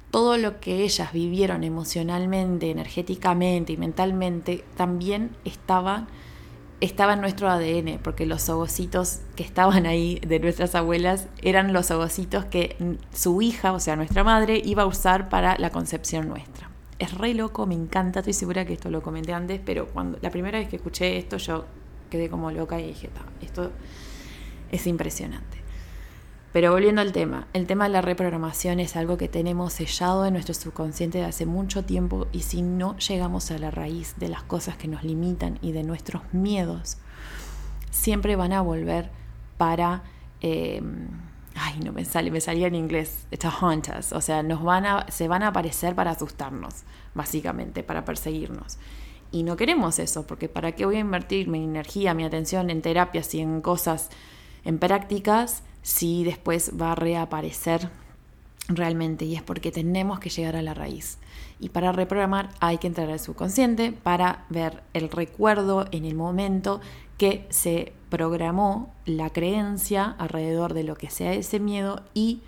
todo 0.09 0.35
lo 0.35 0.59
que 0.59 0.83
ellas 0.83 1.13
vivieron 1.13 1.63
emocionalmente, 1.63 2.71
energéticamente 2.71 3.73
y 3.73 3.77
mentalmente 3.77 4.65
también 4.75 5.29
estaba, 5.45 6.07
estaba 6.81 7.13
en 7.13 7.21
nuestro 7.21 7.49
ADN, 7.49 7.99
porque 8.01 8.25
los 8.25 8.47
ovocitos 8.49 9.19
que 9.35 9.43
estaban 9.43 9.85
ahí 9.85 10.19
de 10.25 10.39
nuestras 10.39 10.75
abuelas 10.75 11.27
eran 11.41 11.73
los 11.73 11.91
ovocitos 11.91 12.45
que 12.45 12.97
su 13.13 13.41
hija, 13.41 13.73
o 13.73 13.79
sea, 13.79 13.95
nuestra 13.95 14.23
madre, 14.23 14.61
iba 14.63 14.83
a 14.83 14.85
usar 14.85 15.29
para 15.29 15.57
la 15.57 15.71
concepción 15.71 16.27
nuestra. 16.29 16.69
Es 16.97 17.13
re 17.17 17.33
loco, 17.33 17.65
me 17.65 17.75
encanta, 17.75 18.19
estoy 18.19 18.33
segura 18.33 18.65
que 18.65 18.73
esto 18.73 18.89
lo 18.89 19.01
comenté 19.01 19.33
antes, 19.33 19.61
pero 19.63 19.87
cuando 19.87 20.17
la 20.21 20.29
primera 20.29 20.59
vez 20.59 20.69
que 20.69 20.77
escuché 20.77 21.17
esto 21.17 21.37
yo 21.37 21.65
quedé 22.09 22.29
como 22.29 22.51
loca 22.51 22.79
y 22.79 22.87
dije, 22.87 23.09
esto 23.41 23.71
es 24.71 24.87
impresionante. 24.87 25.58
Pero 26.51 26.71
volviendo 26.71 27.01
al 27.01 27.11
tema, 27.11 27.47
el 27.53 27.67
tema 27.67 27.83
de 27.83 27.91
la 27.91 28.01
reprogramación 28.01 28.79
es 28.79 28.95
algo 28.95 29.17
que 29.17 29.27
tenemos 29.27 29.73
sellado 29.73 30.25
en 30.25 30.33
nuestro 30.33 30.55
subconsciente 30.55 31.19
de 31.19 31.25
hace 31.25 31.45
mucho 31.45 31.85
tiempo 31.85 32.27
y 32.31 32.41
si 32.41 32.63
no 32.63 32.97
llegamos 32.97 33.51
a 33.51 33.59
la 33.59 33.69
raíz 33.69 34.15
de 34.17 34.29
las 34.29 34.41
cosas 34.43 34.75
que 34.75 34.87
nos 34.87 35.03
limitan 35.03 35.59
y 35.61 35.73
de 35.73 35.83
nuestros 35.83 36.23
miedos, 36.33 36.97
siempre 37.91 38.35
van 38.35 38.53
a 38.53 38.61
volver 38.61 39.11
para... 39.57 40.03
Eh, 40.41 40.81
ay, 41.55 41.79
no 41.83 41.91
me 41.91 42.05
sale, 42.05 42.31
me 42.31 42.41
salía 42.41 42.67
en 42.67 42.75
inglés, 42.75 43.27
to 43.37 43.49
haunt 43.49 43.89
us, 43.89 44.13
o 44.13 44.21
sea, 44.21 44.41
nos 44.41 44.63
van 44.63 44.85
a, 44.85 45.05
se 45.11 45.27
van 45.27 45.43
a 45.43 45.49
aparecer 45.49 45.93
para 45.93 46.11
asustarnos, 46.11 46.83
básicamente, 47.13 47.83
para 47.83 48.05
perseguirnos. 48.05 48.77
Y 49.31 49.43
no 49.43 49.55
queremos 49.55 49.99
eso, 49.99 50.25
porque 50.25 50.49
¿para 50.49 50.71
qué 50.71 50.85
voy 50.85 50.95
a 50.95 50.99
invertir 50.99 51.47
mi 51.47 51.63
energía, 51.63 52.15
mi 52.15 52.23
atención 52.23 52.69
en 52.69 52.81
terapias 52.81 53.35
y 53.35 53.41
en 53.41 53.61
cosas, 53.61 54.09
en 54.63 54.79
prácticas, 54.79 55.63
si 55.89 56.23
después 56.23 56.71
va 56.79 56.91
a 56.91 56.95
reaparecer 56.95 57.89
realmente? 58.67 59.25
Y 59.25 59.35
es 59.35 59.41
porque 59.41 59.71
tenemos 59.71 60.19
que 60.19 60.29
llegar 60.29 60.55
a 60.55 60.61
la 60.61 60.75
raíz. 60.75 61.17
Y 61.59 61.69
para 61.69 61.91
reprogramar 61.91 62.51
hay 62.59 62.77
que 62.77 62.85
entrar 62.85 63.09
al 63.09 63.19
subconsciente 63.19 63.91
para 63.91 64.45
ver 64.49 64.83
el 64.93 65.09
recuerdo 65.09 65.87
en 65.91 66.05
el 66.05 66.13
momento 66.13 66.79
que 67.17 67.47
se 67.49 67.91
programó 68.09 68.93
la 69.05 69.31
creencia 69.31 70.15
alrededor 70.19 70.75
de 70.75 70.83
lo 70.83 70.95
que 70.95 71.09
sea 71.09 71.33
ese 71.33 71.59
miedo 71.59 72.03
y 72.13 72.41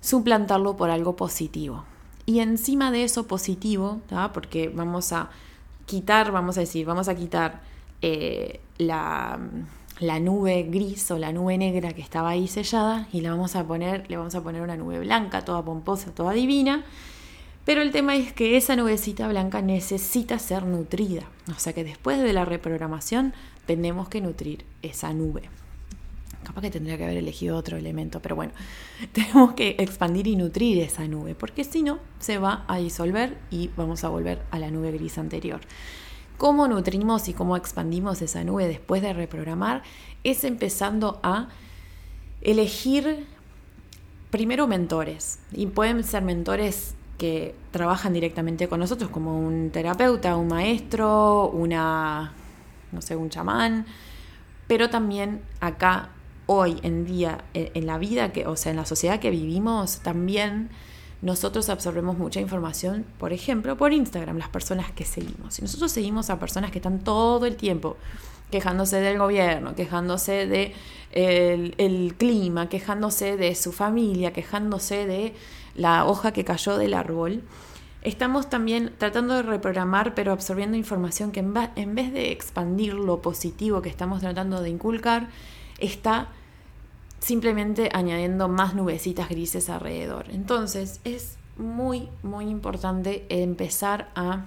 suplantarlo 0.00 0.76
por 0.76 0.90
algo 0.90 1.16
positivo. 1.16 1.84
Y 2.26 2.38
encima 2.38 2.92
de 2.92 3.02
eso 3.02 3.26
positivo, 3.26 4.00
porque 4.32 4.68
vamos 4.68 5.12
a 5.12 5.30
quitar, 5.86 6.30
vamos 6.30 6.56
a 6.56 6.60
decir, 6.60 6.86
vamos 6.86 7.08
a 7.08 7.16
quitar 7.16 7.60
eh, 8.02 8.60
la, 8.78 9.40
la, 10.00 10.20
nube 10.20 10.64
gris 10.70 11.10
o 11.10 11.18
la 11.18 11.32
nube 11.32 11.58
negra 11.58 11.92
que 11.92 12.02
estaba 12.02 12.30
ahí 12.30 12.48
sellada 12.48 13.08
y 13.12 13.20
la 13.20 13.30
vamos 13.30 13.56
a 13.56 13.66
poner, 13.66 14.10
le 14.10 14.16
vamos 14.16 14.34
a 14.34 14.42
poner 14.42 14.62
una 14.62 14.76
nube 14.76 15.00
blanca, 15.00 15.44
toda 15.44 15.64
pomposa, 15.64 16.12
toda 16.12 16.32
divina. 16.32 16.84
Pero 17.64 17.80
el 17.80 17.92
tema 17.92 18.16
es 18.16 18.32
que 18.32 18.56
esa 18.56 18.74
nubecita 18.74 19.28
blanca 19.28 19.62
necesita 19.62 20.38
ser 20.38 20.64
nutrida. 20.64 21.22
O 21.54 21.58
sea 21.58 21.72
que 21.72 21.84
después 21.84 22.20
de 22.20 22.32
la 22.32 22.44
reprogramación 22.44 23.34
tenemos 23.66 24.08
que 24.08 24.20
nutrir 24.20 24.64
esa 24.82 25.12
nube. 25.12 25.42
Capaz 26.42 26.62
que 26.62 26.70
tendría 26.70 26.98
que 26.98 27.04
haber 27.04 27.18
elegido 27.18 27.56
otro 27.56 27.76
elemento, 27.76 28.20
pero 28.20 28.34
bueno, 28.34 28.52
tenemos 29.12 29.52
que 29.54 29.76
expandir 29.78 30.26
y 30.26 30.34
nutrir 30.34 30.80
esa 30.80 31.06
nube, 31.06 31.36
porque 31.36 31.62
si 31.62 31.82
no, 31.82 32.00
se 32.18 32.38
va 32.38 32.64
a 32.66 32.78
disolver 32.78 33.38
y 33.50 33.70
vamos 33.76 34.02
a 34.02 34.08
volver 34.08 34.42
a 34.50 34.58
la 34.58 34.70
nube 34.70 34.90
gris 34.90 35.18
anterior. 35.18 35.60
¿Cómo 36.42 36.66
nutrimos 36.66 37.28
y 37.28 37.34
cómo 37.34 37.56
expandimos 37.56 38.20
esa 38.20 38.42
nube 38.42 38.66
después 38.66 39.00
de 39.00 39.12
reprogramar? 39.12 39.84
Es 40.24 40.42
empezando 40.42 41.20
a 41.22 41.46
elegir 42.40 43.28
primero 44.32 44.66
mentores, 44.66 45.38
y 45.52 45.66
pueden 45.68 46.02
ser 46.02 46.24
mentores 46.24 46.96
que 47.16 47.54
trabajan 47.70 48.12
directamente 48.12 48.66
con 48.66 48.80
nosotros, 48.80 49.08
como 49.08 49.38
un 49.38 49.70
terapeuta, 49.70 50.34
un 50.34 50.48
maestro, 50.48 51.48
una 51.50 52.32
no 52.90 53.02
sé, 53.02 53.14
un 53.14 53.30
chamán, 53.30 53.86
pero 54.66 54.90
también 54.90 55.42
acá, 55.60 56.08
hoy 56.46 56.80
en 56.82 57.04
día, 57.04 57.44
en, 57.54 57.86
la 57.86 57.98
vida, 57.98 58.32
que, 58.32 58.48
o 58.48 58.56
sea, 58.56 58.70
en 58.70 58.78
la 58.78 58.84
sociedad 58.84 59.20
que 59.20 59.30
vivimos, 59.30 60.00
también 60.00 60.70
nosotros 61.22 61.68
absorbemos 61.68 62.18
mucha 62.18 62.40
información, 62.40 63.06
por 63.18 63.32
ejemplo, 63.32 63.76
por 63.76 63.92
Instagram, 63.92 64.38
las 64.38 64.48
personas 64.48 64.90
que 64.90 65.04
seguimos. 65.04 65.58
Y 65.58 65.62
nosotros 65.62 65.92
seguimos 65.92 66.30
a 66.30 66.38
personas 66.38 66.72
que 66.72 66.78
están 66.78 66.98
todo 66.98 67.46
el 67.46 67.56
tiempo 67.56 67.96
quejándose 68.50 69.00
del 69.00 69.18
gobierno, 69.18 69.74
quejándose 69.74 70.46
de 70.46 70.74
el, 71.12 72.14
clima, 72.18 72.68
quejándose 72.68 73.36
de 73.36 73.54
su 73.54 73.72
familia, 73.72 74.32
quejándose 74.32 75.06
de 75.06 75.34
la 75.74 76.06
hoja 76.06 76.32
que 76.32 76.44
cayó 76.44 76.76
del 76.76 76.94
árbol 76.94 77.42
estamos 78.02 78.50
también 78.50 78.92
tratando 78.98 79.34
de 79.34 79.42
reprogramar, 79.42 80.14
pero 80.14 80.32
absorbiendo 80.32 80.76
información 80.76 81.30
que 81.30 81.38
en 81.38 81.94
vez 81.94 82.12
de 82.12 82.32
expandir 82.32 82.94
lo 82.94 83.22
positivo 83.22 83.80
que 83.80 83.88
estamos 83.88 84.20
tratando 84.20 84.60
de 84.60 84.70
inculcar, 84.70 85.28
está 85.78 86.28
simplemente 87.22 87.88
añadiendo 87.92 88.48
más 88.48 88.74
nubecitas 88.74 89.28
grises 89.28 89.70
alrededor. 89.70 90.26
Entonces 90.30 91.00
es 91.04 91.36
muy, 91.56 92.08
muy 92.22 92.46
importante 92.46 93.24
empezar 93.28 94.10
a, 94.14 94.46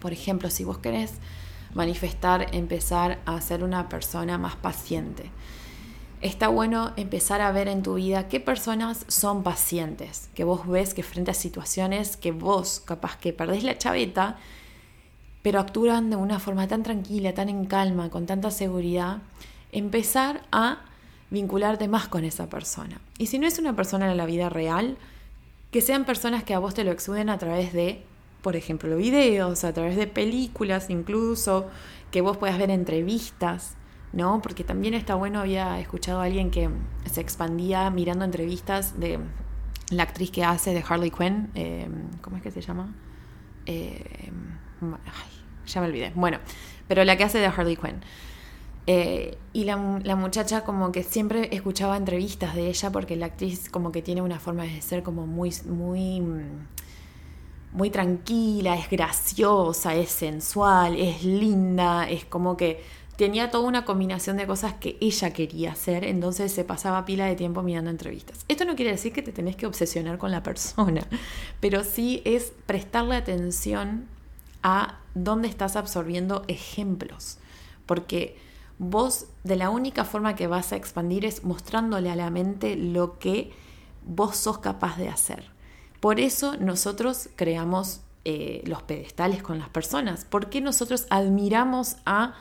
por 0.00 0.12
ejemplo, 0.12 0.50
si 0.50 0.64
vos 0.64 0.78
querés 0.78 1.14
manifestar, 1.74 2.54
empezar 2.54 3.18
a 3.26 3.40
ser 3.40 3.64
una 3.64 3.88
persona 3.88 4.38
más 4.38 4.56
paciente 4.56 5.30
está 6.22 6.48
bueno 6.48 6.92
empezar 6.96 7.40
a 7.40 7.52
ver 7.52 7.68
en 7.68 7.82
tu 7.82 7.94
vida 7.94 8.28
qué 8.28 8.40
personas 8.40 9.04
son 9.08 9.42
pacientes, 9.42 10.30
que 10.34 10.44
vos 10.44 10.66
ves 10.66 10.94
que 10.94 11.02
frente 11.02 11.30
a 11.30 11.34
situaciones 11.34 12.16
que 12.16 12.32
vos 12.32 12.80
capaz 12.84 13.16
que 13.16 13.32
perdés 13.32 13.64
la 13.64 13.78
chaveta, 13.78 14.36
pero 15.42 15.60
actúan 15.60 16.10
de 16.10 16.16
una 16.16 16.40
forma 16.40 16.66
tan 16.66 16.82
tranquila, 16.82 17.34
tan 17.34 17.48
en 17.48 17.66
calma, 17.66 18.10
con 18.10 18.26
tanta 18.26 18.50
seguridad, 18.50 19.18
empezar 19.72 20.42
a 20.50 20.80
vincularte 21.30 21.88
más 21.88 22.08
con 22.08 22.24
esa 22.24 22.48
persona. 22.48 23.00
Y 23.18 23.26
si 23.26 23.38
no 23.38 23.46
es 23.46 23.58
una 23.58 23.74
persona 23.74 24.10
en 24.10 24.16
la 24.16 24.26
vida 24.26 24.48
real, 24.48 24.96
que 25.70 25.80
sean 25.80 26.04
personas 26.04 26.44
que 26.44 26.54
a 26.54 26.58
vos 26.58 26.74
te 26.74 26.84
lo 26.84 26.92
exuden 26.92 27.28
a 27.30 27.38
través 27.38 27.72
de, 27.72 28.02
por 28.42 28.56
ejemplo, 28.56 28.96
videos, 28.96 29.64
a 29.64 29.72
través 29.72 29.96
de 29.96 30.06
películas 30.06 30.90
incluso, 30.90 31.66
que 32.10 32.20
vos 32.20 32.36
puedas 32.36 32.58
ver 32.58 32.70
entrevistas 32.70 33.76
¿no? 34.12 34.40
Porque 34.42 34.64
también 34.64 34.94
está 34.94 35.14
bueno, 35.14 35.40
había 35.40 35.78
escuchado 35.78 36.20
a 36.20 36.24
alguien 36.24 36.50
que 36.50 36.70
se 37.04 37.20
expandía 37.20 37.90
mirando 37.90 38.24
entrevistas 38.24 38.98
de 38.98 39.18
la 39.90 40.04
actriz 40.04 40.30
que 40.30 40.42
hace 40.42 40.72
de 40.72 40.82
Harley 40.86 41.10
Quinn, 41.10 41.50
eh, 41.54 41.86
¿cómo 42.22 42.38
es 42.38 42.42
que 42.42 42.50
se 42.50 42.62
llama? 42.62 42.94
Eh, 43.66 44.30
ya 45.66 45.80
me 45.80 45.86
olvidé. 45.86 46.12
Bueno, 46.14 46.38
pero 46.88 47.04
la 47.04 47.16
que 47.16 47.24
hace 47.24 47.38
de 47.38 47.46
Harley 47.46 47.76
Quinn. 47.76 48.00
Eh, 48.88 49.36
y 49.52 49.64
la, 49.64 49.76
muchacha 49.76 50.62
como 50.62 50.92
que 50.92 51.02
siempre 51.02 51.48
escuchaba 51.52 51.96
entrevistas 51.96 52.54
de 52.54 52.68
ella 52.68 52.90
porque 52.90 53.16
la 53.16 53.26
actriz 53.26 53.68
como 53.68 53.90
que 53.90 54.00
tiene 54.00 54.22
una 54.22 54.38
forma 54.38 54.62
de 54.62 54.80
ser 54.80 55.02
como 55.02 55.26
muy, 55.26 55.52
muy, 55.64 56.22
muy 57.72 57.90
tranquila, 57.90 58.76
es 58.76 58.88
graciosa, 58.88 59.94
es 59.96 60.10
sensual, 60.10 60.96
es 60.96 61.24
linda, 61.24 62.08
es 62.08 62.24
como 62.24 62.56
que 62.56 62.80
tenía 63.16 63.50
toda 63.50 63.66
una 63.66 63.84
combinación 63.84 64.36
de 64.36 64.46
cosas 64.46 64.74
que 64.74 64.96
ella 65.00 65.32
quería 65.32 65.72
hacer, 65.72 66.04
entonces 66.04 66.52
se 66.52 66.62
pasaba 66.62 67.04
pila 67.04 67.26
de 67.26 67.34
tiempo 67.34 67.62
mirando 67.62 67.90
entrevistas. 67.90 68.44
Esto 68.46 68.64
no 68.66 68.76
quiere 68.76 68.92
decir 68.92 69.12
que 69.12 69.22
te 69.22 69.32
tenés 69.32 69.56
que 69.56 69.66
obsesionar 69.66 70.18
con 70.18 70.30
la 70.30 70.44
persona, 70.44 71.02
pero 71.60 71.82
sí 71.82 72.22
es 72.24 72.52
prestarle 72.66 73.16
atención 73.16 74.06
a 74.62 75.00
dónde 75.14 75.48
estás 75.48 75.74
absorbiendo 75.74 76.44
ejemplos, 76.46 77.38
porque 77.86 78.45
vos 78.78 79.26
de 79.44 79.56
la 79.56 79.70
única 79.70 80.04
forma 80.04 80.34
que 80.34 80.46
vas 80.46 80.72
a 80.72 80.76
expandir 80.76 81.24
es 81.24 81.44
mostrándole 81.44 82.10
a 82.10 82.16
la 82.16 82.30
mente 82.30 82.76
lo 82.76 83.18
que 83.18 83.52
vos 84.04 84.36
sos 84.36 84.58
capaz 84.58 84.96
de 84.96 85.08
hacer. 85.08 85.50
Por 86.00 86.20
eso 86.20 86.56
nosotros 86.58 87.30
creamos 87.36 88.00
eh, 88.24 88.62
los 88.66 88.82
pedestales 88.82 89.42
con 89.42 89.58
las 89.58 89.68
personas, 89.68 90.26
porque 90.28 90.60
nosotros 90.60 91.06
admiramos 91.10 91.96
a 92.04 92.34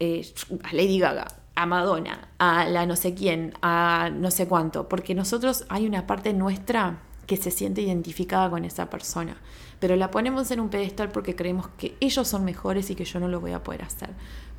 eh, 0.00 0.32
a 0.64 0.72
Lady 0.72 0.98
Gaga, 0.98 1.26
a 1.54 1.66
Madonna, 1.66 2.30
a 2.38 2.64
la 2.64 2.86
no 2.86 2.96
sé 2.96 3.14
quién, 3.14 3.52
a 3.60 4.10
no 4.12 4.30
sé 4.30 4.48
cuánto, 4.48 4.88
porque 4.88 5.14
nosotros 5.14 5.66
hay 5.68 5.86
una 5.86 6.06
parte 6.06 6.32
nuestra 6.32 7.02
que 7.26 7.36
se 7.36 7.50
siente 7.50 7.82
identificada 7.82 8.48
con 8.48 8.64
esa 8.64 8.88
persona, 8.88 9.36
pero 9.78 9.94
la 9.96 10.10
ponemos 10.10 10.50
en 10.50 10.60
un 10.60 10.70
pedestal 10.70 11.10
porque 11.10 11.36
creemos 11.36 11.68
que 11.76 11.96
ellos 12.00 12.26
son 12.26 12.46
mejores 12.46 12.90
y 12.90 12.94
que 12.94 13.04
yo 13.04 13.20
no 13.20 13.28
lo 13.28 13.40
voy 13.40 13.52
a 13.52 13.62
poder 13.62 13.82
hacer. 13.82 14.08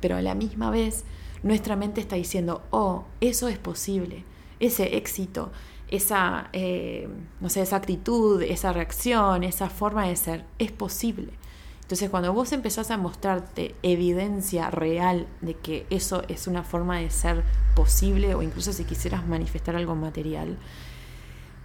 Pero 0.02 0.16
a 0.16 0.22
la 0.22 0.34
misma 0.34 0.70
vez, 0.70 1.04
nuestra 1.42 1.76
mente 1.76 2.02
está 2.02 2.16
diciendo, 2.16 2.62
oh, 2.70 3.06
eso 3.22 3.48
es 3.48 3.56
posible, 3.56 4.24
ese 4.60 4.96
éxito, 4.98 5.50
esa, 5.88 6.50
eh, 6.52 7.08
no 7.40 7.48
sé, 7.48 7.62
esa 7.62 7.76
actitud, 7.76 8.42
esa 8.42 8.74
reacción, 8.74 9.44
esa 9.44 9.70
forma 9.70 10.06
de 10.06 10.16
ser, 10.16 10.44
es 10.58 10.72
posible. 10.72 11.32
Entonces 11.80 12.10
cuando 12.10 12.32
vos 12.32 12.52
empezás 12.52 12.90
a 12.90 12.96
mostrarte 12.96 13.74
evidencia 13.82 14.70
real 14.70 15.26
de 15.40 15.54
que 15.54 15.86
eso 15.90 16.22
es 16.28 16.46
una 16.46 16.62
forma 16.62 16.98
de 16.98 17.10
ser 17.10 17.44
posible 17.74 18.34
o 18.34 18.42
incluso 18.42 18.72
si 18.72 18.84
quisieras 18.84 19.26
manifestar 19.26 19.76
algo 19.76 19.94
material, 19.94 20.56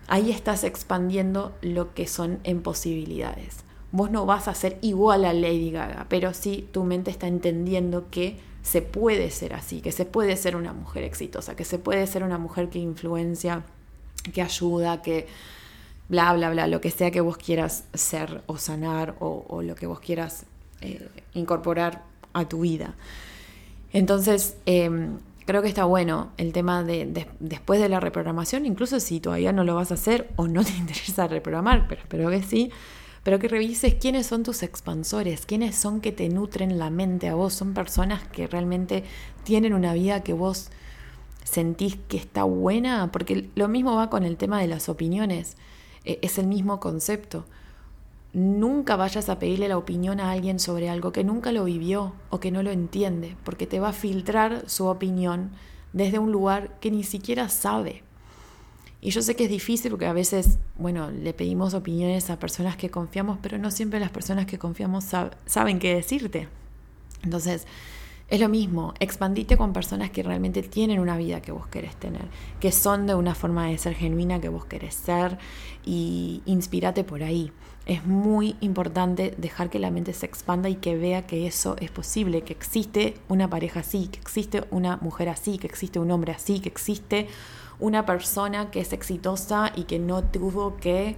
ahí 0.08 0.32
estás 0.32 0.64
expandiendo 0.64 1.56
lo 1.62 1.94
que 1.94 2.08
son 2.08 2.40
en 2.44 2.62
posibilidades. 2.62 3.67
Vos 3.92 4.12
no 4.12 4.26
vas 4.26 4.48
a 4.48 4.54
ser 4.54 4.78
igual 4.82 5.26
a 5.26 5.34
Lady 5.34 5.72
Gaga, 5.72 6.06
pero 6.10 6.34
sí 6.34 6.68
tu 6.72 6.84
mente 6.84 7.12
está 7.12 7.28
entendiendo 7.28 8.10
que 8.10 8.38
se 8.62 8.82
puede 8.82 9.32
ser 9.32 9.54
así, 9.54 9.80
que 9.80 9.94
se 9.94 10.04
puede 10.06 10.36
ser 10.36 10.56
una 10.58 10.74
mujer 10.74 11.04
exitosa, 11.04 11.56
que 11.56 11.64
se 11.64 11.80
puede 11.80 12.06
ser 12.06 12.24
una 12.24 12.38
mujer 12.38 12.70
que 12.70 12.80
influencia, 12.80 13.64
que 14.34 14.42
ayuda, 14.42 15.02
que 15.02 15.28
bla, 16.10 16.34
bla, 16.34 16.50
bla, 16.50 16.68
lo 16.68 16.82
que 16.82 16.92
sea 16.92 17.12
que 17.12 17.22
vos 17.22 17.38
quieras 17.38 17.86
ser 17.94 18.44
o 18.46 18.58
sanar 18.58 19.16
o, 19.20 19.62
lo 19.62 19.76
que 19.76 19.88
vos 19.88 20.00
quieras 20.00 20.46
eh, 20.82 21.08
incorporar 21.34 22.04
a 22.34 22.48
tu 22.48 22.62
vida. 22.62 22.96
Entonces, 23.94 24.58
em, 24.66 25.20
creo 25.46 25.62
que 25.62 25.70
está 25.70 25.86
bueno 25.86 26.32
el 26.38 26.52
tema 26.52 26.84
de, 26.84 27.28
después 27.40 27.80
de 27.80 27.90
la 27.90 28.00
reprogramación, 28.00 28.66
incluso 28.66 29.00
si 29.00 29.20
todavía 29.20 29.54
no 29.54 29.64
lo 29.64 29.76
vas 29.76 29.92
a 29.92 29.96
hacer 29.96 30.30
o 30.36 30.48
no 30.48 30.64
te 30.64 30.72
interesa 30.78 31.28
reprogramar, 31.28 31.88
pero 31.88 32.02
espero 32.02 32.30
que 32.30 32.44
sí, 32.44 32.72
pero 33.28 33.40
que 33.40 33.50
revises 33.50 33.96
quiénes 33.96 34.26
son 34.26 34.44
tus 34.44 34.64
expansores, 34.64 35.46
quiénes 35.46 35.76
son 35.76 36.00
que 36.00 36.14
te 36.14 36.30
nutren 36.30 36.80
la 36.80 36.90
mente 36.90 37.28
a 37.28 37.36
vos, 37.36 37.54
son 37.54 37.74
personas 37.74 38.26
que 38.26 38.48
realmente 38.48 39.04
tienen 39.44 39.74
una 39.74 39.92
vida 39.92 40.24
que 40.24 40.32
vos 40.32 40.70
sentís 41.44 41.98
que 42.08 42.16
está 42.16 42.46
buena, 42.46 43.12
porque 43.12 43.50
lo 43.54 43.68
mismo 43.68 43.98
va 43.98 44.10
con 44.10 44.24
el 44.24 44.38
tema 44.38 44.62
de 44.62 44.70
las 44.70 44.88
opiniones, 44.88 45.58
e, 46.06 46.20
es 46.22 46.38
el 46.38 46.48
mismo 46.48 46.80
concepto. 46.80 47.44
Nunca 48.32 48.96
vayas 48.96 49.28
a 49.28 49.40
pedirle 49.40 49.68
la 49.68 49.78
opinión 49.78 50.22
a 50.22 50.32
alguien 50.32 50.58
sobre 50.58 50.90
algo 50.90 51.12
que 51.12 51.26
nunca 51.26 51.52
lo 51.52 51.66
vivió 51.66 52.14
o 52.30 52.40
que 52.40 52.52
no 52.52 52.64
lo 52.64 52.72
entiende, 52.72 53.36
porque 53.44 53.68
te 53.68 53.82
va 53.82 53.90
a 53.90 53.94
filtrar 53.94 54.70
su 54.70 54.86
opinión 54.86 55.52
desde 55.92 56.18
un 56.18 56.32
lugar 56.32 56.80
que 56.80 56.92
ni 56.92 57.04
siquiera 57.04 57.50
sabe. 57.50 58.04
Y 59.00 59.12
yo 59.12 59.22
sé 59.22 59.36
que 59.36 59.44
es 59.44 59.50
difícil 59.50 59.92
porque 59.92 60.08
a 60.08 60.14
veces, 60.14 60.58
bueno, 60.78 61.12
le 61.12 61.34
pedimos 61.34 61.74
opiniones 61.74 62.30
a 62.30 62.40
personas 62.40 62.78
que 62.78 62.90
confiamos, 62.90 63.38
pero 63.42 63.58
no 63.58 63.70
siempre 63.72 64.00
las 64.00 64.10
personas 64.10 64.48
que 64.48 64.58
confiamos 64.58 65.06
saben 65.46 65.80
qué 65.80 65.94
decirte. 65.94 66.48
Entonces, 67.24 67.68
es 68.28 68.42
lo 68.42 68.50
mismo, 68.50 68.94
expandite 69.00 69.56
con 69.56 69.72
personas 69.72 70.12
que 70.12 70.22
realmente 70.22 70.62
tienen 70.62 71.00
una 71.00 71.16
vida 71.16 71.42
que 71.42 71.54
vos 71.54 71.68
querés 71.68 71.96
tener, 71.96 72.26
que 72.60 72.74
son 72.74 73.08
de 73.08 73.16
una 73.16 73.36
forma 73.36 73.68
de 73.68 73.78
ser 73.78 73.94
genuina 73.94 74.42
que 74.42 74.50
vos 74.50 74.66
querés 74.66 74.96
ser 74.96 75.38
y 75.86 76.42
inspírate 76.46 77.06
por 77.06 77.24
ahí. 77.24 77.54
Es 77.86 78.06
muy 78.06 78.58
importante 78.60 79.34
dejar 79.38 79.70
que 79.70 79.80
la 79.80 79.92
mente 79.92 80.12
se 80.12 80.26
expanda 80.26 80.68
y 80.68 80.76
que 80.76 80.98
vea 80.98 81.26
que 81.26 81.48
eso 81.48 81.78
es 81.80 81.90
posible, 81.90 82.42
que 82.42 82.52
existe 82.52 83.14
una 83.30 83.50
pareja 83.50 83.80
así, 83.80 84.08
que 84.08 84.20
existe 84.20 84.66
una 84.72 84.98
mujer 84.98 85.30
así, 85.30 85.58
que 85.58 85.68
existe 85.68 85.98
un 85.98 86.12
hombre 86.12 86.34
así, 86.34 86.60
que 86.60 86.68
existe 86.68 87.30
una 87.80 88.06
persona 88.06 88.72
que 88.72 88.80
es 88.80 88.94
exitosa 88.94 89.72
y 89.76 89.84
que 89.84 90.00
no 90.00 90.24
tuvo 90.24 90.78
que, 90.78 91.16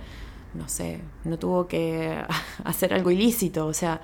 no 0.53 0.68
sé, 0.68 1.01
no 1.24 1.39
tuvo 1.39 1.68
que 1.68 2.22
hacer 2.64 2.93
algo 2.93 3.12
ilícito. 3.12 3.66
O 3.66 3.74
sea, 3.74 4.01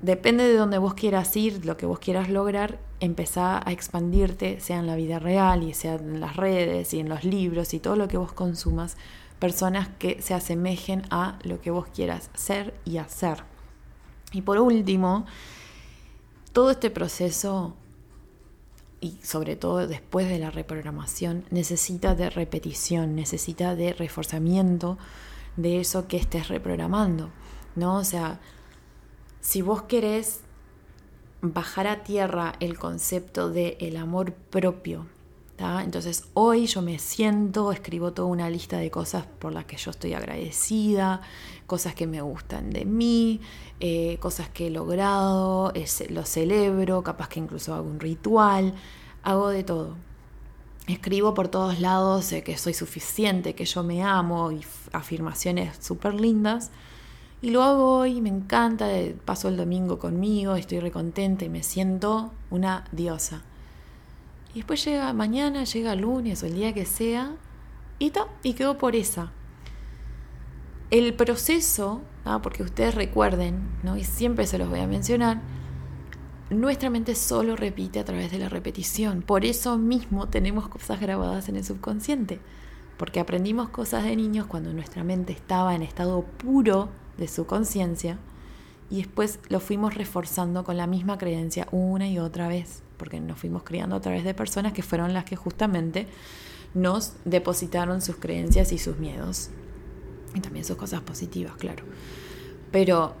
depende 0.00 0.44
de 0.44 0.56
donde 0.56 0.78
vos 0.78 0.94
quieras 0.94 1.36
ir, 1.36 1.64
lo 1.64 1.76
que 1.76 1.86
vos 1.86 1.98
quieras 1.98 2.28
lograr, 2.28 2.78
empezá 3.00 3.66
a 3.66 3.72
expandirte, 3.72 4.60
sea 4.60 4.78
en 4.78 4.86
la 4.86 4.96
vida 4.96 5.18
real 5.18 5.62
y 5.62 5.74
sea 5.74 5.94
en 5.94 6.20
las 6.20 6.36
redes 6.36 6.92
y 6.94 7.00
en 7.00 7.08
los 7.08 7.24
libros 7.24 7.74
y 7.74 7.80
todo 7.80 7.96
lo 7.96 8.08
que 8.08 8.16
vos 8.16 8.32
consumas, 8.32 8.96
personas 9.38 9.88
que 9.98 10.20
se 10.22 10.34
asemejen 10.34 11.02
a 11.10 11.38
lo 11.42 11.60
que 11.60 11.70
vos 11.70 11.86
quieras 11.94 12.30
ser 12.34 12.74
y 12.84 12.98
hacer. 12.98 13.44
Y 14.32 14.42
por 14.42 14.58
último, 14.58 15.26
todo 16.52 16.70
este 16.70 16.90
proceso 16.90 17.74
y 19.06 19.18
sobre 19.22 19.56
todo 19.56 19.86
después 19.86 20.28
de 20.28 20.38
la 20.38 20.50
reprogramación, 20.50 21.44
necesita 21.50 22.14
de 22.14 22.30
repetición, 22.30 23.14
necesita 23.14 23.74
de 23.76 23.92
reforzamiento 23.92 24.98
de 25.56 25.80
eso 25.80 26.08
que 26.08 26.16
estés 26.16 26.48
reprogramando, 26.48 27.30
¿no? 27.76 27.96
O 27.96 28.04
sea, 28.04 28.40
si 29.40 29.62
vos 29.62 29.82
querés 29.82 30.40
bajar 31.40 31.86
a 31.86 32.02
tierra 32.02 32.54
el 32.60 32.78
concepto 32.78 33.50
de 33.50 33.76
el 33.80 33.96
amor 33.96 34.32
propio, 34.32 35.06
entonces 35.58 36.24
hoy 36.34 36.66
yo 36.66 36.82
me 36.82 36.98
siento, 36.98 37.72
escribo 37.72 38.12
toda 38.12 38.28
una 38.28 38.50
lista 38.50 38.78
de 38.78 38.90
cosas 38.90 39.26
por 39.38 39.52
las 39.52 39.64
que 39.64 39.76
yo 39.76 39.90
estoy 39.90 40.12
agradecida, 40.12 41.22
cosas 41.66 41.94
que 41.94 42.06
me 42.06 42.20
gustan 42.20 42.70
de 42.70 42.84
mí, 42.84 43.40
eh, 43.80 44.18
cosas 44.20 44.48
que 44.48 44.68
he 44.68 44.70
logrado, 44.70 45.72
lo 46.10 46.24
celebro, 46.24 47.02
capaz 47.02 47.28
que 47.28 47.40
incluso 47.40 47.74
hago 47.74 47.88
un 47.88 48.00
ritual, 48.00 48.74
hago 49.22 49.48
de 49.48 49.64
todo. 49.64 49.96
Escribo 50.86 51.34
por 51.34 51.48
todos 51.48 51.80
lados 51.80 52.32
que 52.44 52.56
soy 52.56 52.72
suficiente, 52.72 53.54
que 53.54 53.64
yo 53.64 53.82
me 53.82 54.04
amo 54.04 54.52
y 54.52 54.60
afirmaciones 54.92 55.76
súper 55.84 56.14
lindas. 56.14 56.70
Y 57.42 57.50
lo 57.50 57.62
hago 57.62 57.98
hoy, 57.98 58.20
me 58.20 58.28
encanta, 58.28 58.88
paso 59.24 59.48
el 59.48 59.56
domingo 59.56 59.98
conmigo, 59.98 60.54
estoy 60.54 60.80
recontenta 60.80 61.44
y 61.44 61.48
me 61.48 61.62
siento 61.62 62.32
una 62.50 62.84
diosa. 62.92 63.42
Y 64.54 64.60
después 64.60 64.82
llega 64.84 65.12
mañana, 65.12 65.64
llega 65.64 65.94
lunes 65.96 66.42
o 66.42 66.46
el 66.46 66.54
día 66.54 66.72
que 66.72 66.86
sea, 66.86 67.34
y, 67.98 68.10
ta, 68.10 68.28
y 68.42 68.54
quedo 68.54 68.78
por 68.78 68.94
esa. 68.96 69.32
El 70.90 71.14
proceso, 71.14 72.00
porque 72.42 72.62
ustedes 72.62 72.94
recuerden, 72.94 73.60
¿no? 73.82 73.96
y 73.96 74.04
siempre 74.04 74.46
se 74.46 74.58
los 74.58 74.68
voy 74.68 74.80
a 74.80 74.86
mencionar, 74.86 75.40
nuestra 76.50 76.90
mente 76.90 77.14
solo 77.14 77.56
repite 77.56 77.98
a 77.98 78.04
través 78.04 78.30
de 78.30 78.38
la 78.38 78.48
repetición. 78.48 79.22
Por 79.22 79.44
eso 79.44 79.78
mismo 79.78 80.28
tenemos 80.28 80.68
cosas 80.68 81.00
grabadas 81.00 81.48
en 81.48 81.56
el 81.56 81.64
subconsciente. 81.64 82.40
Porque 82.98 83.20
aprendimos 83.20 83.68
cosas 83.68 84.04
de 84.04 84.16
niños 84.16 84.46
cuando 84.46 84.72
nuestra 84.72 85.04
mente 85.04 85.32
estaba 85.32 85.74
en 85.74 85.82
estado 85.82 86.22
puro 86.22 86.88
de 87.18 87.28
su 87.28 87.46
conciencia 87.46 88.18
y 88.88 88.98
después 88.98 89.38
lo 89.48 89.60
fuimos 89.60 89.94
reforzando 89.94 90.64
con 90.64 90.76
la 90.78 90.86
misma 90.86 91.18
creencia 91.18 91.66
una 91.72 92.08
y 92.08 92.18
otra 92.18 92.48
vez 92.48 92.82
porque 92.96 93.20
nos 93.20 93.38
fuimos 93.38 93.62
criando 93.62 93.96
a 93.96 94.00
través 94.00 94.24
de 94.24 94.34
personas 94.34 94.72
que 94.72 94.82
fueron 94.82 95.14
las 95.14 95.24
que 95.24 95.36
justamente 95.36 96.06
nos 96.74 97.12
depositaron 97.24 98.02
sus 98.02 98.16
creencias 98.16 98.72
y 98.72 98.78
sus 98.78 98.98
miedos. 98.98 99.50
Y 100.36 100.40
también 100.40 100.64
sus 100.64 100.76
cosas 100.76 101.00
positivas, 101.00 101.56
claro. 101.56 101.82
Pero 102.70 103.14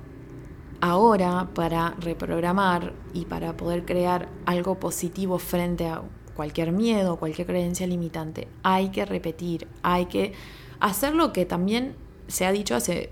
ahora, 0.82 1.48
para 1.54 1.94
reprogramar 1.98 2.92
y 3.14 3.24
para 3.24 3.56
poder 3.56 3.86
crear 3.86 4.28
algo 4.44 4.78
positivo 4.78 5.38
frente 5.38 5.86
a 5.86 6.02
cualquier 6.34 6.72
miedo, 6.72 7.16
cualquier 7.16 7.46
creencia 7.46 7.86
limitante, 7.86 8.48
hay 8.62 8.90
que 8.90 9.06
repetir, 9.06 9.66
hay 9.82 10.06
que 10.06 10.34
hacer 10.78 11.14
lo 11.14 11.32
que 11.32 11.46
también 11.46 11.96
se 12.28 12.44
ha 12.44 12.52
dicho 12.52 12.74
hace 12.74 13.10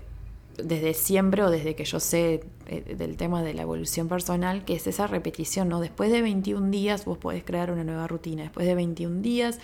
desde 0.57 0.93
siempre 0.93 1.43
o 1.43 1.49
desde 1.49 1.75
que 1.75 1.83
yo 1.83 1.99
sé 1.99 2.45
eh, 2.67 2.95
del 2.95 3.17
tema 3.17 3.41
de 3.41 3.55
la 3.55 3.63
evolución 3.63 4.07
personal, 4.07 4.63
que 4.63 4.75
es 4.75 4.87
esa 4.87 5.07
repetición, 5.07 5.67
¿no? 5.67 5.79
Después 5.81 6.11
de 6.11 6.21
21 6.21 6.69
días 6.69 7.05
vos 7.05 7.17
podés 7.17 7.43
crear 7.43 7.71
una 7.71 7.83
nueva 7.83 8.07
rutina, 8.07 8.43
después 8.43 8.67
de 8.67 8.75
21 8.75 9.21
días, 9.21 9.59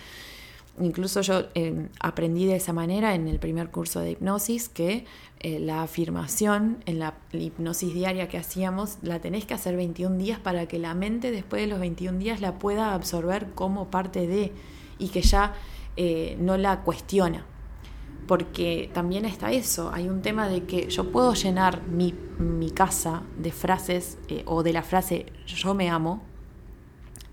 incluso 0.80 1.20
yo 1.20 1.44
em, 1.54 1.88
aprendí 2.00 2.46
de 2.46 2.56
esa 2.56 2.72
manera 2.72 3.14
en 3.14 3.28
el 3.28 3.38
primer 3.38 3.70
curso 3.70 4.00
de 4.00 4.12
hipnosis, 4.12 4.68
que 4.68 5.04
eh, 5.40 5.58
la 5.58 5.82
afirmación 5.82 6.82
en 6.86 6.98
la, 6.98 7.14
hipnosis 7.32 7.92
diaria 7.92 8.28
que 8.28 8.38
hacíamos, 8.38 8.98
la 9.02 9.20
tenés 9.20 9.44
que 9.44 9.54
hacer 9.54 9.76
21 9.76 10.16
días 10.16 10.38
para 10.38 10.66
que 10.66 10.78
la 10.78 10.94
mente 10.94 11.30
después 11.30 11.62
de 11.62 11.68
los 11.68 11.80
21 11.80 12.18
días 12.18 12.40
la 12.40 12.58
pueda 12.58 12.94
absorber 12.94 13.50
como 13.54 13.90
parte 13.90 14.26
de 14.26 14.52
y 14.98 15.08
que 15.08 15.22
ya 15.22 15.54
eh, 15.96 16.36
no 16.40 16.56
la 16.56 16.80
cuestiona. 16.82 17.46
Porque 18.26 18.88
también 18.94 19.24
está 19.24 19.50
eso, 19.50 19.90
hay 19.92 20.08
un 20.08 20.22
tema 20.22 20.48
de 20.48 20.64
que 20.64 20.88
yo 20.88 21.10
puedo 21.10 21.34
llenar 21.34 21.82
mi, 21.88 22.14
casa 22.72 23.22
de 23.36 23.52
frases 23.52 24.18
eh, 24.28 24.42
o 24.46 24.62
de 24.62 24.72
la 24.72 24.82
frase 24.82 25.26
yo 25.46 25.74
me 25.74 25.90
amo, 25.90 26.22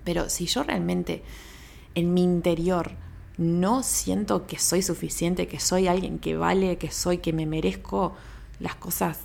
pero 0.03 0.29
si 0.29 0.47
yo 0.47 0.63
realmente 0.63 1.23
en 1.95 2.13
mi 2.13 2.23
interior 2.23 2.91
no 3.39 3.83
siento 3.83 4.45
que 4.45 4.59
soy 4.59 4.81
suficiente, 4.81 5.47
que 5.47 5.61
soy 5.61 5.87
alguien 5.87 6.19
que 6.19 6.35
vale, 6.35 6.77
que 6.77 6.91
soy, 6.91 7.19
que 7.19 7.31
me 7.31 7.45
merezco 7.45 8.13
las 8.59 8.75
cosas 8.75 9.21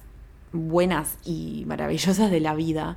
buenas 0.52 1.18
y 1.24 1.64
maravillosas 1.66 2.30
de 2.30 2.38
la 2.38 2.54
vida, 2.54 2.96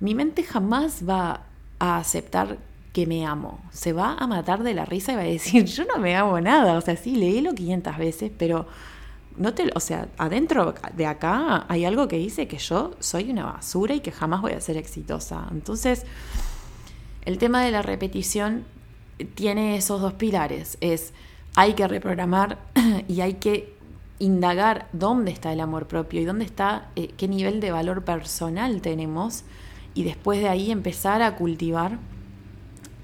mi 0.00 0.16
mente 0.16 0.42
jamás 0.42 1.08
va 1.08 1.42
a 1.78 1.98
aceptar 1.98 2.58
que 2.92 3.06
me 3.06 3.24
amo. 3.24 3.60
Se 3.70 3.92
va 3.92 4.14
a 4.14 4.26
matar 4.26 4.64
de 4.64 4.74
la 4.74 4.84
risa 4.84 5.12
y 5.12 5.14
va 5.14 5.22
a 5.22 5.26
decir, 5.26 5.64
yo 5.64 5.84
no 5.84 5.98
me 5.98 6.16
amo 6.16 6.40
nada. 6.40 6.76
O 6.76 6.80
sea, 6.80 6.96
sí, 6.96 7.14
leílo 7.14 7.54
500 7.54 7.96
veces, 7.96 8.32
pero 8.36 8.66
no 9.36 9.54
te, 9.54 9.70
o 9.76 9.80
sea, 9.80 10.08
adentro 10.18 10.74
de 10.96 11.06
acá 11.06 11.66
hay 11.68 11.84
algo 11.84 12.08
que 12.08 12.16
dice 12.18 12.48
que 12.48 12.58
yo 12.58 12.96
soy 12.98 13.30
una 13.30 13.44
basura 13.44 13.94
y 13.94 14.00
que 14.00 14.10
jamás 14.10 14.42
voy 14.42 14.54
a 14.54 14.60
ser 14.60 14.76
exitosa. 14.76 15.46
Entonces, 15.52 16.04
el 17.24 17.38
tema 17.38 17.62
de 17.62 17.70
la 17.70 17.82
repetición 17.82 18.64
tiene 19.34 19.76
esos 19.76 20.00
dos 20.00 20.14
pilares. 20.14 20.78
Es, 20.80 21.12
hay 21.56 21.74
que 21.74 21.86
reprogramar 21.88 22.58
y 23.08 23.20
hay 23.20 23.34
que 23.34 23.76
indagar 24.18 24.88
dónde 24.92 25.30
está 25.30 25.52
el 25.52 25.60
amor 25.60 25.86
propio 25.86 26.20
y 26.20 26.24
dónde 26.24 26.44
está, 26.44 26.90
eh, 26.96 27.10
qué 27.16 27.28
nivel 27.28 27.60
de 27.60 27.70
valor 27.70 28.04
personal 28.04 28.80
tenemos 28.80 29.44
y 29.94 30.04
después 30.04 30.40
de 30.40 30.48
ahí 30.48 30.70
empezar 30.70 31.22
a 31.22 31.36
cultivar 31.36 31.98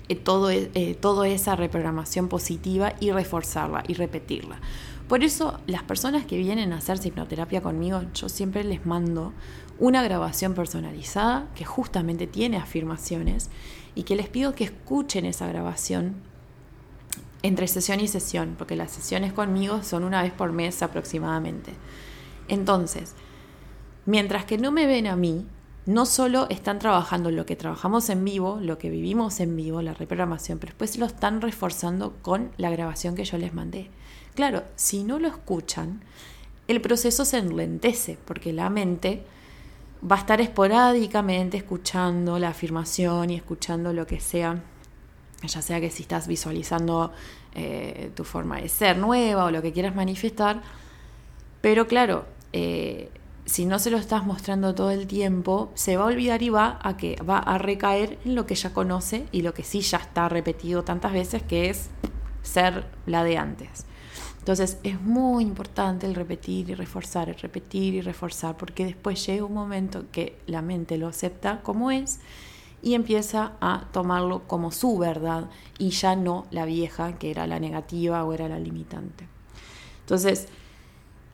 eh, 0.08 0.16
todo, 0.16 0.50
eh, 0.50 0.96
toda 1.00 1.28
esa 1.28 1.56
reprogramación 1.56 2.28
positiva 2.28 2.94
y 3.00 3.10
reforzarla 3.12 3.84
y 3.86 3.94
repetirla. 3.94 4.60
Por 5.08 5.22
eso 5.22 5.60
las 5.66 5.82
personas 5.82 6.24
que 6.24 6.38
vienen 6.38 6.72
a 6.72 6.78
hacer 6.78 6.98
hipnoterapia 7.04 7.60
conmigo, 7.60 8.02
yo 8.14 8.28
siempre 8.28 8.64
les 8.64 8.86
mando 8.86 9.32
una 9.78 10.02
grabación 10.02 10.54
personalizada 10.54 11.48
que 11.54 11.64
justamente 11.64 12.26
tiene 12.26 12.56
afirmaciones 12.56 13.50
y 13.94 14.02
que 14.04 14.16
les 14.16 14.28
pido 14.28 14.54
que 14.54 14.64
escuchen 14.64 15.24
esa 15.24 15.46
grabación 15.46 16.14
entre 17.42 17.68
sesión 17.68 18.00
y 18.00 18.08
sesión, 18.08 18.54
porque 18.56 18.76
las 18.76 18.90
sesiones 18.90 19.32
conmigo 19.32 19.82
son 19.82 20.04
una 20.04 20.22
vez 20.22 20.32
por 20.32 20.52
mes 20.52 20.82
aproximadamente. 20.82 21.72
Entonces, 22.48 23.14
mientras 24.06 24.46
que 24.46 24.56
no 24.56 24.72
me 24.72 24.86
ven 24.86 25.06
a 25.06 25.16
mí, 25.16 25.46
no 25.86 26.06
solo 26.06 26.46
están 26.48 26.78
trabajando 26.78 27.30
lo 27.30 27.44
que 27.44 27.56
trabajamos 27.56 28.08
en 28.08 28.24
vivo, 28.24 28.58
lo 28.62 28.78
que 28.78 28.88
vivimos 28.88 29.40
en 29.40 29.54
vivo, 29.54 29.82
la 29.82 29.92
reprogramación, 29.92 30.58
pero 30.58 30.70
después 30.70 30.96
lo 30.96 31.04
están 31.04 31.42
reforzando 31.42 32.14
con 32.22 32.50
la 32.56 32.70
grabación 32.70 33.14
que 33.14 33.26
yo 33.26 33.36
les 33.36 33.52
mandé. 33.52 33.90
Claro, 34.34 34.62
si 34.76 35.04
no 35.04 35.18
lo 35.18 35.28
escuchan, 35.28 36.00
el 36.66 36.80
proceso 36.80 37.26
se 37.26 37.36
enlentece 37.36 38.18
porque 38.24 38.54
la 38.54 38.70
mente 38.70 39.22
va 40.02 40.16
a 40.16 40.18
estar 40.18 40.40
esporádicamente 40.40 41.56
escuchando 41.56 42.38
la 42.38 42.48
afirmación 42.48 43.30
y 43.30 43.36
escuchando 43.36 43.92
lo 43.92 44.06
que 44.06 44.20
sea 44.20 44.62
ya 45.46 45.62
sea 45.62 45.80
que 45.80 45.90
si 45.90 46.02
estás 46.02 46.26
visualizando 46.26 47.12
eh, 47.54 48.10
tu 48.14 48.24
forma 48.24 48.60
de 48.60 48.68
ser 48.68 48.98
nueva 48.98 49.44
o 49.44 49.50
lo 49.50 49.62
que 49.62 49.72
quieras 49.72 49.94
manifestar, 49.94 50.62
pero 51.60 51.86
claro, 51.86 52.24
eh, 52.52 53.10
si 53.46 53.66
no 53.66 53.78
se 53.78 53.90
lo 53.90 53.98
estás 53.98 54.24
mostrando 54.24 54.74
todo 54.74 54.90
el 54.90 55.06
tiempo, 55.06 55.70
se 55.74 55.96
va 55.96 56.04
a 56.04 56.06
olvidar 56.06 56.42
y 56.42 56.48
va 56.48 56.78
a 56.82 56.96
que 56.96 57.16
va 57.28 57.38
a 57.38 57.58
recaer 57.58 58.18
en 58.24 58.34
lo 58.34 58.46
que 58.46 58.54
ya 58.54 58.72
conoce 58.72 59.26
y 59.32 59.42
lo 59.42 59.54
que 59.54 59.64
sí 59.64 59.80
ya 59.80 59.98
está 59.98 60.28
repetido 60.28 60.82
tantas 60.82 61.12
veces, 61.12 61.42
que 61.42 61.70
es 61.70 61.90
ser 62.42 62.86
la 63.06 63.24
de 63.24 63.38
antes. 63.38 63.86
Entonces 64.44 64.76
es 64.82 65.00
muy 65.00 65.42
importante 65.42 66.06
el 66.06 66.14
repetir 66.14 66.68
y 66.68 66.74
reforzar, 66.74 67.30
el 67.30 67.36
repetir 67.36 67.94
y 67.94 68.02
reforzar, 68.02 68.58
porque 68.58 68.84
después 68.84 69.24
llega 69.24 69.42
un 69.42 69.54
momento 69.54 70.04
que 70.12 70.38
la 70.46 70.60
mente 70.60 70.98
lo 70.98 71.08
acepta 71.08 71.62
como 71.62 71.90
es 71.90 72.20
y 72.82 72.92
empieza 72.92 73.52
a 73.62 73.86
tomarlo 73.90 74.42
como 74.46 74.70
su 74.70 74.98
verdad 74.98 75.48
y 75.78 75.88
ya 75.92 76.14
no 76.14 76.44
la 76.50 76.66
vieja, 76.66 77.14
que 77.14 77.30
era 77.30 77.46
la 77.46 77.58
negativa 77.58 78.22
o 78.22 78.34
era 78.34 78.46
la 78.46 78.58
limitante. 78.58 79.26
Entonces, 80.00 80.48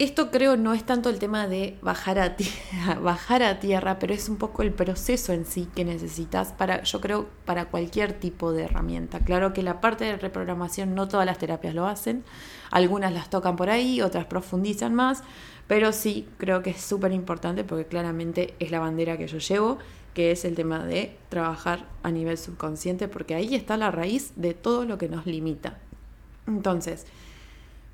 esto 0.01 0.31
creo 0.31 0.57
no 0.57 0.73
es 0.73 0.85
tanto 0.85 1.11
el 1.11 1.19
tema 1.19 1.47
de 1.47 1.77
bajar 1.83 2.19
a, 2.19 2.35
tierra, 2.35 2.95
bajar 3.03 3.43
a 3.43 3.61
tierra, 3.61 3.99
pero 3.99 4.15
es 4.15 4.31
un 4.31 4.37
poco 4.37 4.63
el 4.63 4.73
proceso 4.73 5.35
en 5.35 5.45
sí 5.45 5.69
que 5.75 5.85
necesitas 5.85 6.53
para, 6.53 6.83
yo 6.85 7.03
creo, 7.03 7.29
para 7.45 7.67
cualquier 7.67 8.15
tipo 8.15 8.53
de 8.53 8.63
herramienta. 8.63 9.21
Claro 9.21 9.53
que 9.53 9.63
la 9.63 9.83
parte 9.83 10.07
de 10.07 10.17
reprogramación 10.17 10.95
no 10.95 11.07
todas 11.07 11.27
las 11.27 11.37
terapias 11.37 11.75
lo 11.75 11.87
hacen, 11.87 12.25
algunas 12.71 13.13
las 13.13 13.29
tocan 13.29 13.57
por 13.57 13.69
ahí, 13.69 14.01
otras 14.01 14.25
profundizan 14.25 14.95
más, 14.95 15.23
pero 15.67 15.93
sí 15.93 16.27
creo 16.39 16.63
que 16.63 16.71
es 16.71 16.81
súper 16.81 17.13
importante 17.13 17.63
porque 17.63 17.85
claramente 17.85 18.55
es 18.59 18.71
la 18.71 18.81
bandera 18.81 19.19
que 19.19 19.29
yo 19.29 19.37
llevo 19.37 19.79
que 20.15 20.33
es 20.33 20.45
el 20.45 20.55
tema 20.55 20.85
de 20.85 21.17
trabajar 21.29 21.85
a 22.03 22.11
nivel 22.11 22.37
subconsciente, 22.37 23.07
porque 23.07 23.35
ahí 23.35 23.55
está 23.55 23.77
la 23.77 23.93
raíz 23.93 24.33
de 24.35 24.55
todo 24.55 24.85
lo 24.85 24.99
que 24.99 25.09
nos 25.09 25.25
limita. 25.25 25.79
Entonces, 26.49 27.07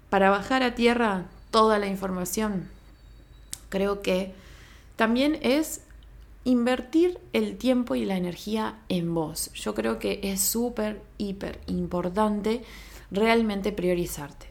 para 0.08 0.30
bajar 0.30 0.62
a 0.62 0.74
tierra 0.74 1.26
toda 1.56 1.78
la 1.78 1.86
información, 1.86 2.68
creo 3.70 4.02
que 4.02 4.34
también 4.94 5.38
es 5.40 5.80
invertir 6.44 7.18
el 7.32 7.56
tiempo 7.56 7.94
y 7.94 8.04
la 8.04 8.18
energía 8.18 8.78
en 8.90 9.14
vos. 9.14 9.50
Yo 9.54 9.74
creo 9.74 9.98
que 9.98 10.20
es 10.22 10.42
súper, 10.42 11.00
hiper 11.16 11.62
importante 11.66 12.62
realmente 13.10 13.72
priorizarte 13.72 14.48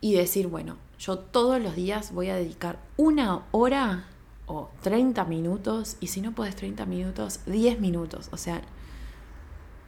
y 0.00 0.14
decir, 0.14 0.48
bueno, 0.48 0.78
yo 0.98 1.16
todos 1.16 1.62
los 1.62 1.76
días 1.76 2.12
voy 2.12 2.28
a 2.28 2.34
dedicar 2.34 2.80
una 2.96 3.46
hora 3.52 4.08
o 4.46 4.68
30 4.82 5.24
minutos, 5.26 5.96
y 6.00 6.08
si 6.08 6.20
no 6.20 6.32
puedes 6.32 6.56
30 6.56 6.86
minutos, 6.86 7.38
10 7.46 7.78
minutos. 7.78 8.30
O 8.32 8.36
sea, 8.36 8.62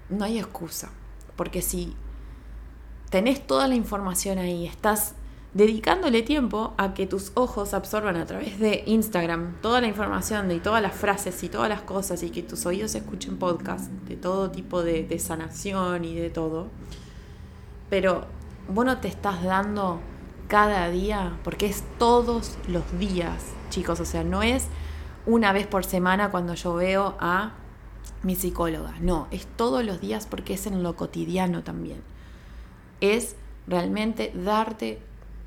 no 0.08 0.24
hay 0.24 0.38
excusa. 0.38 0.92
Porque 1.34 1.62
si 1.62 1.96
tenés 3.10 3.44
toda 3.44 3.66
la 3.66 3.74
información 3.74 4.38
ahí, 4.38 4.68
estás 4.68 5.16
dedicándole 5.54 6.22
tiempo 6.22 6.72
a 6.78 6.94
que 6.94 7.06
tus 7.06 7.32
ojos 7.34 7.74
absorban 7.74 8.16
a 8.16 8.24
través 8.24 8.58
de 8.58 8.84
Instagram 8.86 9.60
toda 9.60 9.80
la 9.80 9.86
información 9.86 10.48
de 10.48 10.60
todas 10.60 10.80
las 10.82 10.94
frases 10.94 11.42
y 11.42 11.48
todas 11.48 11.68
las 11.68 11.82
cosas 11.82 12.22
y 12.22 12.30
que 12.30 12.42
tus 12.42 12.64
oídos 12.64 12.94
escuchen 12.94 13.38
podcast 13.38 13.90
de 14.08 14.16
todo 14.16 14.50
tipo 14.50 14.82
de, 14.82 15.04
de 15.04 15.18
sanación 15.18 16.04
y 16.04 16.14
de 16.14 16.30
todo. 16.30 16.68
Pero 17.90 18.24
vos 18.68 18.86
no 18.86 18.98
te 18.98 19.08
estás 19.08 19.42
dando 19.42 20.00
cada 20.48 20.88
día, 20.90 21.38
porque 21.44 21.66
es 21.66 21.84
todos 21.98 22.58
los 22.68 22.98
días 22.98 23.42
chicos, 23.70 24.00
o 24.00 24.04
sea, 24.04 24.22
no 24.22 24.42
es 24.42 24.66
una 25.24 25.52
vez 25.52 25.66
por 25.66 25.84
semana 25.84 26.30
cuando 26.30 26.54
yo 26.54 26.74
veo 26.74 27.16
a 27.20 27.54
mi 28.22 28.36
psicóloga, 28.36 28.94
no, 29.00 29.28
es 29.30 29.46
todos 29.46 29.84
los 29.84 30.00
días 30.00 30.26
porque 30.26 30.54
es 30.54 30.66
en 30.66 30.82
lo 30.82 30.94
cotidiano 30.94 31.62
también. 31.62 32.02
Es 33.00 33.36
realmente 33.66 34.32
darte 34.34 35.00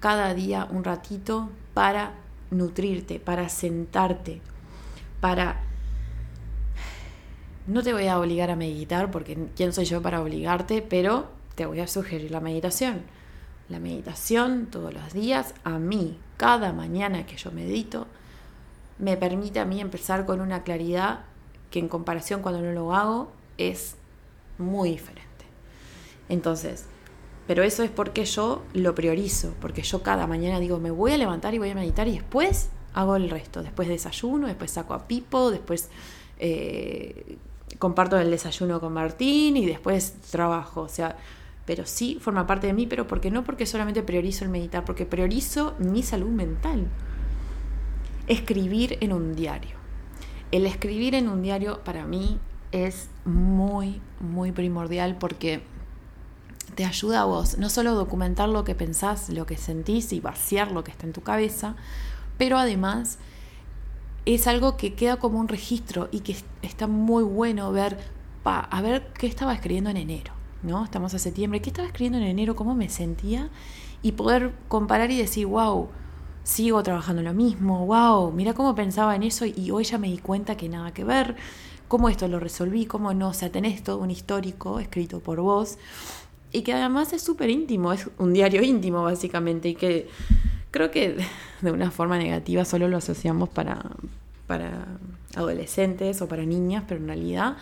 cada 0.06 0.36
día 0.36 0.68
un 0.70 0.84
ratito 0.84 1.50
para 1.74 2.14
nutrirte, 2.52 3.20
para 3.20 3.50
sentarte, 3.50 4.40
para... 5.20 5.64
No 7.66 7.82
te 7.82 7.92
voy 7.92 8.06
a 8.06 8.20
obligar 8.20 8.52
a 8.52 8.56
meditar 8.56 9.10
porque 9.10 9.48
quién 9.56 9.74
soy 9.74 9.86
yo 9.86 10.04
para 10.04 10.22
obligarte, 10.22 10.84
pero 10.84 11.30
te 11.56 11.66
voy 11.66 11.80
a 11.80 11.88
sugerir 11.88 12.30
la 12.30 12.40
meditación. 12.40 13.02
La 13.68 13.80
meditación 13.80 14.68
todos 14.68 14.94
los 14.94 15.12
días, 15.12 15.56
a 15.64 15.80
mí, 15.80 16.20
cada 16.38 16.72
mañana 16.72 17.26
que 17.26 17.38
yo 17.38 17.52
medito, 17.52 18.06
me 19.00 19.18
permite 19.18 19.60
a 19.60 19.66
mí 19.66 19.82
empezar 19.82 20.28
con 20.28 20.40
una 20.40 20.62
claridad 20.62 21.22
que 21.72 21.80
en 21.80 21.90
comparación 21.90 22.44
cuando 22.44 22.62
no 22.62 22.74
lo 22.74 22.94
hago 22.94 23.32
es 23.58 23.96
muy 24.60 24.92
diferente. 24.92 25.46
Entonces, 26.30 26.86
pero 27.48 27.64
eso 27.64 27.84
es 27.84 27.92
porque 27.92 28.26
yo 28.26 28.64
lo 28.74 28.96
priorizo, 28.96 29.54
porque 29.62 29.84
yo 29.84 30.02
cada 30.02 30.26
mañana 30.26 30.60
digo, 30.60 30.80
me 30.80 30.92
voy 30.92 31.12
a 31.12 31.18
levantar 31.18 31.54
y 31.54 31.60
voy 31.60 31.70
a 31.70 31.76
meditar 31.76 32.08
y 32.08 32.14
después 32.14 32.70
hago 32.94 33.16
el 33.16 33.30
resto. 33.30 33.62
Después 33.62 33.88
desayuno, 33.88 34.48
después 34.48 34.72
saco 34.72 34.94
a 34.94 35.08
Pipo, 35.08 35.52
después 35.52 35.90
eh, 36.40 37.38
comparto 37.78 38.18
el 38.18 38.32
desayuno 38.32 38.80
con 38.80 38.94
Martín 38.94 39.58
y 39.58 39.66
después 39.66 40.14
trabajo. 40.32 40.82
O 40.82 40.90
sea, 40.90 41.18
pero 41.66 41.86
sí 41.86 42.18
forma 42.20 42.48
parte 42.48 42.68
de 42.68 42.74
mí, 42.74 42.88
pero 42.88 43.06
porque 43.06 43.30
no 43.30 43.44
porque 43.44 43.66
solamente 43.66 44.02
priorizo 44.02 44.44
el 44.44 44.50
meditar, 44.50 44.86
porque 44.86 45.06
priorizo 45.06 45.76
mi 45.78 46.02
salud 46.02 46.30
mental. 46.30 46.88
Escribir 48.28 48.98
en 49.02 49.14
un 49.14 49.36
diario. 49.36 49.76
El 50.52 50.66
escribir 50.66 51.14
en 51.14 51.28
un 51.28 51.44
diario 51.44 51.84
para 51.84 52.06
mí 52.06 52.40
es 52.72 53.10
muy, 53.24 54.02
muy 54.20 54.52
primordial 54.52 55.18
porque 55.20 55.62
te 56.76 56.86
ayuda 56.86 57.22
a 57.22 57.26
vos, 57.26 57.58
no 57.58 57.70
solo 57.70 57.96
documentar 57.96 58.50
lo 58.50 58.64
que 58.64 58.76
pensás, 58.76 59.30
lo 59.30 59.46
que 59.46 59.58
sentís 59.58 60.14
y 60.14 60.20
vaciar 60.20 60.72
lo 60.72 60.84
que 60.84 60.92
está 60.92 61.06
en 61.06 61.14
tu 61.14 61.22
cabeza, 61.22 61.76
pero 62.38 62.58
además 62.58 63.18
es 64.26 64.48
algo 64.48 64.78
que 64.78 64.94
queda 64.94 65.18
como 65.18 65.40
un 65.40 65.48
registro 65.48 66.10
y 66.12 66.22
que 66.22 66.36
está 66.62 66.88
muy 66.88 67.24
bueno 67.24 67.72
ver, 67.72 67.98
pa, 68.44 68.60
a 68.60 68.82
ver 68.82 69.12
qué 69.14 69.28
estaba 69.28 69.54
escribiendo 69.54 69.90
en 69.90 69.98
enero 69.98 70.36
¿no? 70.66 70.84
Estamos 70.84 71.14
a 71.14 71.20
septiembre, 71.20 71.62
¿qué 71.62 71.70
estaba 71.70 71.88
escribiendo 71.88 72.18
en 72.18 72.26
enero? 72.26 72.56
¿Cómo 72.56 72.76
me 72.76 72.90
sentía? 72.90 73.50
Y 74.02 74.14
poder 74.14 74.54
comparar 74.68 75.12
y 75.12 75.18
decir, 75.18 75.46
wow, 75.46 75.90
sigo 76.44 76.82
trabajando 76.84 77.22
lo 77.22 77.34
mismo, 77.34 77.86
wow, 77.86 78.32
mira 78.32 78.54
cómo 78.54 78.76
pensaba 78.76 79.16
en 79.16 79.24
eso 79.24 79.46
y 79.46 79.72
hoy 79.72 79.84
ya 79.84 79.98
me 79.98 80.08
di 80.08 80.18
cuenta 80.18 80.58
que 80.58 80.70
nada 80.70 80.92
que 80.92 81.04
ver, 81.04 81.36
cómo 81.88 82.10
esto 82.10 82.28
lo 82.28 82.40
resolví, 82.40 82.86
cómo 82.86 83.14
no, 83.14 83.30
o 83.30 83.34
sea, 83.34 83.52
tenés 83.52 83.84
todo 83.84 84.00
un 84.00 84.12
histórico 84.12 84.80
escrito 84.80 85.20
por 85.22 85.42
vos 85.42 85.78
y 86.56 86.62
que 86.62 86.74
además 86.74 87.12
es 87.12 87.22
súper 87.22 87.50
íntimo, 87.50 87.92
es 87.92 88.10
un 88.18 88.34
diario 88.34 88.64
íntimo 88.64 89.04
básicamente 89.04 89.70
y 89.70 89.76
que 89.76 90.08
creo 90.72 90.90
que 90.90 91.18
de 91.62 91.72
una 91.72 91.92
forma 91.92 92.18
negativa 92.18 92.64
solo 92.64 92.88
lo 92.88 92.98
asociamos 92.98 93.50
para, 93.50 93.82
para 94.48 94.88
adolescentes 95.36 96.22
o 96.22 96.28
para 96.28 96.46
niñas, 96.46 96.86
pero 96.88 97.02
en 97.02 97.08
realidad 97.08 97.58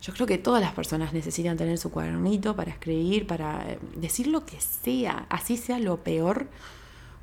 yo 0.00 0.12
creo 0.12 0.28
que 0.28 0.38
todas 0.38 0.62
las 0.62 0.72
personas 0.72 1.12
necesitan 1.12 1.56
tener 1.56 1.78
su 1.78 1.90
cuadernito 1.90 2.54
para 2.54 2.70
escribir, 2.70 3.26
para 3.26 3.72
eh, 3.72 3.78
decir 3.96 4.28
lo 4.28 4.46
que 4.46 4.60
sea, 4.60 5.26
así 5.28 5.56
sea 5.56 5.80
lo 5.80 6.04
peor 6.04 6.46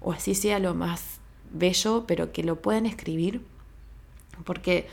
o 0.01 0.11
así 0.11 0.35
sea 0.35 0.59
lo 0.59 0.75
más 0.75 1.19
bello, 1.51 2.03
pero 2.05 2.33
que 2.33 2.43
lo 2.43 2.61
puedan 2.61 2.85
escribir, 2.85 3.41
porque 4.43 4.87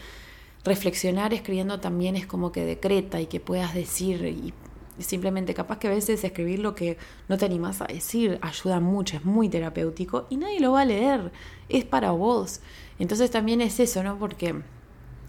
reflexionar 0.64 1.34
escribiendo 1.34 1.80
también 1.80 2.14
es 2.14 2.26
como 2.26 2.52
que 2.52 2.64
decreta 2.64 3.20
y 3.20 3.26
que 3.26 3.40
puedas 3.40 3.74
decir 3.74 4.24
y 4.24 4.54
simplemente 5.02 5.54
capaz 5.54 5.78
que 5.78 5.88
a 5.88 5.90
veces 5.90 6.22
escribir 6.24 6.58
lo 6.58 6.74
que 6.74 6.98
no 7.28 7.38
te 7.38 7.44
animas 7.44 7.80
a 7.80 7.86
decir 7.86 8.38
ayuda 8.42 8.80
mucho, 8.80 9.16
es 9.16 9.24
muy 9.24 9.48
terapéutico 9.48 10.26
y 10.30 10.36
nadie 10.36 10.60
lo 10.60 10.72
va 10.72 10.82
a 10.82 10.84
leer, 10.84 11.32
es 11.68 11.84
para 11.84 12.12
vos. 12.12 12.60
Entonces 12.98 13.30
también 13.30 13.60
es 13.60 13.80
eso, 13.80 14.02
¿no? 14.02 14.18
Porque 14.18 14.54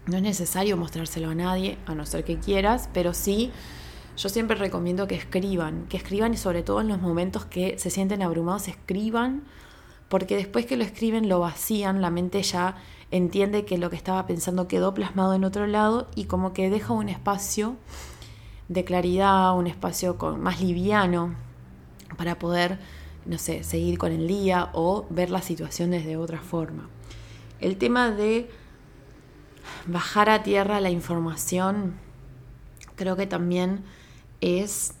no 0.06 0.16
es 0.16 0.22
necesario 0.22 0.76
mostrárselo 0.76 1.30
a 1.30 1.34
nadie, 1.34 1.78
a 1.86 1.94
no 1.94 2.06
ser 2.06 2.24
que 2.24 2.38
quieras, 2.38 2.88
pero 2.92 3.14
sí, 3.14 3.50
yo 4.16 4.28
siempre 4.28 4.56
recomiendo 4.56 5.08
que 5.08 5.14
escriban, 5.14 5.86
que 5.88 5.96
escriban 5.96 6.34
y 6.34 6.36
sobre 6.36 6.62
todo 6.62 6.80
en 6.80 6.88
los 6.88 7.00
momentos 7.00 7.44
que 7.44 7.78
se 7.78 7.90
sienten 7.90 8.22
abrumados, 8.22 8.68
escriban, 8.68 9.44
porque 10.08 10.36
después 10.36 10.66
que 10.66 10.76
lo 10.76 10.84
escriben 10.84 11.28
lo 11.28 11.40
vacían, 11.40 12.00
la 12.00 12.10
mente 12.10 12.42
ya 12.42 12.76
entiende 13.10 13.64
que 13.64 13.78
lo 13.78 13.90
que 13.90 13.96
estaba 13.96 14.26
pensando 14.26 14.68
quedó 14.68 14.94
plasmado 14.94 15.34
en 15.34 15.44
otro 15.44 15.66
lado 15.66 16.08
y 16.14 16.24
como 16.24 16.52
que 16.52 16.70
deja 16.70 16.92
un 16.92 17.08
espacio 17.08 17.76
de 18.68 18.84
claridad, 18.84 19.56
un 19.56 19.66
espacio 19.66 20.16
con, 20.18 20.40
más 20.40 20.60
liviano 20.60 21.34
para 22.16 22.38
poder, 22.38 22.78
no 23.26 23.38
sé, 23.38 23.64
seguir 23.64 23.98
con 23.98 24.12
el 24.12 24.26
día 24.26 24.70
o 24.72 25.06
ver 25.10 25.30
la 25.30 25.42
situación 25.42 25.90
desde 25.90 26.16
otra 26.16 26.40
forma. 26.40 26.88
El 27.60 27.76
tema 27.76 28.10
de 28.10 28.50
bajar 29.86 30.30
a 30.30 30.42
tierra 30.42 30.80
la 30.80 30.90
información 30.90 31.94
creo 32.96 33.16
que 33.16 33.26
también 33.26 33.84
es 34.40 34.94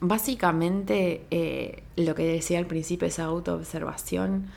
básicamente 0.00 1.24
eh, 1.30 1.82
lo 1.96 2.14
que 2.14 2.24
decía 2.24 2.58
al 2.58 2.66
principio, 2.66 3.06
esa 3.06 3.24
autoobservación 3.24 4.48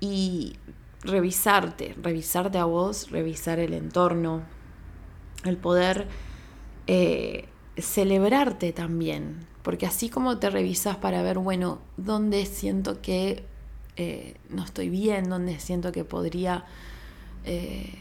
y 0.00 0.56
revisarte, 1.02 1.94
revisarte 2.00 2.58
a 2.58 2.64
vos, 2.64 3.10
revisar 3.10 3.58
el 3.58 3.74
entorno, 3.74 4.42
el 5.44 5.56
poder 5.56 6.08
eh, 6.86 7.48
celebrarte 7.76 8.72
también, 8.72 9.46
porque 9.62 9.86
así 9.86 10.08
como 10.08 10.38
te 10.38 10.50
revisas 10.50 10.96
para 10.96 11.22
ver, 11.22 11.38
bueno, 11.38 11.78
dónde 11.96 12.46
siento 12.46 13.00
que 13.00 13.44
eh, 13.96 14.36
no 14.48 14.64
estoy 14.64 14.88
bien, 14.88 15.28
dónde 15.28 15.58
siento 15.60 15.92
que 15.92 16.04
podría 16.04 16.64
eh, 17.44 17.94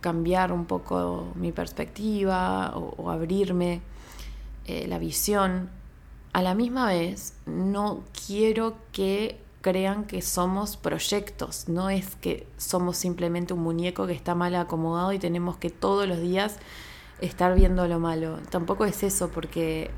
cambiar 0.00 0.52
un 0.52 0.66
poco 0.66 1.32
mi 1.34 1.52
perspectiva 1.52 2.76
o, 2.76 3.10
abrirme 3.10 3.80
la 4.86 4.98
visión, 4.98 5.70
a 6.34 6.42
la 6.42 6.54
misma 6.54 6.88
vez 6.88 7.32
no 7.46 8.04
quiero 8.26 8.76
que 8.92 9.40
crean 9.60 10.04
que 10.04 10.22
somos 10.22 10.76
proyectos, 10.76 11.68
no 11.68 11.90
es 11.90 12.16
que 12.16 12.46
somos 12.58 12.96
simplemente 12.96 13.54
un 13.54 13.60
muñeco 13.60 14.06
que 14.06 14.12
está 14.12 14.34
mal 14.34 14.54
acomodado 14.54 15.12
y 15.12 15.18
tenemos 15.18 15.56
que 15.56 15.70
todos 15.70 16.06
los 16.06 16.20
días 16.20 16.58
estar 17.20 17.54
viendo 17.54 17.86
lo 17.86 17.98
malo. 17.98 18.38
Tampoco 18.50 18.84
es 18.84 19.02
eso, 19.02 19.30
porque 19.30 19.90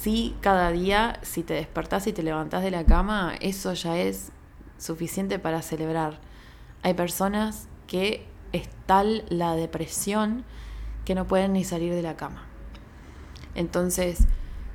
si 0.00 0.34
cada 0.40 0.70
día, 0.70 1.18
si 1.22 1.42
te 1.42 1.54
despertás 1.54 2.06
y 2.06 2.12
te 2.12 2.22
levantás 2.22 2.62
de 2.62 2.70
la 2.70 2.84
cama, 2.84 3.34
eso 3.40 3.72
ya 3.74 3.98
es 3.98 4.32
suficiente 4.78 5.38
para 5.38 5.62
celebrar. 5.62 6.18
Hay 6.82 6.94
personas 6.94 7.68
que 7.86 8.26
es 8.52 8.68
tal 8.86 9.24
la 9.28 9.54
depresión 9.54 10.44
que 11.04 11.14
no 11.14 11.26
pueden 11.26 11.52
ni 11.52 11.64
salir 11.64 11.92
de 11.92 12.02
la 12.02 12.16
cama. 12.16 12.44
Entonces, 13.54 14.26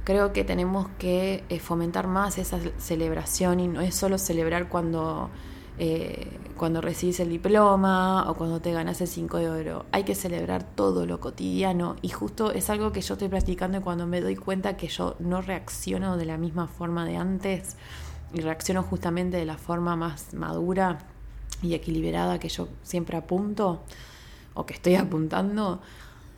creo 0.04 0.34
que 0.34 0.44
tenemos 0.44 0.88
que 1.00 1.44
eh, 1.50 1.60
fomentar 1.60 2.08
más 2.08 2.38
esa 2.38 2.60
celebración 2.78 3.60
y 3.60 3.68
no 3.68 3.82
es 3.82 3.96
solo 3.96 4.18
celebrar 4.18 4.70
cuando 4.70 5.30
eh, 5.78 6.30
cuando 6.58 6.80
recibes 6.80 7.20
el 7.20 7.30
diploma 7.30 8.30
o 8.30 8.36
cuando 8.36 8.62
te 8.62 8.72
ganas 8.72 9.02
el 9.02 9.08
5 9.08 9.38
de 9.38 9.50
oro. 9.50 9.86
Hay 9.92 10.04
que 10.04 10.16
celebrar 10.16 10.64
todo 10.64 11.06
lo 11.06 11.20
cotidiano 11.20 11.98
y 12.02 12.10
justo 12.10 12.52
es 12.52 12.70
algo 12.70 12.92
que 12.92 13.02
yo 13.02 13.16
estoy 13.16 13.28
practicando 13.28 13.78
y 13.78 13.82
cuando 13.82 14.08
me 14.08 14.22
doy 14.22 14.36
cuenta 14.36 14.78
que 14.78 14.88
yo 14.88 15.16
no 15.20 15.42
reacciono 15.42 16.18
de 16.18 16.26
la 16.26 16.38
misma 16.38 16.68
forma 16.68 17.06
de 17.06 17.18
antes 17.18 17.76
y 18.34 18.42
reacciono 18.42 18.84
justamente 18.84 19.38
de 19.38 19.46
la 19.46 19.58
forma 19.58 19.96
más 19.96 20.34
madura 20.34 21.00
y 21.62 21.74
equilibrada 21.74 22.40
que 22.40 22.50
yo 22.50 22.68
siempre 22.84 23.18
apunto 23.18 23.82
o 24.54 24.66
que 24.66 24.74
estoy 24.74 24.96
apuntando, 24.96 25.82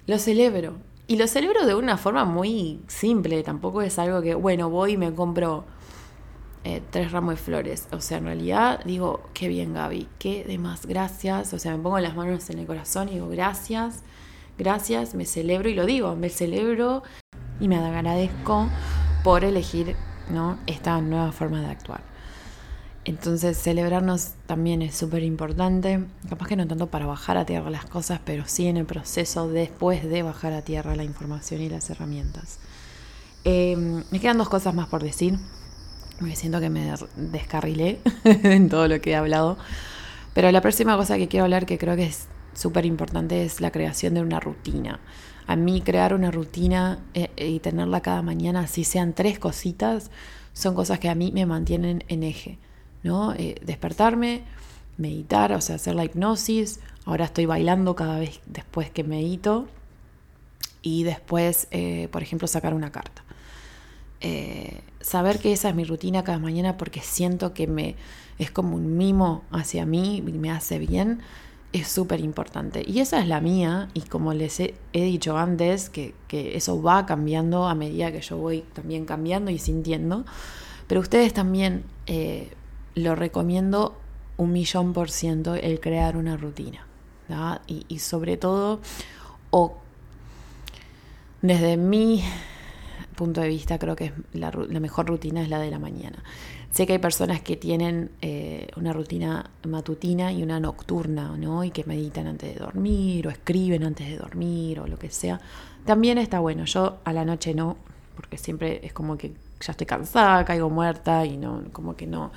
lo 0.07 0.17
celebro. 0.17 0.75
Y 1.09 1.15
lo 1.15 1.27
celebro 1.27 1.65
de 1.65 1.75
una 1.75 1.97
forma 1.97 2.25
muy 2.25 2.81
simple, 2.87 3.41
tampoco 3.43 3.81
es 3.81 3.97
algo 3.97 4.21
que, 4.21 4.35
bueno, 4.35 4.69
voy 4.69 4.93
y 4.93 4.97
me 4.97 5.13
compro 5.13 5.63
eh, 6.63 6.81
tres 6.89 7.11
ramos 7.11 7.35
de 7.35 7.37
flores. 7.37 7.87
O 7.91 8.01
sea, 8.01 8.17
en 8.17 8.25
realidad 8.25 8.81
digo, 8.85 9.29
qué 9.33 9.47
bien 9.47 9.73
Gaby, 9.73 10.07
qué 10.19 10.43
demás, 10.43 10.85
gracias. 10.85 11.53
O 11.53 11.59
sea, 11.59 11.75
me 11.75 11.83
pongo 11.83 11.99
las 11.99 12.15
manos 12.15 12.49
en 12.49 12.59
el 12.59 12.65
corazón 12.65 13.09
y 13.09 13.13
digo, 13.13 13.29
gracias, 13.29 14.03
gracias, 14.57 15.15
me 15.15 15.25
celebro 15.25 15.69
y 15.69 15.73
lo 15.73 15.85
digo, 15.85 16.15
me 16.15 16.29
celebro 16.29 17.03
y 17.59 17.67
me 17.67 17.77
agradezco 17.77 18.69
por 19.23 19.43
elegir 19.43 19.95
¿no? 20.29 20.57
esta 20.67 20.99
nueva 21.01 21.31
forma 21.31 21.61
de 21.61 21.67
actuar. 21.67 22.01
Entonces, 23.07 23.57
celebrarnos 23.57 24.33
también 24.47 24.81
es 24.81 24.93
súper 24.93 25.23
importante. 25.23 26.03
Capaz 26.27 26.47
que 26.47 26.57
no 26.57 26.67
tanto 26.67 26.87
para 26.87 27.05
bajar 27.05 27.37
a 27.37 27.45
tierra 27.45 27.69
las 27.69 27.85
cosas, 27.85 28.19
pero 28.25 28.43
sí 28.45 28.67
en 28.67 28.75
el 28.75 28.85
proceso 28.85 29.47
después 29.47 30.03
de 30.03 30.23
bajar 30.23 30.51
a 30.51 30.61
tierra 30.61 30.93
la 30.93 31.05
información 31.05 31.61
y 31.61 31.69
las 31.69 31.89
herramientas. 31.89 32.59
Eh, 33.45 33.77
me 34.11 34.19
quedan 34.19 34.37
dos 34.37 34.49
cosas 34.49 34.73
más 34.73 34.89
por 34.89 35.03
decir. 35.03 35.39
Me 36.19 36.35
siento 36.35 36.59
que 36.59 36.69
me 36.69 36.93
descarrilé 37.15 37.99
en 38.23 38.69
todo 38.69 38.87
lo 38.87 38.99
que 39.01 39.11
he 39.11 39.15
hablado. 39.15 39.57
Pero 40.33 40.51
la 40.51 40.61
próxima 40.61 40.95
cosa 40.97 41.17
que 41.17 41.27
quiero 41.27 41.45
hablar, 41.45 41.65
que 41.65 41.77
creo 41.77 41.95
que 41.95 42.05
es 42.05 42.27
súper 42.53 42.85
importante, 42.85 43.43
es 43.43 43.61
la 43.61 43.71
creación 43.71 44.13
de 44.13 44.21
una 44.21 44.39
rutina. 44.39 44.99
A 45.45 45.55
mí 45.55 45.81
crear 45.81 46.13
una 46.13 46.31
rutina 46.31 46.99
eh, 47.13 47.29
y 47.37 47.59
tenerla 47.59 48.01
cada 48.01 48.21
mañana, 48.21 48.61
así 48.61 48.83
sean 48.83 49.13
tres 49.13 49.39
cositas, 49.39 50.11
son 50.53 50.75
cosas 50.75 50.99
que 50.99 51.09
a 51.09 51.15
mí 51.15 51.31
me 51.31 51.45
mantienen 51.45 52.03
en 52.07 52.23
eje. 52.23 52.57
¿no? 53.03 53.33
Eh, 53.33 53.55
despertarme, 53.63 54.43
meditar, 54.97 55.53
o 55.53 55.61
sea, 55.61 55.75
hacer 55.75 55.95
la 55.95 56.05
hipnosis. 56.05 56.79
Ahora 57.05 57.25
estoy 57.25 57.45
bailando 57.45 57.95
cada 57.95 58.19
vez 58.19 58.41
después 58.45 58.89
que 58.89 59.03
medito. 59.03 59.67
Y 60.81 61.03
después, 61.03 61.67
eh, 61.71 62.07
por 62.11 62.21
ejemplo, 62.21 62.47
sacar 62.47 62.73
una 62.73 62.91
carta. 62.91 63.23
Eh, 64.21 64.81
saber 64.99 65.39
que 65.39 65.53
esa 65.53 65.69
es 65.69 65.75
mi 65.75 65.83
rutina 65.83 66.23
cada 66.23 66.39
mañana 66.39 66.77
porque 66.77 67.01
siento 67.01 67.53
que 67.53 67.67
me 67.67 67.95
es 68.39 68.51
como 68.51 68.75
un 68.75 68.97
mimo 68.97 69.43
hacia 69.51 69.85
mí 69.85 70.17
y 70.17 70.31
me 70.33 70.51
hace 70.51 70.79
bien, 70.79 71.21
es 71.73 71.87
súper 71.87 72.19
importante. 72.19 72.83
Y 72.85 72.99
esa 72.99 73.19
es 73.19 73.27
la 73.27 73.41
mía 73.41 73.89
y 73.93 74.01
como 74.01 74.33
les 74.33 74.59
he, 74.59 74.75
dicho 74.93 75.37
antes, 75.37 75.89
que, 75.89 76.13
eso 76.29 76.81
va 76.81 77.05
cambiando 77.05 77.67
a 77.67 77.75
medida 77.75 78.11
que 78.11 78.21
yo 78.21 78.37
voy 78.37 78.63
también 78.73 79.05
cambiando 79.05 79.51
y 79.51 79.59
sintiendo, 79.59 80.25
pero 80.87 81.01
ustedes 81.01 81.33
también 81.33 81.83
eh, 82.05 82.53
lo 82.95 83.15
recomiendo 83.15 83.97
un 84.37 84.51
millón 84.51 84.93
por 84.93 85.09
ciento 85.09 85.55
el 85.55 85.79
crear 85.79 86.15
una 86.15 86.37
rutina. 86.37 86.85
Y, 87.67 87.85
y 87.89 87.99
sobre 87.99 88.37
todo, 88.37 88.79
o 89.49 89.77
desde 91.41 91.75
mi 91.75 92.23
punto 93.17 93.41
de 93.41 93.49
vista 93.49 93.77
creo 93.77 93.97
que 93.97 94.13
la, 94.31 94.51
mejor 94.79 95.07
rutina 95.07 95.41
es 95.41 95.49
la 95.49 95.59
de 95.59 95.69
la 95.69 95.79
mañana. 95.79 96.23
Sé 96.71 96.87
que 96.87 96.93
hay 96.93 96.99
personas 96.99 97.41
que 97.41 97.57
tienen 97.57 98.11
eh, 98.21 98.67
una 98.77 98.93
rutina 98.93 99.49
matutina 99.63 100.31
y 100.31 100.43
una 100.43 100.61
nocturna, 100.61 101.35
¿no? 101.35 101.65
Y 101.65 101.71
que 101.71 101.83
meditan 101.83 102.27
antes 102.27 102.53
de 102.53 102.59
dormir 102.59 103.27
o 103.27 103.29
escriben 103.29 103.83
antes 103.83 104.07
de 104.07 104.17
dormir 104.17 104.79
o 104.79 104.87
lo 104.87 104.97
que 104.97 105.09
sea. 105.09 105.41
También 105.85 106.17
está 106.17 106.39
bueno. 106.39 106.63
Yo 106.65 106.99
a 107.03 107.11
la 107.11 107.25
noche 107.25 107.53
no, 107.53 107.75
porque 108.15 108.37
siempre 108.37 108.79
es 108.83 108.93
como 108.93 109.17
que 109.17 109.33
ya 109.59 109.71
estoy 109.71 109.87
cansada, 109.87 110.45
caigo 110.45 110.69
muerta 110.69 111.25
y 111.25 111.35
no, 111.35 111.63
como 111.73 111.95
que 111.95 112.07
no, 112.07 112.31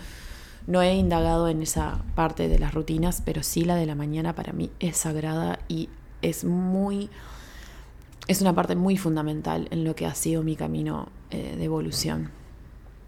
no 0.66 0.83
he 0.83 0.95
indagado 0.95 1.49
en 1.49 1.62
esa 1.62 2.03
parte 2.14 2.49
de 2.49 2.59
las 2.59 2.74
rutinas, 2.74 3.22
pero 3.24 3.43
sí 3.43 3.64
la 3.64 3.76
de 3.76 3.87
la 3.87 3.95
mañana 3.95 4.35
para 4.35 4.53
mí 4.53 4.70
es 4.81 4.97
sagrada 4.97 5.59
y 5.68 5.89
es 6.22 6.45
muy 6.45 7.11
es 8.31 8.41
una 8.41 8.55
parte 8.55 8.76
muy 8.76 8.97
fundamental 8.97 9.66
en 9.72 9.83
lo 9.83 9.97
que 9.97 10.07
ha 10.07 10.14
sido 10.14 10.45
mi 10.45 10.55
camino 10.55 11.09
eh, 11.33 11.57
de 11.57 11.64
evolución 11.64 12.31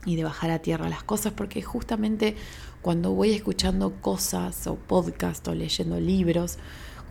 y 0.04 0.16
de 0.16 0.24
bajar 0.24 0.50
a 0.50 0.58
tierra 0.58 0.88
las 0.88 1.04
cosas, 1.04 1.32
porque 1.32 1.62
justamente 1.62 2.34
cuando 2.82 3.12
voy 3.12 3.30
escuchando 3.30 3.92
cosas 4.00 4.66
o 4.66 4.74
podcast 4.74 5.46
o 5.46 5.54
leyendo 5.54 6.00
libros, 6.00 6.58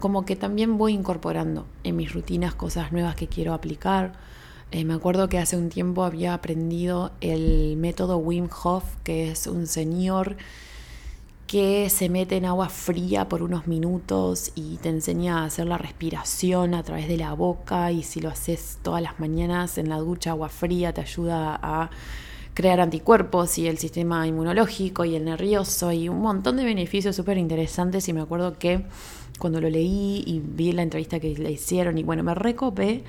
como 0.01 0.26
que 0.26 0.36
también 0.36 0.78
voy 0.78 0.91
incorporando 0.91 1.68
en 1.86 1.95
mis 1.95 2.12
rutinas 2.12 2.53
cosas 2.53 2.91
nuevas 2.91 3.16
que 3.16 3.30
quiero 3.30 3.53
aplicar. 3.53 4.12
Eh, 4.72 4.84
me 4.84 4.93
acuerdo 4.93 5.30
que 5.30 5.39
hace 5.39 5.55
un 5.55 5.70
tiempo 5.70 6.03
había 6.03 6.34
aprendido 6.34 7.14
el 7.22 7.78
método 7.78 8.18
Wim 8.18 8.49
Hof, 8.62 8.84
que 9.05 9.32
es 9.32 9.47
un 9.47 9.68
señor 9.68 10.36
que 11.48 11.89
se 11.89 12.08
mete 12.08 12.38
en 12.38 12.46
agua 12.46 12.70
fría 12.70 13.28
por 13.28 13.44
unos 13.44 13.68
minutos 13.68 14.52
y 14.56 14.78
te 14.78 14.89
enseña 14.89 15.39
a 15.39 15.46
hacer 15.46 15.68
la 15.68 15.78
respiración 15.78 16.74
a 16.74 16.84
través 16.84 17.08
de 17.08 17.18
la 17.18 17.34
boca 17.34 17.92
y 17.92 18.04
si 18.04 18.22
lo 18.22 18.30
haces 18.30 18.80
todas 18.82 19.02
las 19.02 19.20
mañanas 19.20 19.78
en 19.78 19.89
la 19.89 19.98
ducha 19.98 20.32
agua 20.32 20.50
fría 20.50 20.94
te 20.94 21.02
ayuda 21.02 21.60
a 21.62 21.89
crear 22.54 22.80
anticuerpos 22.80 23.58
y 23.58 23.68
el 23.68 23.78
sistema 23.78 24.28
inmunológico 24.28 25.06
y 25.06 25.16
el 25.16 25.26
nervioso 25.26 25.92
y 25.92 26.10
un 26.10 26.22
montón 26.22 26.58
de 26.58 26.64
beneficios 26.64 27.16
súper 27.16 27.38
interesantes 27.38 28.08
y 28.08 28.14
me 28.14 28.22
acuerdo 28.22 28.58
que 28.58 28.86
cuando 29.39 29.60
lo 29.60 29.70
leí 29.70 30.24
y 30.26 30.42
vi 30.44 30.72
la 30.72 30.84
entrevista 30.84 31.20
que 31.20 31.36
le 31.36 31.52
hicieron 31.52 31.98
y 31.98 32.04
bueno, 32.04 32.24
me 32.24 32.36
recopé 32.36 33.04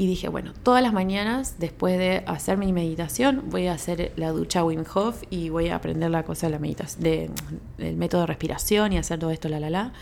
Y 0.00 0.06
dije, 0.06 0.30
bueno, 0.30 0.54
todas 0.62 0.82
las 0.82 0.94
mañanas, 0.94 1.56
después 1.58 1.98
de 1.98 2.22
hacer 2.26 2.56
mi 2.56 2.72
meditación, 2.72 3.42
voy 3.50 3.66
a 3.66 3.74
hacer 3.74 4.14
la 4.16 4.30
ducha 4.30 4.64
Wim 4.64 4.82
Hof 4.94 5.24
y 5.28 5.50
voy 5.50 5.68
a 5.68 5.76
aprender 5.76 6.10
la 6.10 6.22
cosa 6.22 6.46
de 6.46 6.52
la 6.52 6.58
meditación, 6.58 7.02
de, 7.02 7.30
del 7.76 7.96
método 7.98 8.22
de 8.22 8.28
respiración 8.28 8.94
y 8.94 8.96
hacer 8.96 9.18
todo 9.18 9.30
esto, 9.30 9.50
la, 9.50 9.60
la, 9.60 9.68
la. 9.68 9.92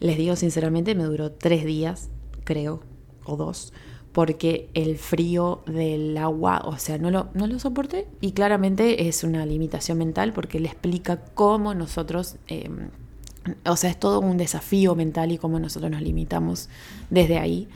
Les 0.00 0.18
digo 0.18 0.36
sinceramente, 0.36 0.94
me 0.94 1.04
duró 1.04 1.32
tres 1.32 1.64
días, 1.64 2.10
creo, 2.44 2.82
o 3.24 3.36
dos, 3.38 3.72
porque 4.12 4.68
el 4.74 4.98
frío 4.98 5.62
del 5.64 6.18
agua, 6.18 6.60
o 6.66 6.76
sea, 6.76 6.98
no 6.98 7.10
lo, 7.10 7.30
no 7.32 7.46
lo 7.46 7.58
soporté 7.58 8.06
y 8.20 8.32
claramente 8.32 9.08
es 9.08 9.24
una 9.24 9.46
limitación 9.46 9.96
mental 9.96 10.34
porque 10.34 10.60
le 10.60 10.68
explica 10.68 11.24
cómo 11.32 11.72
nosotros, 11.72 12.36
em, 12.48 12.90
o 13.64 13.76
sea, 13.78 13.88
es 13.88 13.98
todo 13.98 14.20
un 14.20 14.36
desafío 14.36 14.94
mental 14.94 15.32
y 15.32 15.38
cómo 15.38 15.58
nosotros 15.58 15.90
nos 15.90 16.02
limitamos 16.02 16.68
desde 17.08 17.38
ahí. 17.38 17.66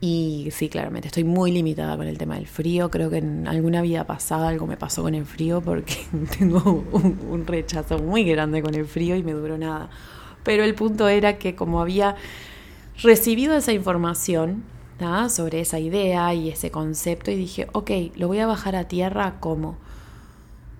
Y 0.00 0.48
sí, 0.52 0.68
claramente, 0.68 1.08
estoy 1.08 1.24
muy 1.24 1.50
limitada 1.50 1.96
con 1.96 2.06
el 2.06 2.18
tema 2.18 2.36
del 2.36 2.46
frío. 2.46 2.90
Creo 2.90 3.10
que 3.10 3.18
en 3.18 3.48
alguna 3.48 3.82
vida 3.82 4.06
pasada 4.06 4.48
algo 4.48 4.66
me 4.66 4.76
pasó 4.76 5.02
con 5.02 5.14
el 5.14 5.26
frío 5.26 5.60
porque 5.60 5.96
tengo 6.38 6.84
un, 6.92 7.46
rechazo 7.46 7.98
muy 7.98 8.24
grande 8.24 8.62
con 8.62 8.74
el 8.74 8.86
frío 8.86 9.16
y 9.16 9.22
me 9.22 9.32
duró 9.32 9.58
nada. 9.58 9.90
Pero 10.44 10.62
el 10.62 10.74
punto 10.74 11.08
era 11.08 11.38
que 11.38 11.56
como 11.56 11.80
había 11.80 12.14
recibido 13.02 13.56
esa 13.56 13.72
información, 13.72 14.62
sobre 15.28 15.60
esa 15.60 15.78
idea 15.78 16.34
y 16.34 16.48
ese 16.48 16.70
concepto 16.70 17.30
y 17.30 17.36
dije, 17.36 17.68
ok, 17.72 17.90
lo 18.16 18.26
voy 18.26 18.40
a 18.40 18.46
bajar 18.46 18.74
a 18.74 18.88
tierra 18.88 19.36
como 19.38 19.76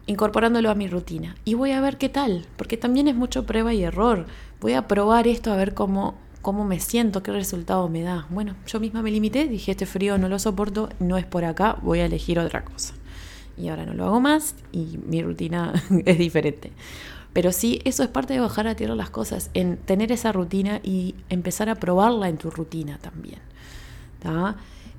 incorporándolo 0.06 0.70
a 0.70 0.74
mi 0.74 0.88
rutina 0.88 1.36
y 1.44 1.54
voy 1.54 1.70
a 1.70 1.80
ver 1.80 1.98
qué 1.98 2.08
tal, 2.08 2.46
porque 2.56 2.76
también 2.76 3.06
es 3.06 3.14
mucho 3.14 3.46
prueba 3.46 3.72
y 3.74 3.84
error. 3.84 4.26
Voy 4.60 4.72
a 4.72 4.88
probar 4.88 5.28
esto 5.28 5.52
a 5.52 5.56
ver 5.56 5.74
cómo, 5.74 6.14
cómo 6.42 6.64
me 6.64 6.80
siento, 6.80 7.22
qué 7.22 7.32
resultado 7.32 7.88
me 7.88 8.02
da. 8.02 8.26
Bueno, 8.30 8.54
yo 8.66 8.80
misma 8.80 9.02
me 9.02 9.10
limité, 9.10 9.48
dije, 9.48 9.72
este 9.72 9.86
frío 9.86 10.18
no 10.18 10.28
lo 10.28 10.38
soporto, 10.38 10.88
no 10.98 11.16
es 11.18 11.26
por 11.26 11.44
acá, 11.44 11.78
voy 11.82 12.00
a 12.00 12.06
elegir 12.06 12.38
otra 12.38 12.64
cosa. 12.64 12.94
Y 13.56 13.68
ahora 13.68 13.84
no 13.84 13.94
lo 13.94 14.04
hago 14.04 14.20
más 14.20 14.54
y 14.72 14.98
mi 15.06 15.22
rutina 15.22 15.72
es 16.04 16.18
diferente. 16.18 16.72
Pero 17.32 17.52
sí, 17.52 17.80
eso 17.84 18.02
es 18.02 18.08
parte 18.08 18.34
de 18.34 18.40
bajar 18.40 18.66
a 18.66 18.74
tierra 18.74 18.94
las 18.94 19.10
cosas, 19.10 19.50
en 19.54 19.76
tener 19.76 20.10
esa 20.12 20.32
rutina 20.32 20.80
y 20.82 21.14
empezar 21.28 21.68
a 21.68 21.74
probarla 21.74 22.28
en 22.28 22.38
tu 22.38 22.50
rutina 22.50 22.98
también. 22.98 23.40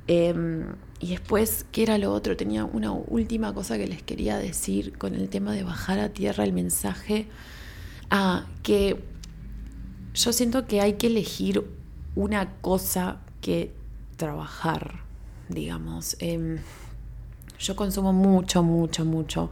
Em, 0.08 0.66
y 1.00 1.10
después, 1.10 1.66
¿qué 1.72 1.84
era 1.84 1.98
lo 1.98 2.12
otro? 2.14 2.36
Tenía 2.36 2.66
una 2.66 2.92
última 2.92 3.54
cosa 3.54 3.78
que 3.78 3.88
les 3.88 4.02
quería 4.02 4.38
decir 4.38 4.98
con 4.98 5.14
el 5.16 5.30
tema 5.30 5.54
de 5.54 5.64
bajar 5.64 6.00
a 6.00 6.10
tierra 6.10 6.44
el 6.44 6.54
mensaje. 6.54 7.28
Ah, 8.10 8.46
que 8.64 9.04
yo 10.14 10.34
siento 10.34 10.66
que 10.66 10.82
hay 10.82 10.94
que 10.94 11.08
elegir 11.08 11.66
una 12.16 12.54
cosa 12.62 13.20
que 13.42 13.74
trabajar, 14.18 15.02
digamos. 15.48 16.18
Em, 16.20 16.60
yo 17.60 17.76
consumo 17.76 18.14
mucho, 18.14 18.64
mucho, 18.64 19.06
mucho. 19.06 19.50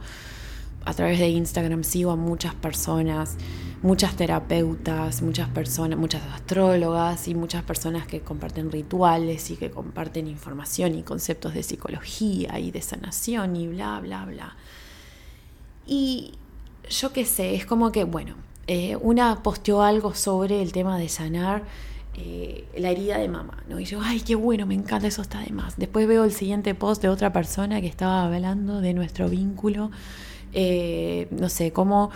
A 0.84 0.94
través 0.94 1.18
de 1.18 1.28
Instagram 1.28 1.84
sigo 1.84 2.10
a 2.10 2.16
muchas 2.16 2.54
personas 2.54 3.36
muchas 3.82 4.16
terapeutas, 4.16 5.22
muchas 5.22 5.48
personas, 5.48 5.98
muchas 5.98 6.22
astrólogas 6.34 7.28
y 7.28 7.34
muchas 7.34 7.62
personas 7.62 8.06
que 8.06 8.20
comparten 8.20 8.70
rituales 8.70 9.50
y 9.50 9.56
que 9.56 9.70
comparten 9.70 10.26
información 10.26 10.94
y 10.94 11.02
conceptos 11.02 11.54
de 11.54 11.62
psicología 11.62 12.58
y 12.58 12.70
de 12.70 12.82
sanación 12.82 13.56
y 13.56 13.68
bla, 13.68 14.00
bla, 14.00 14.24
bla. 14.24 14.56
Y 15.86 16.32
yo 16.90 17.12
qué 17.12 17.24
sé, 17.24 17.54
es 17.54 17.66
como 17.66 17.92
que, 17.92 18.04
bueno, 18.04 18.34
eh, 18.68 18.96
una 19.00 19.42
posteó 19.42 19.82
algo 19.82 20.14
sobre 20.14 20.60
el 20.60 20.72
tema 20.72 20.98
de 20.98 21.08
sanar 21.08 21.64
eh, 22.14 22.66
la 22.76 22.90
herida 22.90 23.16
de 23.16 23.26
mamá, 23.26 23.62
¿no? 23.66 23.80
Y 23.80 23.86
yo, 23.86 24.00
ay, 24.02 24.20
qué 24.20 24.34
bueno, 24.34 24.66
me 24.66 24.74
encanta, 24.74 25.06
eso 25.06 25.22
está 25.22 25.40
de 25.40 25.52
más. 25.52 25.78
Después 25.78 26.06
veo 26.06 26.24
el 26.24 26.32
siguiente 26.32 26.74
post 26.74 27.00
de 27.00 27.08
otra 27.08 27.32
persona 27.32 27.80
que 27.80 27.86
estaba 27.86 28.24
hablando 28.24 28.82
de 28.82 28.92
nuestro 28.92 29.30
vínculo, 29.30 29.90
eh, 30.52 31.28
no 31.30 31.48
sé, 31.48 31.72
cómo 31.72 32.10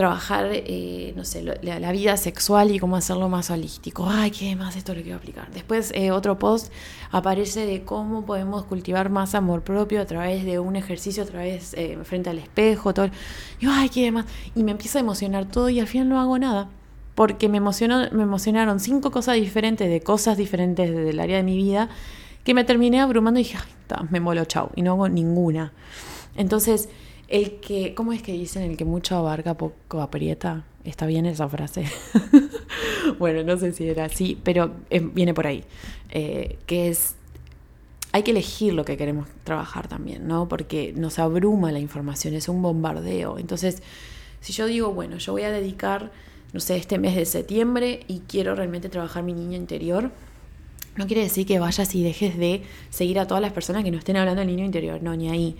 trabajar, 0.00 0.48
eh, 0.50 1.12
no 1.14 1.26
sé, 1.26 1.42
la, 1.42 1.92
vida 1.92 2.16
sexual 2.16 2.70
y 2.70 2.78
cómo 2.78 2.96
hacerlo 2.96 3.28
más 3.28 3.50
holístico. 3.50 4.08
Ay, 4.08 4.30
qué 4.30 4.56
más 4.56 4.74
esto 4.74 4.94
lo 4.94 5.02
quiero 5.02 5.18
aplicar. 5.18 5.50
Después 5.52 5.92
eh, 5.94 6.10
otro 6.10 6.38
post 6.38 6.72
aparece 7.10 7.66
de 7.66 7.82
cómo 7.82 8.24
podemos 8.24 8.64
cultivar 8.64 9.10
más 9.10 9.34
amor 9.34 9.60
propio 9.60 10.00
a 10.00 10.06
través 10.06 10.46
de 10.46 10.58
un 10.58 10.74
ejercicio, 10.76 11.22
a 11.22 11.26
través 11.26 11.74
eh, 11.74 11.98
frente 12.04 12.30
al 12.30 12.38
espejo, 12.38 12.94
todo. 12.94 13.10
Yo, 13.60 13.70
ay, 13.70 13.90
qué 13.90 14.10
más. 14.10 14.24
Y 14.54 14.62
me 14.62 14.70
empieza 14.70 15.00
a 15.00 15.02
emocionar 15.02 15.44
todo 15.44 15.68
y 15.68 15.80
al 15.80 15.86
final 15.86 16.08
no 16.08 16.18
hago 16.18 16.38
nada. 16.38 16.70
Porque 17.14 17.50
me, 17.50 17.58
emocionó, 17.58 18.08
me 18.10 18.22
emocionaron 18.22 18.80
cinco 18.80 19.10
cosas 19.10 19.34
diferentes 19.34 19.86
de 19.90 20.00
cosas 20.00 20.38
diferentes 20.38 20.90
del 20.90 21.20
área 21.20 21.36
de 21.36 21.42
mi 21.42 21.58
vida 21.58 21.90
que 22.42 22.54
me 22.54 22.64
terminé 22.64 23.02
abrumando 23.02 23.38
y 23.38 23.42
dije, 23.42 23.58
ay, 23.58 24.06
me 24.08 24.20
molo, 24.20 24.46
chau. 24.46 24.70
Y 24.76 24.80
no 24.80 24.92
hago 24.92 25.10
ninguna. 25.10 25.74
Entonces, 26.36 26.88
el 27.30 27.60
que, 27.60 27.94
¿cómo 27.94 28.12
es 28.12 28.22
que 28.22 28.32
dicen? 28.32 28.64
El 28.64 28.76
que 28.76 28.84
mucho 28.84 29.16
abarca, 29.16 29.56
poco 29.56 30.02
aprieta. 30.02 30.64
¿Está 30.84 31.06
bien 31.06 31.26
esa 31.26 31.48
frase? 31.48 31.84
bueno, 33.18 33.44
no 33.44 33.56
sé 33.56 33.72
si 33.72 33.88
era 33.88 34.06
así, 34.06 34.38
pero 34.42 34.72
eh, 34.90 35.00
viene 35.00 35.32
por 35.32 35.46
ahí. 35.46 35.62
Eh, 36.10 36.58
que 36.66 36.88
es, 36.88 37.14
hay 38.12 38.24
que 38.24 38.32
elegir 38.32 38.74
lo 38.74 38.84
que 38.84 38.96
queremos 38.96 39.28
trabajar 39.44 39.86
también, 39.86 40.26
¿no? 40.26 40.48
Porque 40.48 40.92
nos 40.96 41.18
abruma 41.18 41.70
la 41.70 41.78
información, 41.78 42.34
es 42.34 42.48
un 42.48 42.62
bombardeo. 42.62 43.38
Entonces, 43.38 43.82
si 44.40 44.52
yo 44.52 44.66
digo, 44.66 44.92
bueno, 44.92 45.18
yo 45.18 45.32
voy 45.32 45.42
a 45.42 45.52
dedicar, 45.52 46.10
no 46.52 46.58
sé, 46.58 46.76
este 46.76 46.98
mes 46.98 47.14
de 47.14 47.26
septiembre 47.26 48.00
y 48.08 48.20
quiero 48.20 48.56
realmente 48.56 48.88
trabajar 48.88 49.22
mi 49.22 49.34
niño 49.34 49.56
interior, 49.56 50.10
no 50.96 51.06
quiere 51.06 51.22
decir 51.22 51.46
que 51.46 51.60
vayas 51.60 51.94
y 51.94 52.02
dejes 52.02 52.36
de 52.36 52.62
seguir 52.88 53.20
a 53.20 53.26
todas 53.26 53.40
las 53.40 53.52
personas 53.52 53.84
que 53.84 53.92
no 53.92 53.98
estén 53.98 54.16
hablando 54.16 54.40
del 54.40 54.48
niño 54.48 54.64
interior, 54.64 55.00
no, 55.00 55.14
ni 55.14 55.28
ahí 55.28 55.56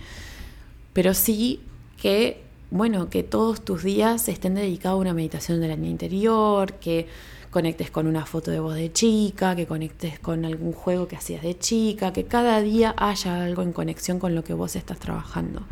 pero 0.93 1.14
sí 1.14 1.61
que, 2.01 2.43
bueno, 2.70 3.11
que 3.11 3.22
todos 3.22 3.64
tus 3.64 3.82
días 3.82 4.28
estén 4.28 4.55
dedicados 4.55 4.99
a 4.99 5.01
una 5.01 5.14
meditación 5.14 5.61
del 5.61 5.70
año 5.70 5.88
interior, 5.88 6.74
que 6.74 7.07
conectes 7.51 7.91
con 7.91 8.07
una 8.07 8.26
foto 8.26 8.51
de 8.51 8.61
voz 8.61 8.76
de 8.76 8.93
chica, 8.93 9.57
que 9.57 9.66
conectes 9.66 10.18
con 10.20 10.45
algún 10.45 10.72
juego 10.72 11.09
que 11.09 11.16
hacías 11.16 11.43
de 11.43 11.59
chica, 11.59 12.12
que 12.12 12.24
cada 12.24 12.61
día 12.61 12.95
haya 12.97 13.45
algo 13.45 13.62
en 13.62 13.72
conexión 13.72 14.18
con 14.18 14.34
lo 14.34 14.45
que 14.45 14.55
vos 14.55 14.76
estás 14.76 14.99
trabajando. 14.99 15.62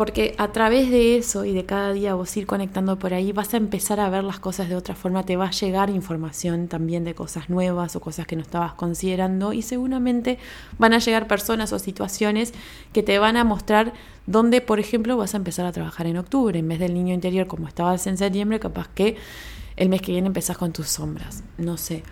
Porque 0.00 0.34
a 0.38 0.48
través 0.50 0.90
de 0.90 1.18
eso 1.18 1.44
y 1.44 1.52
de 1.52 1.66
cada 1.66 1.92
día 1.92 2.14
vos 2.14 2.34
ir 2.38 2.46
conectando 2.46 2.98
por 2.98 3.12
ahí, 3.12 3.32
vas 3.32 3.52
a 3.52 3.58
empezar 3.58 4.00
a 4.00 4.08
ver 4.08 4.24
las 4.24 4.40
cosas 4.40 4.70
de 4.70 4.74
otra 4.74 4.94
forma, 4.94 5.26
te 5.26 5.36
va 5.36 5.48
a 5.48 5.50
llegar 5.50 5.90
información 5.90 6.68
también 6.68 7.04
de 7.04 7.14
cosas 7.14 7.50
nuevas 7.50 7.96
o 7.96 8.00
cosas 8.00 8.26
que 8.26 8.34
no 8.34 8.40
estabas 8.40 8.72
considerando 8.72 9.52
y 9.52 9.60
seguramente 9.60 10.38
van 10.78 10.94
a 10.94 11.00
llegar 11.00 11.26
personas 11.26 11.74
o 11.74 11.78
situaciones 11.78 12.54
que 12.94 13.02
te 13.02 13.18
van 13.18 13.36
a 13.36 13.44
mostrar 13.44 13.92
dónde, 14.24 14.62
por 14.62 14.80
ejemplo, 14.80 15.18
vas 15.18 15.34
a 15.34 15.36
empezar 15.36 15.66
a 15.66 15.72
trabajar 15.72 16.06
en 16.06 16.16
octubre. 16.16 16.58
En 16.58 16.66
vez 16.66 16.78
del 16.78 16.94
niño 16.94 17.12
interior 17.12 17.46
como 17.46 17.68
estabas 17.68 18.06
en 18.06 18.16
septiembre, 18.16 18.58
capaz 18.58 18.88
que 18.88 19.18
el 19.76 19.90
mes 19.90 20.00
que 20.00 20.12
viene 20.12 20.28
empezás 20.28 20.56
con 20.56 20.72
tus 20.72 20.88
sombras. 20.88 21.44
No 21.58 21.76
sé. 21.76 22.04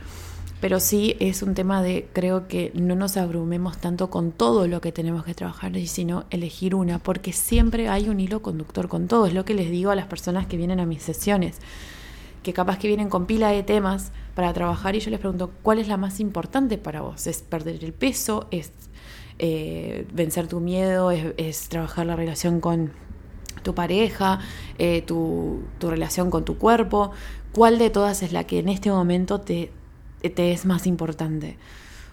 Pero 0.61 0.81
sí 0.81 1.15
es 1.21 1.43
un 1.43 1.55
tema 1.55 1.83
de, 1.83 2.09
creo 2.13 2.49
que 2.49 2.73
no 2.75 2.97
nos 2.97 3.17
abrumemos 3.17 3.79
tanto 3.79 4.11
con 4.11 4.33
todo 4.33 4.67
lo 4.67 4.81
que 4.81 4.91
tenemos 4.91 5.25
que 5.25 5.35
trabajar, 5.35 5.73
sino 5.87 6.25
elegir 6.31 6.75
una, 6.75 6.99
porque 6.99 7.33
siempre 7.33 7.89
hay 7.89 8.09
un 8.09 8.19
hilo 8.19 8.43
conductor 8.43 8.89
con 8.89 9.07
todo. 9.07 9.27
Es 9.27 9.35
lo 9.35 9.45
que 9.45 9.55
les 9.55 9.71
digo 9.71 9.93
a 9.93 9.97
las 9.97 10.07
personas 10.07 10.49
que 10.49 10.57
vienen 10.57 10.81
a 10.81 10.87
mis 10.87 11.03
sesiones, 11.03 11.59
que 12.43 12.53
capaz 12.53 12.79
que 12.79 12.89
vienen 12.89 13.09
con 13.09 13.27
pila 13.27 13.51
de 13.51 13.63
temas 13.63 14.11
para 14.35 14.53
trabajar 14.53 14.97
y 14.97 15.01
yo 15.01 15.11
les 15.11 15.21
pregunto, 15.21 15.53
¿cuál 15.63 15.79
es 15.79 15.87
la 15.87 15.97
más 15.97 16.19
importante 16.19 16.77
para 16.77 17.03
vos? 17.03 17.29
¿Es 17.29 17.43
perder 17.43 17.85
el 17.85 17.93
peso? 17.93 18.49
¿Es 18.51 18.73
eh, 19.39 20.07
vencer 20.13 20.49
tu 20.49 20.59
miedo? 20.59 21.13
¿Es, 21.13 21.69
trabajar 21.69 22.07
la 22.07 22.17
relación 22.17 22.61
con 22.61 22.91
tu 23.63 23.77
pareja? 23.77 24.41
Eh, 24.79 25.03
tu, 25.03 25.63
tu 25.79 25.89
relación 25.89 26.31
con 26.31 26.45
tu 26.45 26.59
cuerpo? 26.59 27.13
¿Cuál 27.53 27.79
de 27.79 27.91
todas 27.91 28.25
es 28.25 28.33
la 28.33 28.45
que 28.45 28.59
en 28.59 28.69
este 28.69 28.91
momento 28.91 29.41
te 29.41 29.71
te 30.23 30.53
es 30.53 30.67
más 30.67 30.87
importante. 30.87 31.57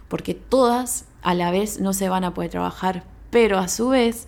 Porque 0.08 0.34
todas 0.34 1.06
a 1.22 1.34
la 1.34 1.50
vez 1.50 1.80
no 1.80 1.92
se 1.92 2.08
van 2.08 2.24
a 2.24 2.34
poder 2.34 2.50
trabajar, 2.50 3.04
pero 3.30 3.58
a 3.58 3.68
su 3.68 3.88
vez, 3.88 4.26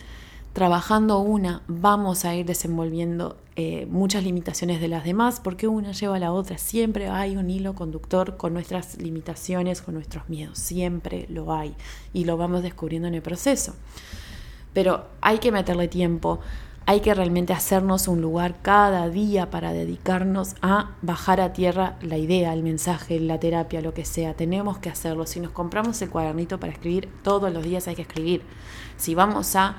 trabajando 0.53 1.21
una, 1.21 1.63
vamos 1.69 2.25
a 2.25 2.35
ir 2.35 2.47
desenvolviendo 2.47 3.37
eh, 3.55 3.87
muchas 3.87 4.25
limitaciones 4.25 4.81
de 4.81 4.89
las 4.89 5.05
demás, 5.05 5.41
porque 5.41 5.69
una 5.69 5.93
lleva 5.93 6.17
a 6.17 6.19
la 6.19 6.33
otra. 6.33 6.59
Siempre 6.59 7.09
hay 7.09 7.37
un 7.37 7.51
hilo 7.51 7.75
conductor 7.75 8.37
con 8.37 8.53
nuestras 8.53 8.99
limitaciones, 8.99 9.83
con 9.83 9.95
nuestros 9.95 10.29
miedos. 10.29 10.59
Siempre 10.59 11.27
lo 11.29 11.53
hay. 11.53 11.75
Y 12.13 12.25
lo 12.25 12.37
vamos 12.37 12.63
descubriendo 12.63 13.09
en 13.09 13.15
el 13.15 13.23
proceso. 13.23 13.75
Pero 14.73 15.07
hay 15.21 15.39
que 15.39 15.51
meterle 15.51 15.89
tiempo, 15.89 16.41
hay 16.89 17.01
que 17.01 17.13
realmente 17.13 17.53
hacernos 17.53 18.09
un 18.09 18.23
lugar 18.23 18.63
cada 18.63 19.11
día 19.11 19.51
para 19.51 19.75
dedicarnos 19.75 20.55
a 20.63 20.93
bajar 21.03 21.39
a 21.39 21.53
tierra 21.53 21.99
la 22.01 22.17
idea, 22.17 22.55
el 22.55 22.63
mensaje, 22.63 23.21
la 23.21 23.39
terapia, 23.39 23.83
lo 23.83 23.93
que 23.93 24.07
sea. 24.07 24.33
Tenemos 24.33 24.79
que 24.79 24.89
hacerlo. 24.89 25.27
Si 25.27 25.39
nos 25.39 25.51
compramos 25.51 26.01
el 26.01 26.09
cuadernito 26.09 26.59
para 26.59 26.73
escribir, 26.73 27.11
todos 27.23 27.53
los 27.53 27.63
días 27.63 27.87
hay 27.89 27.95
que 27.95 28.01
escribir. 28.01 28.41
Si 28.97 29.15
vamos 29.15 29.55
a 29.55 29.77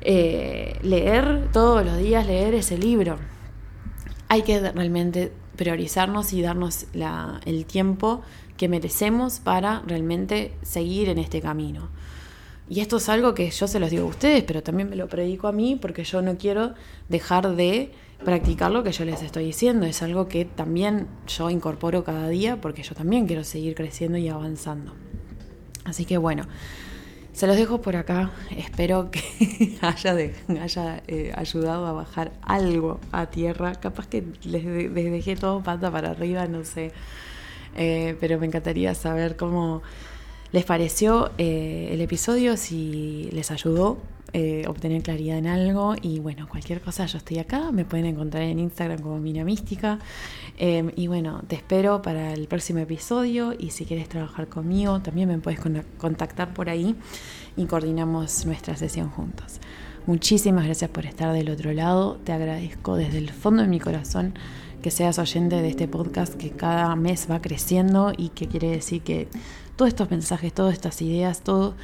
eh, 0.00 0.78
leer, 0.80 1.50
todos 1.52 1.84
los 1.84 1.98
días 1.98 2.26
leer 2.26 2.54
ese 2.54 2.78
libro, 2.78 3.18
hay 4.28 4.40
que 4.40 4.58
realmente 4.58 5.34
priorizarnos 5.56 6.32
y 6.32 6.40
darnos 6.40 6.86
el 7.44 7.66
tiempo 7.66 8.22
que 8.56 8.70
merecemos 8.70 9.38
para 9.38 9.82
realmente 9.86 10.56
seguir 10.62 11.10
en 11.10 11.18
este 11.18 11.42
camino. 11.42 11.90
Y 12.68 12.80
esto 12.80 12.96
es 12.96 13.08
algo 13.08 13.34
que 13.34 13.50
yo 13.50 13.66
se 13.66 13.80
los 13.80 13.90
digo 13.90 14.04
a 14.04 14.08
ustedes, 14.08 14.44
pero 14.44 14.62
también 14.62 14.88
me 14.88 14.96
lo 14.96 15.08
predico 15.08 15.48
a 15.48 15.52
mí 15.52 15.78
porque 15.80 16.04
yo 16.04 16.22
no 16.22 16.38
quiero 16.38 16.74
dejar 17.08 17.54
de 17.54 17.92
practicar 18.24 18.70
lo 18.70 18.82
que 18.82 18.92
yo 18.92 19.04
les 19.04 19.22
estoy 19.22 19.44
diciendo. 19.46 19.84
Es 19.86 20.02
algo 20.02 20.28
que 20.28 20.44
también 20.44 21.08
yo 21.26 21.50
incorporo 21.50 22.04
cada 22.04 22.28
día 22.28 22.60
porque 22.60 22.82
yo 22.82 22.94
también 22.94 23.26
quiero 23.26 23.44
seguir 23.44 23.74
creciendo 23.74 24.18
y 24.18 24.28
avanzando. 24.28 24.94
Así 25.84 26.04
que 26.04 26.16
bueno, 26.18 26.44
se 27.32 27.46
los 27.46 27.56
dejo 27.56 27.80
por 27.80 27.96
acá. 27.96 28.30
Espero 28.56 29.10
que 29.10 29.78
haya, 29.80 30.16
haya 30.60 31.02
eh, 31.08 31.32
ayudado 31.34 31.86
a 31.86 31.92
bajar 31.92 32.32
algo 32.42 33.00
a 33.10 33.26
tierra. 33.26 33.74
Capaz 33.74 34.06
que 34.06 34.24
les, 34.44 34.64
dejé 34.94 35.36
todo 35.36 35.62
pata 35.62 35.90
para 35.90 36.10
arriba, 36.10 36.46
no 36.46 36.64
sé. 36.64 36.92
Eh, 37.74 38.16
pero 38.20 38.38
me 38.38 38.46
encantaría 38.46 38.94
saber 38.94 39.36
cómo 39.36 39.82
les 40.52 40.64
pareció 40.64 41.30
eh, 41.38 41.88
el 41.92 42.00
episodio, 42.00 42.56
si 42.56 43.28
les 43.32 43.50
ayudó 43.50 43.98
eh, 44.34 44.64
obtener 44.66 45.02
claridad 45.02 45.36
en 45.36 45.46
algo. 45.46 45.94
Y 46.00 46.18
bueno, 46.18 46.48
cualquier 46.48 46.80
cosa, 46.80 47.04
yo 47.04 47.18
estoy 47.18 47.38
acá. 47.38 47.70
Me 47.70 47.84
pueden 47.84 48.06
encontrar 48.06 48.44
en 48.44 48.58
Instagram 48.58 49.00
como 49.00 49.18
Mina 49.18 49.44
Mística. 49.44 49.98
Em, 50.56 50.90
y 50.96 51.06
bueno, 51.06 51.42
te 51.46 51.56
espero 51.56 52.00
para 52.00 52.32
el 52.32 52.48
próximo 52.48 52.78
episodio. 52.78 53.54
Y 53.58 53.70
si 53.70 53.84
quieres 53.84 54.08
trabajar 54.08 54.48
conmigo, 54.48 55.00
también 55.00 55.28
me 55.28 55.38
puedes 55.38 55.60
contactar 55.98 56.54
por 56.54 56.70
ahí 56.70 56.96
y 57.56 57.66
coordinamos 57.66 58.46
nuestra 58.46 58.74
sesión 58.76 59.10
juntos. 59.10 59.58
Muchísimas 60.06 60.64
gracias 60.64 60.90
por 60.90 61.04
estar 61.04 61.32
del 61.34 61.50
otro 61.50 61.72
lado. 61.72 62.18
Te 62.24 62.32
agradezco 62.32 62.96
desde 62.96 63.18
el 63.18 63.30
fondo 63.30 63.62
de 63.62 63.68
mi 63.68 63.80
corazón 63.80 64.34
que 64.80 64.90
seas 64.90 65.18
oyente 65.18 65.62
de 65.62 65.68
este 65.68 65.86
podcast 65.86 66.34
que 66.34 66.50
cada 66.50 66.96
mes 66.96 67.28
va 67.30 67.40
creciendo 67.40 68.12
y 68.16 68.30
que 68.30 68.48
quiere 68.48 68.68
decir 68.68 69.02
que 69.02 69.28
todos 69.82 69.88
estos 69.88 70.10
mensajes, 70.12 70.52
todas 70.52 70.74
estas 70.74 71.02
ideas, 71.02 71.40
todo 71.40 71.74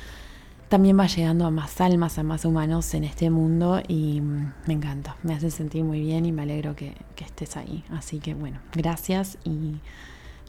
también 0.69 0.97
va 0.97 1.09
llegando 1.09 1.47
a 1.47 1.51
más 1.51 1.81
almas, 1.81 2.17
a 2.17 2.23
más 2.23 2.45
humanos 2.45 2.95
en 2.95 3.03
este 3.03 3.29
mundo 3.29 3.83
y 3.89 4.21
mm, 4.21 4.53
me 4.67 4.75
encanta, 4.75 5.17
me 5.25 5.35
hace 5.35 5.51
sentir 5.51 5.83
muy 5.83 5.99
bien 5.99 6.25
y 6.25 6.31
me 6.31 6.43
alegro 6.43 6.77
que, 6.77 6.95
que 7.17 7.25
estés 7.25 7.57
ahí. 7.57 7.83
Así 7.91 8.21
que 8.21 8.35
bueno, 8.35 8.61
gracias 8.73 9.37
y 9.43 9.81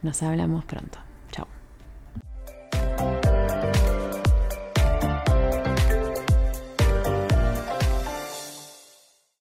nos 0.04 0.22
hablamos 0.22 0.64
pronto. 0.64 1.00
Chao. 1.32 1.48